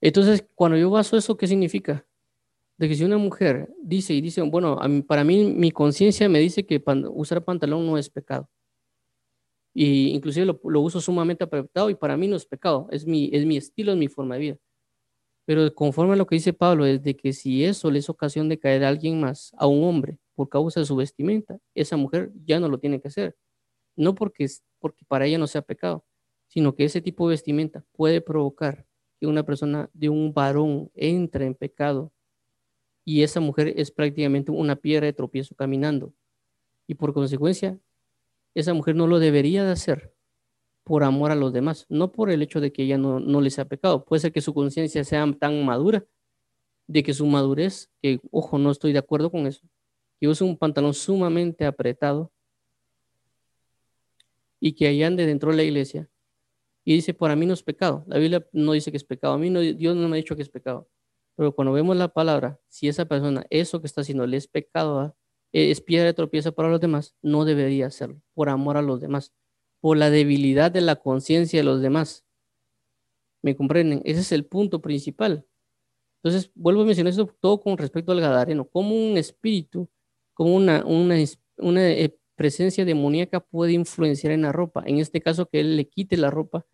Entonces, 0.00 0.44
cuando 0.54 0.76
yo 0.76 0.90
baso 0.90 1.16
eso, 1.16 1.36
¿qué 1.36 1.46
significa? 1.46 2.08
de 2.78 2.88
que 2.88 2.94
si 2.94 3.04
una 3.04 3.18
mujer 3.18 3.68
dice 3.82 4.14
y 4.14 4.20
dice, 4.20 4.40
bueno, 4.42 4.78
para 5.06 5.24
mí 5.24 5.52
mi 5.52 5.72
conciencia 5.72 6.28
me 6.28 6.38
dice 6.38 6.64
que 6.64 6.82
usar 7.12 7.44
pantalón 7.44 7.84
no 7.84 7.98
es 7.98 8.08
pecado. 8.08 8.48
Y 9.74 10.10
inclusive 10.10 10.46
lo, 10.46 10.80
uso 10.80 11.00
sumamente 11.00 11.44
apretado 11.44 11.90
y 11.90 11.96
para 11.96 12.16
mí 12.16 12.28
no 12.28 12.36
es 12.36 12.46
pecado, 12.46 12.88
es 12.90 13.04
mi, 13.04 13.30
es 13.32 13.44
mi 13.44 13.56
estilo, 13.56 13.92
es 13.92 13.98
mi 13.98 14.08
forma 14.08 14.36
de 14.36 14.40
vida. 14.40 14.56
Pero 15.48 15.74
conforme 15.74 16.12
a 16.12 16.16
lo 16.16 16.26
que 16.26 16.34
dice 16.34 16.52
Pablo, 16.52 16.84
es 16.84 17.02
de 17.02 17.16
que 17.16 17.32
si 17.32 17.64
eso 17.64 17.90
le 17.90 18.00
es 18.00 18.10
ocasión 18.10 18.50
de 18.50 18.58
caer 18.58 18.84
a 18.84 18.88
alguien 18.88 19.18
más, 19.18 19.50
a 19.56 19.66
un 19.66 19.82
hombre, 19.82 20.18
por 20.34 20.50
causa 20.50 20.80
de 20.80 20.84
su 20.84 20.94
vestimenta, 20.94 21.58
esa 21.74 21.96
mujer 21.96 22.30
ya 22.44 22.60
no 22.60 22.68
lo 22.68 22.78
tiene 22.78 23.00
que 23.00 23.08
hacer. 23.08 23.34
No 23.96 24.14
porque, 24.14 24.46
porque 24.78 25.06
para 25.06 25.24
ella 25.24 25.38
no 25.38 25.46
sea 25.46 25.62
pecado, 25.62 26.04
sino 26.48 26.74
que 26.74 26.84
ese 26.84 27.00
tipo 27.00 27.26
de 27.26 27.32
vestimenta 27.32 27.82
puede 27.92 28.20
provocar 28.20 28.84
que 29.18 29.26
una 29.26 29.42
persona 29.42 29.88
de 29.94 30.10
un 30.10 30.34
varón 30.34 30.90
entre 30.92 31.46
en 31.46 31.54
pecado 31.54 32.12
y 33.02 33.22
esa 33.22 33.40
mujer 33.40 33.72
es 33.74 33.90
prácticamente 33.90 34.50
una 34.50 34.76
piedra 34.76 35.06
de 35.06 35.14
tropiezo 35.14 35.54
caminando. 35.54 36.12
Y 36.86 36.96
por 36.96 37.14
consecuencia, 37.14 37.78
esa 38.54 38.74
mujer 38.74 38.96
no 38.96 39.06
lo 39.06 39.18
debería 39.18 39.64
de 39.64 39.72
hacer 39.72 40.14
por 40.88 41.04
amor 41.04 41.30
a 41.30 41.34
los 41.34 41.52
demás, 41.52 41.84
no 41.90 42.12
por 42.12 42.30
el 42.30 42.40
hecho 42.40 42.60
de 42.60 42.72
que 42.72 42.82
ella 42.82 42.96
no, 42.96 43.20
no 43.20 43.42
les 43.42 43.58
ha 43.58 43.66
pecado. 43.66 44.04
Puede 44.06 44.20
ser 44.20 44.32
que 44.32 44.40
su 44.40 44.54
conciencia 44.54 45.04
sea 45.04 45.30
tan 45.38 45.64
madura, 45.64 46.06
de 46.86 47.02
que 47.02 47.12
su 47.12 47.26
madurez, 47.26 47.90
que 48.00 48.20
ojo, 48.30 48.58
no 48.58 48.70
estoy 48.70 48.94
de 48.94 48.98
acuerdo 48.98 49.30
con 49.30 49.46
eso, 49.46 49.60
que 50.18 50.26
use 50.26 50.42
un 50.42 50.56
pantalón 50.56 50.94
sumamente 50.94 51.66
apretado 51.66 52.32
y 54.58 54.72
que 54.72 54.88
allá 54.88 55.06
ande 55.06 55.26
dentro 55.26 55.50
de 55.50 55.58
la 55.58 55.62
iglesia 55.62 56.08
y 56.86 56.94
dice, 56.94 57.12
para 57.12 57.36
mí 57.36 57.44
no 57.44 57.52
es 57.52 57.62
pecado. 57.62 58.02
La 58.06 58.16
Biblia 58.16 58.48
no 58.52 58.72
dice 58.72 58.90
que 58.90 58.96
es 58.96 59.04
pecado, 59.04 59.34
a 59.34 59.38
mí 59.38 59.50
no, 59.50 59.60
Dios 59.60 59.94
no 59.94 60.08
me 60.08 60.16
ha 60.16 60.22
dicho 60.22 60.36
que 60.36 60.42
es 60.42 60.48
pecado. 60.48 60.88
Pero 61.36 61.54
cuando 61.54 61.72
vemos 61.72 61.94
la 61.98 62.08
palabra, 62.08 62.58
si 62.68 62.88
esa 62.88 63.04
persona, 63.04 63.44
eso 63.50 63.82
que 63.82 63.86
está 63.86 64.00
haciendo, 64.00 64.26
le 64.26 64.38
es 64.38 64.48
pecado, 64.48 65.14
es 65.52 65.82
piedra 65.82 66.06
de 66.06 66.14
tropiezo 66.14 66.54
para 66.54 66.70
los 66.70 66.80
demás, 66.80 67.14
no 67.20 67.44
debería 67.44 67.88
hacerlo, 67.88 68.22
por 68.32 68.48
amor 68.48 68.78
a 68.78 68.82
los 68.82 69.02
demás, 69.02 69.34
por 69.80 69.96
la 69.96 70.10
debilidad 70.10 70.70
de 70.70 70.80
la 70.80 70.96
conciencia 70.96 71.60
de 71.60 71.64
los 71.64 71.80
demás. 71.80 72.24
¿Me 73.42 73.56
comprenden? 73.56 74.02
Ese 74.04 74.20
es 74.20 74.32
el 74.32 74.44
punto 74.44 74.80
principal. 74.80 75.46
Entonces, 76.22 76.50
vuelvo 76.54 76.82
a 76.82 76.84
mencionar 76.84 77.10
esto 77.10 77.26
todo 77.40 77.60
con 77.60 77.78
respecto 77.78 78.12
al 78.12 78.20
Gadareno, 78.20 78.68
como 78.68 78.94
un 78.94 79.16
espíritu, 79.16 79.88
como 80.34 80.54
una, 80.54 80.84
una, 80.84 81.16
una 81.58 81.90
eh, 81.90 82.18
presencia 82.34 82.84
demoníaca 82.84 83.40
puede 83.40 83.72
influenciar 83.72 84.32
en 84.32 84.42
la 84.42 84.52
ropa. 84.52 84.82
En 84.86 84.98
este 84.98 85.20
caso, 85.20 85.46
que 85.46 85.60
él 85.60 85.76
le 85.76 85.88
quite 85.88 86.16
la 86.16 86.30
ropa. 86.30 86.64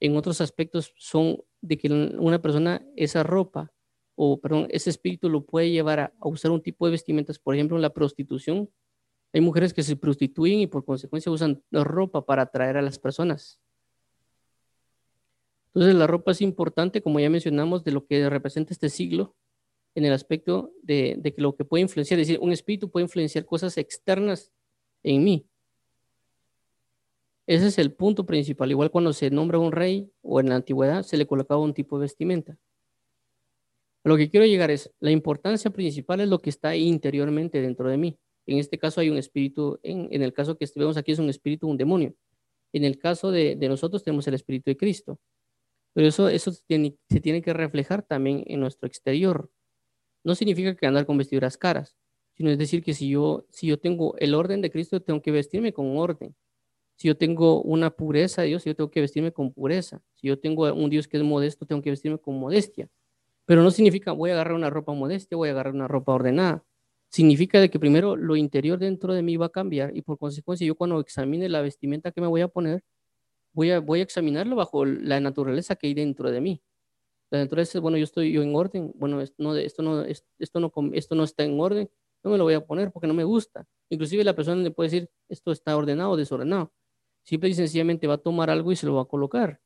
En 0.00 0.16
otros 0.16 0.40
aspectos 0.40 0.94
son 0.96 1.38
de 1.60 1.78
que 1.78 1.88
una 1.88 2.42
persona, 2.42 2.84
esa 2.96 3.22
ropa, 3.22 3.72
o 4.14 4.40
perdón, 4.40 4.66
ese 4.70 4.90
espíritu 4.90 5.28
lo 5.28 5.44
puede 5.44 5.70
llevar 5.70 6.00
a, 6.00 6.12
usar 6.20 6.50
un 6.50 6.62
tipo 6.62 6.86
de 6.86 6.92
vestimentas, 6.92 7.38
por 7.38 7.54
ejemplo, 7.54 7.76
en 7.76 7.82
la 7.82 7.92
prostitución. 7.92 8.70
Hay 9.32 9.40
mujeres 9.40 9.72
que 9.72 9.82
se 9.82 9.96
prostituyen 9.96 10.60
y 10.60 10.66
por 10.66 10.84
consecuencia 10.84 11.32
usan 11.32 11.62
ropa 11.70 12.24
para 12.26 12.42
atraer 12.42 12.76
a 12.76 12.82
las 12.82 12.98
personas. 12.98 13.58
Entonces 15.74 15.94
la 15.94 16.06
ropa 16.06 16.32
es 16.32 16.42
importante, 16.42 17.00
como 17.00 17.18
ya 17.18 17.30
mencionamos, 17.30 17.82
de 17.82 17.92
lo 17.92 18.06
que 18.06 18.28
representa 18.28 18.74
este 18.74 18.90
siglo, 18.90 19.34
en 19.94 20.04
el 20.04 20.12
aspecto 20.12 20.72
de, 20.82 21.20
que 21.22 21.42
lo 21.42 21.54
que 21.54 21.64
puede 21.64 21.82
influenciar, 21.82 22.18
es 22.20 22.26
decir, 22.26 22.40
un 22.42 22.52
espíritu 22.52 22.90
puede 22.90 23.04
influenciar 23.04 23.44
cosas 23.44 23.76
externas 23.78 24.52
en 25.02 25.24
mí. 25.24 25.46
Ese 27.46 27.66
es 27.66 27.78
el 27.78 27.92
punto 27.92 28.24
principal. 28.24 28.70
Igual 28.70 28.90
cuando 28.90 29.12
se 29.12 29.30
nombra 29.30 29.58
un 29.58 29.72
rey 29.72 30.10
o 30.22 30.40
en 30.40 30.48
la 30.48 30.56
antigüedad 30.56 31.02
se 31.02 31.16
le 31.16 31.26
colocaba 31.26 31.60
un 31.60 31.74
tipo 31.74 31.98
de 31.98 32.02
vestimenta. 32.02 32.56
Lo 34.04 34.16
que 34.16 34.30
quiero 34.30 34.46
llegar 34.46 34.70
es, 34.70 34.92
la 35.00 35.10
importancia 35.10 35.70
principal 35.70 36.20
es 36.20 36.28
lo 36.28 36.38
que 36.38 36.50
está 36.50 36.74
interiormente 36.76 37.60
dentro 37.60 37.88
de 37.88 37.96
mí. 37.96 38.18
En 38.46 38.58
este 38.58 38.78
caso 38.78 39.00
hay 39.00 39.10
un 39.10 39.18
espíritu, 39.18 39.78
en, 39.82 40.22
el 40.22 40.32
caso 40.32 40.56
que 40.56 40.68
vemos 40.74 40.96
aquí 40.96 41.12
es 41.12 41.18
un 41.18 41.28
espíritu, 41.28 41.68
un 41.68 41.76
demonio. 41.76 42.14
En 42.72 42.84
el 42.84 42.98
caso 42.98 43.30
de, 43.30 43.56
nosotros 43.56 44.02
tenemos 44.02 44.26
el 44.26 44.34
espíritu 44.34 44.70
de 44.70 44.76
Cristo. 44.76 45.20
Pero 45.94 46.08
eso, 46.08 46.28
eso 46.28 46.52
se, 46.52 46.62
tiene, 46.66 46.96
se 47.08 47.20
tiene 47.20 47.42
que 47.42 47.52
reflejar 47.52 48.02
también 48.02 48.42
en 48.46 48.60
nuestro 48.60 48.86
exterior. 48.86 49.50
No 50.24 50.34
significa 50.34 50.74
que 50.74 50.86
andar 50.86 51.06
con 51.06 51.18
vestiduras 51.18 51.58
caras, 51.58 51.96
sino 52.34 52.50
es 52.50 52.58
decir 52.58 52.82
que 52.82 52.94
si 52.94 53.10
yo, 53.10 53.46
si 53.50 53.66
yo 53.66 53.78
tengo 53.78 54.16
el 54.18 54.34
orden 54.34 54.62
de 54.62 54.70
Cristo, 54.70 55.02
tengo 55.02 55.20
que 55.20 55.30
vestirme 55.30 55.72
con 55.72 55.96
orden. 55.96 56.34
Si 56.96 57.08
yo 57.08 57.16
tengo 57.16 57.62
una 57.62 57.90
pureza 57.90 58.42
de 58.42 58.48
Dios, 58.48 58.64
yo 58.64 58.74
tengo 58.74 58.90
que 58.90 59.00
vestirme 59.00 59.32
con 59.32 59.52
pureza. 59.52 60.02
Si 60.14 60.28
yo 60.28 60.38
tengo 60.38 60.72
un 60.72 60.88
Dios 60.88 61.08
que 61.08 61.16
es 61.16 61.22
modesto, 61.22 61.66
tengo 61.66 61.82
que 61.82 61.90
vestirme 61.90 62.18
con 62.18 62.38
modestia. 62.38 62.88
Pero 63.44 63.62
no 63.62 63.70
significa 63.70 64.12
voy 64.12 64.30
a 64.30 64.34
agarrar 64.34 64.54
una 64.54 64.70
ropa 64.70 64.92
modestia, 64.92 65.36
voy 65.36 65.48
a 65.48 65.52
agarrar 65.52 65.74
una 65.74 65.88
ropa 65.88 66.12
ordenada. 66.12 66.64
Significa 67.12 67.60
de 67.60 67.70
que 67.70 67.78
primero 67.78 68.16
lo 68.16 68.36
interior 68.36 68.78
dentro 68.78 69.12
de 69.12 69.22
mí 69.22 69.36
va 69.36 69.46
a 69.46 69.50
cambiar 69.50 69.94
y 69.96 70.02
por 70.02 70.18
consecuencia 70.18 70.66
yo 70.66 70.74
cuando 70.76 70.98
examine 71.00 71.48
la 71.50 71.60
vestimenta 71.60 72.10
que 72.10 72.22
me 72.22 72.26
voy 72.26 72.40
a 72.40 72.48
poner, 72.48 72.82
voy 73.54 73.70
a, 73.72 73.80
voy 73.80 74.00
a 74.00 74.04
examinarlo 74.04 74.56
bajo 74.56 74.84
la 74.86 75.20
naturaleza 75.20 75.76
que 75.76 75.88
hay 75.88 75.94
dentro 75.94 76.30
de 76.30 76.40
mí. 76.40 76.62
La 77.30 77.40
naturaleza 77.40 77.80
bueno, 77.80 77.98
yo 77.98 78.04
estoy 78.04 78.32
yo 78.32 78.42
en 78.42 78.54
orden, 78.54 78.92
bueno, 78.96 79.20
esto 79.20 79.42
no, 79.42 79.56
esto, 79.56 79.82
no, 79.82 80.02
esto, 80.04 80.60
no, 80.60 80.72
esto 80.94 81.14
no 81.14 81.24
está 81.24 81.44
en 81.44 81.60
orden, 81.60 81.90
no 82.24 82.30
me 82.30 82.38
lo 82.38 82.44
voy 82.44 82.54
a 82.54 82.66
poner 82.66 82.92
porque 82.92 83.08
no 83.08 83.14
me 83.14 83.24
gusta. 83.24 83.66
Inclusive 83.90 84.24
la 84.24 84.34
persona 84.36 84.62
le 84.62 84.70
puede 84.70 84.90
decir, 84.90 85.10
esto 85.28 85.52
está 85.52 85.76
ordenado 85.76 86.10
o 86.12 86.16
desordenado. 86.16 86.72
Simple 87.24 87.50
y 87.50 87.54
sencillamente 87.54 88.06
va 88.06 88.14
a 88.14 88.18
tomar 88.18 88.50
algo 88.50 88.72
y 88.72 88.76
se 88.76 88.86
lo 88.86 88.94
va 88.94 89.02
a 89.02 89.06
colocar. 89.06 89.60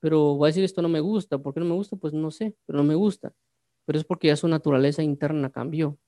Pero 0.00 0.38
va 0.38 0.48
a 0.48 0.50
decir, 0.50 0.64
esto 0.64 0.82
no 0.82 0.88
me 0.88 1.00
gusta. 1.00 1.38
¿Por 1.38 1.54
qué 1.54 1.60
no 1.60 1.66
me 1.66 1.74
gusta? 1.74 1.96
Pues 1.96 2.12
no 2.14 2.30
sé, 2.30 2.56
pero 2.66 2.78
no 2.78 2.84
me 2.84 2.94
gusta. 2.96 3.34
Pero 3.86 3.98
es 3.98 4.04
porque 4.04 4.28
ya 4.28 4.36
su 4.36 4.48
naturaleza 4.48 5.02
interna 5.02 5.50
cambió. 5.50 5.98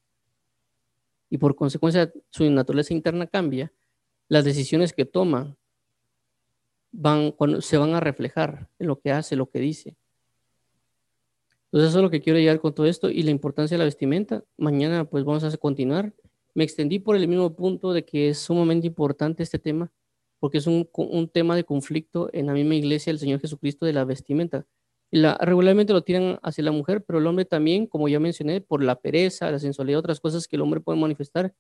Y 1.34 1.36
por 1.36 1.56
consecuencia, 1.56 2.12
su 2.30 2.48
naturaleza 2.48 2.94
interna 2.94 3.26
cambia. 3.26 3.72
Las 4.28 4.44
decisiones 4.44 4.92
que 4.92 5.04
toma 5.04 5.56
van, 6.92 7.34
se 7.58 7.76
van 7.76 7.92
a 7.94 7.98
reflejar 7.98 8.68
en 8.78 8.86
lo 8.86 9.00
que 9.00 9.10
hace, 9.10 9.34
lo 9.34 9.50
que 9.50 9.58
dice. 9.58 9.96
Entonces 11.64 11.88
eso 11.88 11.98
es 11.98 12.04
lo 12.04 12.10
que 12.10 12.20
quiero 12.20 12.38
llegar 12.38 12.60
con 12.60 12.72
todo 12.72 12.86
esto 12.86 13.10
y 13.10 13.24
la 13.24 13.32
importancia 13.32 13.74
de 13.74 13.78
la 13.80 13.84
vestimenta. 13.86 14.44
Mañana 14.56 15.06
pues 15.06 15.24
vamos 15.24 15.42
a 15.42 15.56
continuar. 15.56 16.12
Me 16.54 16.62
extendí 16.62 17.00
por 17.00 17.16
el 17.16 17.26
mismo 17.26 17.52
punto 17.56 17.92
de 17.92 18.04
que 18.04 18.28
es 18.28 18.38
sumamente 18.38 18.86
importante 18.86 19.42
este 19.42 19.58
tema 19.58 19.90
porque 20.38 20.58
es 20.58 20.68
un, 20.68 20.88
tema 21.32 21.56
de 21.56 21.64
conflicto 21.64 22.30
en 22.32 22.46
la 22.46 22.52
misma 22.52 22.76
iglesia 22.76 23.12
del 23.12 23.18
Señor 23.18 23.40
Jesucristo 23.40 23.86
de 23.86 23.92
la 23.92 24.04
vestimenta. 24.04 24.66
La, 25.10 25.38
regularmente 25.40 25.92
lo 25.92 26.02
tiran 26.02 26.38
hacia 26.42 26.64
la 26.64 26.72
mujer, 26.72 27.04
pero 27.04 27.18
el 27.20 27.26
hombre 27.26 27.44
también, 27.44 27.86
como 27.86 28.08
ya 28.08 28.18
mencioné, 28.20 28.60
por 28.60 28.82
la 28.82 28.96
pereza, 28.96 29.50
la 29.50 29.58
sensualidad, 29.58 30.00
otras 30.00 30.20
cosas 30.20 30.48
que 30.48 30.56
el 30.56 30.62
hombre 30.62 30.80
puede 30.80 30.98
manifestar. 30.98 31.54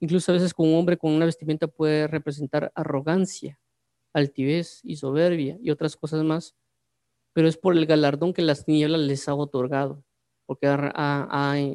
Incluso 0.00 0.32
a 0.32 0.34
veces 0.34 0.54
con 0.54 0.68
un 0.68 0.76
hombre 0.76 0.98
con 0.98 1.12
una 1.12 1.26
vestimenta 1.26 1.68
puede 1.68 2.06
representar 2.08 2.72
arrogancia, 2.74 3.58
altivez 4.14 4.80
y 4.82 4.96
soberbia 4.96 5.58
y 5.62 5.70
otras 5.70 5.96
cosas 5.96 6.24
más, 6.24 6.56
pero 7.32 7.48
es 7.48 7.56
por 7.58 7.76
el 7.76 7.86
galardón 7.86 8.32
que 8.34 8.42
las 8.42 8.64
tinieblas 8.64 9.00
les 9.00 9.28
ha 9.28 9.34
otorgado, 9.34 10.04
porque 10.46 10.68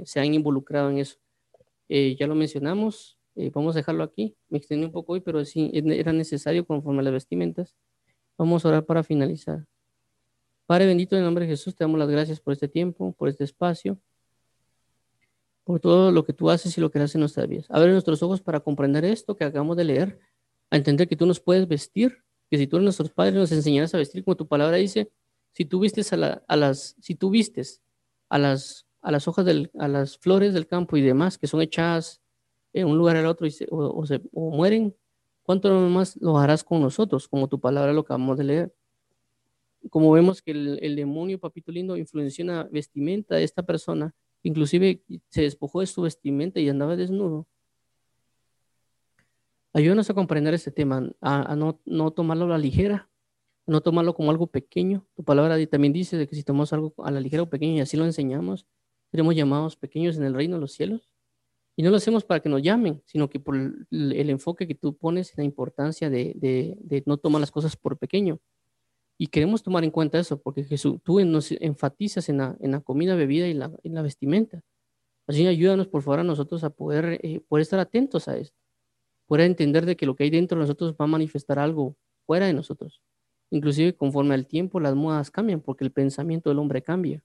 se 0.06 0.20
han 0.20 0.34
involucrado 0.34 0.90
en 0.90 1.00
eso. 1.00 1.18
Eh, 1.90 2.16
ya 2.20 2.28
lo 2.28 2.36
mencionamos, 2.36 3.18
eh, 3.36 3.52
vamos 3.54 3.76
a 3.76 3.80
dejarlo 3.80 4.04
aquí. 4.04 4.36
Me 4.50 4.58
extendí 4.58 4.86
un 4.86 4.92
poco 4.92 5.14
hoy, 5.14 5.22
pero 5.22 5.44
sí 5.46 5.72
era 5.74 6.14
necesario 6.14 6.66
conforme 6.66 7.04
las 7.04 7.14
vestimentas. 7.14 7.76
Vamos 8.38 8.66
a 8.66 8.70
orar 8.70 8.86
para 8.86 9.04
finalizar. 9.04 9.66
Padre 10.66 10.88
bendito, 10.88 11.16
en 11.16 11.20
el 11.20 11.26
nombre 11.26 11.46
de 11.46 11.52
Jesús, 11.52 11.76
te 11.76 11.84
damos 11.84 12.00
las 12.00 12.10
gracias 12.10 12.40
por 12.40 12.54
este 12.54 12.68
tiempo, 12.68 13.14
por 13.14 13.30
este 13.30 13.44
espacio, 13.44 14.00
por 15.64 15.80
todo 15.80 16.12
lo 16.12 16.26
que 16.26 16.34
tú 16.34 16.50
haces 16.50 16.78
y 16.78 16.82
lo 16.82 16.90
que 16.90 17.00
haces 17.00 17.16
en 17.16 17.22
nuestras 17.22 17.48
vidas. 17.48 17.66
Abre 17.70 17.92
nuestros 17.92 18.22
ojos 18.24 18.42
para 18.42 18.60
comprender 18.60 19.06
esto 19.06 19.36
que 19.36 19.44
acabamos 19.44 19.78
de 19.78 19.84
leer, 19.84 20.20
a 20.70 20.78
entender 20.78 21.08
que 21.08 21.16
tú 21.16 21.26
nos 21.26 21.40
puedes 21.40 21.68
vestir, 21.68 22.24
que 22.50 22.58
si 22.58 22.68
tú 22.68 22.78
eres 22.78 22.84
nuestros 22.84 23.12
padres 23.12 23.36
nos 23.36 23.52
enseñarás 23.52 23.94
a 23.94 23.98
vestir 23.98 24.24
como 24.24 24.36
tu 24.36 24.48
palabra 24.48 24.78
dice, 24.78 25.12
si 25.52 25.66
tú 25.66 25.80
vistes 25.80 26.12
a, 26.14 26.18
las, 26.18 26.96
si 27.00 27.16
tú 27.16 27.30
vistes 27.30 27.82
a 28.30 28.38
las, 28.38 28.86
a 29.02 29.12
las 29.12 29.28
hojas 29.28 29.46
del, 29.46 29.72
a 29.80 29.88
las 29.88 30.18
flores 30.18 30.54
del 30.54 30.68
campo 30.68 30.98
y 30.98 31.02
demás 31.02 31.38
que 31.38 31.48
son 31.48 31.62
echadas 31.62 32.22
en 32.74 32.88
un 32.88 32.98
lugar 32.98 33.16
al 33.16 33.26
otro 33.26 33.48
y 33.48 33.56
o, 33.72 34.06
se, 34.06 34.22
mueren, 34.34 34.96
¿cuánto 35.44 35.72
más 35.90 36.18
lo 36.18 36.38
harás 36.38 36.64
con 36.64 36.82
nosotros? 36.82 37.28
Como 37.28 37.48
tu 37.48 37.60
palabra 37.60 37.94
lo 37.94 38.02
acabamos 38.02 38.38
de 38.38 38.44
leer. 38.44 38.76
Como 39.90 40.12
vemos 40.12 40.42
que 40.42 40.52
el, 40.52 40.96
demonio, 40.96 41.40
papito 41.40 41.72
lindo, 41.72 41.98
influenció 41.98 42.46
la 42.46 42.64
vestimenta 42.64 43.36
de 43.36 43.44
esta 43.44 43.64
persona, 43.64 44.14
inclusive 44.44 45.02
se 45.30 45.42
despojó 45.42 45.82
de 45.82 45.88
su 45.88 46.02
vestimenta 46.02 46.60
y 46.60 46.70
andaba 46.70 46.96
desnudo. 46.96 47.48
Ayúdanos 49.74 50.10
a 50.10 50.14
comprender 50.14 50.54
este 50.54 50.72
tema, 50.72 51.10
a, 51.20 51.56
no, 51.56 52.12
tomarlo 52.12 52.46
a 52.46 52.50
la 52.50 52.58
ligera, 52.58 53.10
no 53.68 53.82
tomarlo 53.82 54.16
como 54.16 54.32
algo 54.32 54.48
pequeño. 54.48 55.06
Tu 55.16 55.24
palabra 55.24 55.64
también 55.68 55.92
dice 55.92 56.18
de 56.18 56.28
que 56.28 56.36
si 56.36 56.44
tomamos 56.44 56.72
algo 56.72 56.94
a 57.00 57.12
la 57.12 57.20
ligera 57.20 57.44
o 57.44 57.50
pequeño 57.50 57.74
y 57.74 57.80
así 57.82 57.98
lo 57.98 58.06
enseñamos, 58.06 58.66
seremos 59.12 59.36
llamados 59.36 59.76
pequeños 59.76 60.18
en 60.18 60.24
el 60.24 60.34
reino 60.34 60.56
de 60.56 60.62
los 60.62 60.72
cielos. 60.72 61.10
Y 61.78 61.84
no 61.84 61.90
lo 61.90 61.98
hacemos 61.98 62.24
para 62.24 62.40
que 62.40 62.48
nos 62.48 62.62
llamen, 62.62 63.02
sino 63.06 63.30
que 63.30 63.40
por 63.40 63.56
el, 63.56 64.30
enfoque 64.30 64.66
que 64.66 64.76
tú 64.76 64.96
pones 64.96 65.32
en 65.32 65.36
la 65.38 65.44
importancia 65.44 66.10
de, 66.10 67.04
no 67.06 67.18
tomar 67.18 67.42
las 67.42 67.52
cosas 67.52 67.76
por 67.76 67.98
pequeño. 67.98 68.40
Y 69.18 69.28
queremos 69.28 69.64
tomar 69.64 69.84
en 69.84 69.92
cuenta 69.92 70.20
eso, 70.20 70.42
porque 70.42 70.64
Jesús, 70.64 71.00
tú 71.04 71.24
nos 71.24 71.52
enfatizas 71.52 72.28
en 72.30 72.38
la, 72.38 72.82
comida, 72.82 73.16
bebida 73.16 73.48
y 73.48 73.54
la, 73.54 73.72
en 73.84 73.94
la 73.94 74.02
vestimenta. 74.02 74.62
Así 75.28 75.48
ayúdanos, 75.48 75.88
por 75.88 76.02
favor, 76.02 76.20
a 76.20 76.24
nosotros 76.24 76.64
a 76.64 76.70
poder, 76.70 77.20
eh, 77.24 77.42
poder 77.48 77.62
estar 77.62 77.80
atentos 77.80 78.28
a 78.28 78.38
esto, 78.38 78.58
poder 79.26 79.46
entender 79.46 79.86
de 79.86 79.96
que 79.96 80.06
lo 80.06 80.16
que 80.16 80.26
hay 80.26 80.30
dentro 80.30 80.58
de 80.58 80.64
nosotros 80.64 80.94
va 81.00 81.06
a 81.06 81.08
manifestar 81.08 81.60
algo 81.60 81.96
fuera 82.26 82.46
de 82.46 82.54
nosotros. 82.54 83.02
Inclusive 83.52 83.96
conforme 83.96 84.34
al 84.34 84.48
tiempo 84.48 84.80
las 84.80 84.96
modas 84.96 85.32
cambian, 85.32 85.62
porque 85.62 85.84
el 85.84 85.92
pensamiento 85.92 86.50
del 86.50 86.60
hombre 86.60 86.82
cambia 86.82 87.24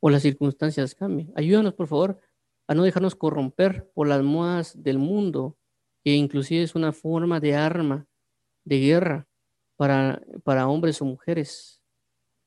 o 0.00 0.10
las 0.10 0.22
circunstancias 0.22 0.94
cambien. 0.94 1.32
Ayúdanos, 1.34 1.74
por 1.74 1.88
favor, 1.88 2.20
a 2.68 2.74
no 2.74 2.84
dejarnos 2.84 3.14
corromper 3.14 3.90
por 3.94 4.06
las 4.06 4.22
modas 4.22 4.82
del 4.82 4.98
mundo, 4.98 5.56
que 6.04 6.14
inclusive 6.14 6.62
es 6.62 6.74
una 6.74 6.92
forma 6.92 7.40
de 7.40 7.54
arma 7.54 8.06
de 8.64 8.80
guerra 8.80 9.26
para, 9.76 10.22
para 10.44 10.68
hombres 10.68 11.00
o 11.02 11.04
mujeres, 11.04 11.82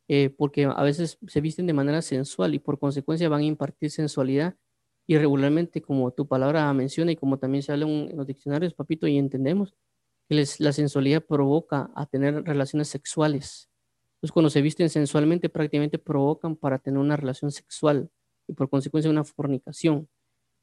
eh, 0.07 0.29
porque 0.29 0.65
a 0.65 0.83
veces 0.83 1.17
se 1.27 1.41
visten 1.41 1.67
de 1.67 1.73
manera 1.73 2.01
sensual 2.01 2.55
y 2.55 2.59
por 2.59 2.79
consecuencia 2.79 3.29
van 3.29 3.41
a 3.41 3.45
impartir 3.45 3.91
sensualidad 3.91 4.55
y 5.07 5.17
regularmente, 5.17 5.81
como 5.81 6.11
tu 6.11 6.27
palabra 6.27 6.71
menciona 6.73 7.11
y 7.11 7.15
como 7.15 7.39
también 7.39 7.63
se 7.63 7.71
habla 7.71 7.87
en 7.87 8.17
los 8.17 8.27
diccionarios, 8.27 8.73
papito, 8.73 9.07
y 9.07 9.17
entendemos 9.17 9.75
que 10.29 10.45
la 10.59 10.73
sensualidad 10.73 11.23
provoca 11.25 11.91
a 11.95 12.05
tener 12.05 12.43
relaciones 12.43 12.89
sexuales 12.89 13.69
entonces, 14.19 14.33
cuando 14.33 14.49
se 14.49 14.61
visten 14.61 14.89
sensualmente, 14.89 15.47
prácticamente 15.47 15.97
provocan 15.97 16.57
para 16.57 16.77
tener 16.77 16.99
una 16.99 17.15
relación 17.15 17.51
sexual 17.51 18.11
y 18.49 18.53
por 18.53 18.69
consecuencia 18.69 19.09
una 19.09 19.23
fornicación. 19.23 20.09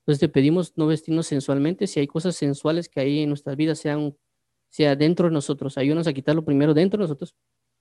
Entonces, 0.00 0.20
te 0.20 0.28
pedimos 0.28 0.74
no 0.76 0.86
vestirnos 0.86 1.26
sensualmente 1.26 1.86
si 1.86 2.00
hay 2.00 2.06
cosas 2.06 2.36
sensuales 2.36 2.90
que 2.90 3.00
hay 3.00 3.20
en 3.20 3.30
nuestras 3.30 3.56
vidas, 3.56 3.78
sean, 3.78 4.14
sea 4.76 4.94
dentro 4.94 5.28
de 5.28 5.32
nosotros. 5.32 5.78
Ayúdanos 5.78 6.06
a 6.06 6.12
quitarlo 6.12 6.44
primero 6.44 6.74
dentro 6.74 6.98
de 6.98 7.04
nosotros 7.04 7.34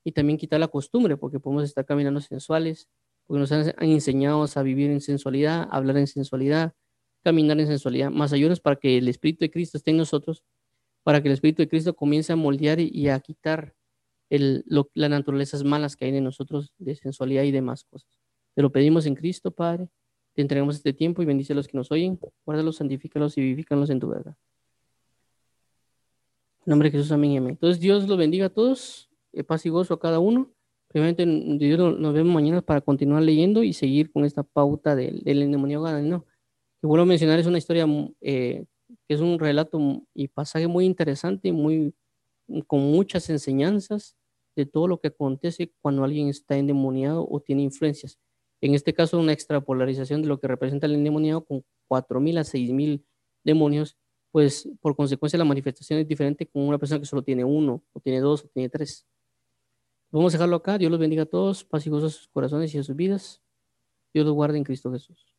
y 0.05 0.13
también 0.13 0.37
quitar 0.37 0.61
la 0.61 0.69
costumbre, 0.69 1.17
porque 1.17 1.41
podemos 1.41 1.65
estar 1.65 1.85
caminando 1.85 2.21
sensuales, 2.21 2.87
porque 3.27 3.41
nos 3.41 3.51
han, 3.51 3.73
enseñado 3.79 4.45
a 4.55 4.63
vivir 4.63 4.91
en 4.91 5.01
sensualidad, 5.01 5.67
a 5.69 5.75
hablar 5.75 5.97
en 5.97 6.07
sensualidad, 6.07 6.73
caminar 7.21 7.59
en 7.59 7.67
sensualidad. 7.67 8.11
Más 8.11 8.31
ayúdanos 8.31 8.61
para 8.61 8.77
que 8.77 8.97
el 8.97 9.09
Espíritu 9.09 9.39
de 9.43 9.51
Cristo 9.51 9.77
esté 9.77 9.91
en 9.91 9.97
nosotros, 9.97 10.45
para 11.03 11.21
que 11.21 11.27
el 11.27 11.33
Espíritu 11.33 11.63
de 11.63 11.67
Cristo 11.67 11.93
comience 11.93 12.31
a 12.31 12.37
moldear 12.37 12.79
y 12.79 13.09
a 13.09 13.19
quitar 13.19 13.75
el, 14.29 14.63
las 14.93 15.09
naturalezas 15.09 15.65
malas 15.65 15.97
que 15.97 16.05
hay 16.05 16.15
en 16.15 16.23
nosotros 16.23 16.73
de 16.77 16.95
sensualidad 16.95 17.43
y 17.43 17.51
demás 17.51 17.83
cosas. 17.83 18.09
Te 18.55 18.61
lo 18.61 18.71
pedimos 18.71 19.05
en 19.05 19.15
Cristo, 19.15 19.51
Padre. 19.51 19.89
Te 20.33 20.41
entregamos 20.41 20.77
este 20.77 20.93
tiempo 20.93 21.21
y 21.21 21.25
bendice 21.25 21.51
a 21.51 21.57
los 21.57 21.67
que 21.67 21.77
nos 21.77 21.91
oyen. 21.91 22.17
Guárdalos, 22.45 22.77
santifícalos 22.77 23.37
y 23.37 23.41
vivifícalos 23.41 23.89
en 23.89 23.99
tu 23.99 24.07
verdad. 24.07 24.37
En 26.65 26.71
nombre 26.71 26.89
de 26.89 26.97
Jesús, 26.97 27.11
amén 27.11 27.37
amén. 27.37 27.51
Entonces, 27.51 27.79
Dios 27.79 28.07
los 28.07 28.17
bendiga 28.17 28.47
a 28.47 28.49
todos. 28.49 29.09
Eh, 29.33 29.43
paz 29.43 29.65
y 29.65 29.69
gozo 29.69 29.93
a 29.93 29.99
cada 29.99 30.19
uno. 30.19 30.51
Primeramente, 30.87 31.25
Dios 31.63 31.99
nos 31.99 32.13
vemos 32.13 32.33
mañana 32.33 32.61
para 32.61 32.81
continuar 32.81 33.21
leyendo 33.21 33.63
y 33.63 33.73
seguir 33.73 34.11
con 34.11 34.25
esta 34.25 34.43
pauta 34.43 34.95
del, 34.95 35.21
del 35.23 35.43
endemoniado 35.43 36.01
¿no? 36.01 36.25
Que 36.81 36.87
vuelvo 36.87 37.03
a 37.03 37.05
mencionar, 37.05 37.37
es 37.37 37.45
una 37.45 37.57
historia 37.57 37.85
eh, 38.21 38.65
que 39.07 39.13
es 39.13 39.19
un 39.19 39.37
relato 39.37 40.03
y 40.13 40.27
pasaje 40.29 40.67
muy 40.67 40.85
interesante, 40.85 41.51
muy 41.51 41.93
con 42.67 42.79
muchas 42.79 43.29
enseñanzas 43.29 44.15
de 44.55 44.65
todo 44.65 44.87
lo 44.87 44.99
que 44.99 45.09
acontece 45.09 45.71
cuando 45.81 46.03
alguien 46.03 46.29
está 46.29 46.57
endemoniado 46.57 47.27
o 47.29 47.39
tiene 47.41 47.63
influencias. 47.63 48.17
En 48.61 48.73
este 48.73 48.93
caso, 48.93 49.19
una 49.19 49.33
extrapolarización 49.33 50.21
de 50.21 50.29
lo 50.29 50.39
que 50.39 50.47
representa 50.47 50.87
el 50.87 50.95
endemoniado 50.95 51.43
con 51.43 51.63
4.000 51.89 52.39
a 52.39 52.43
6.000 52.43 53.03
demonios, 53.43 53.97
pues 54.35 54.67
por 54.81 54.97
consecuencia 54.97 55.39
la 55.39 55.45
manifestación 55.45 56.01
es 56.01 56.07
diferente 56.09 56.45
con 56.45 56.63
una 56.63 56.77
persona 56.77 56.99
que 56.99 57.05
solo 57.05 57.23
tiene 57.23 57.45
uno, 57.45 57.81
o 57.93 58.01
tiene 58.01 58.19
dos, 58.19 58.43
o 58.43 58.49
tiene 58.49 58.67
tres. 58.67 59.07
Vamos 60.11 60.33
a 60.33 60.37
dejarlo 60.37 60.57
acá. 60.57 60.77
Dios 60.77 60.91
los 60.91 60.99
bendiga 60.99 61.23
a 61.23 61.25
todos. 61.25 61.63
Paz 61.63 61.87
y 61.87 61.89
gozo 61.89 62.07
a 62.07 62.09
sus 62.09 62.27
corazones 62.27 62.75
y 62.75 62.77
a 62.77 62.83
sus 62.83 62.97
vidas. 62.97 63.41
Dios 64.13 64.25
los 64.25 64.35
guarde 64.35 64.57
en 64.57 64.65
Cristo 64.65 64.91
Jesús. 64.91 65.34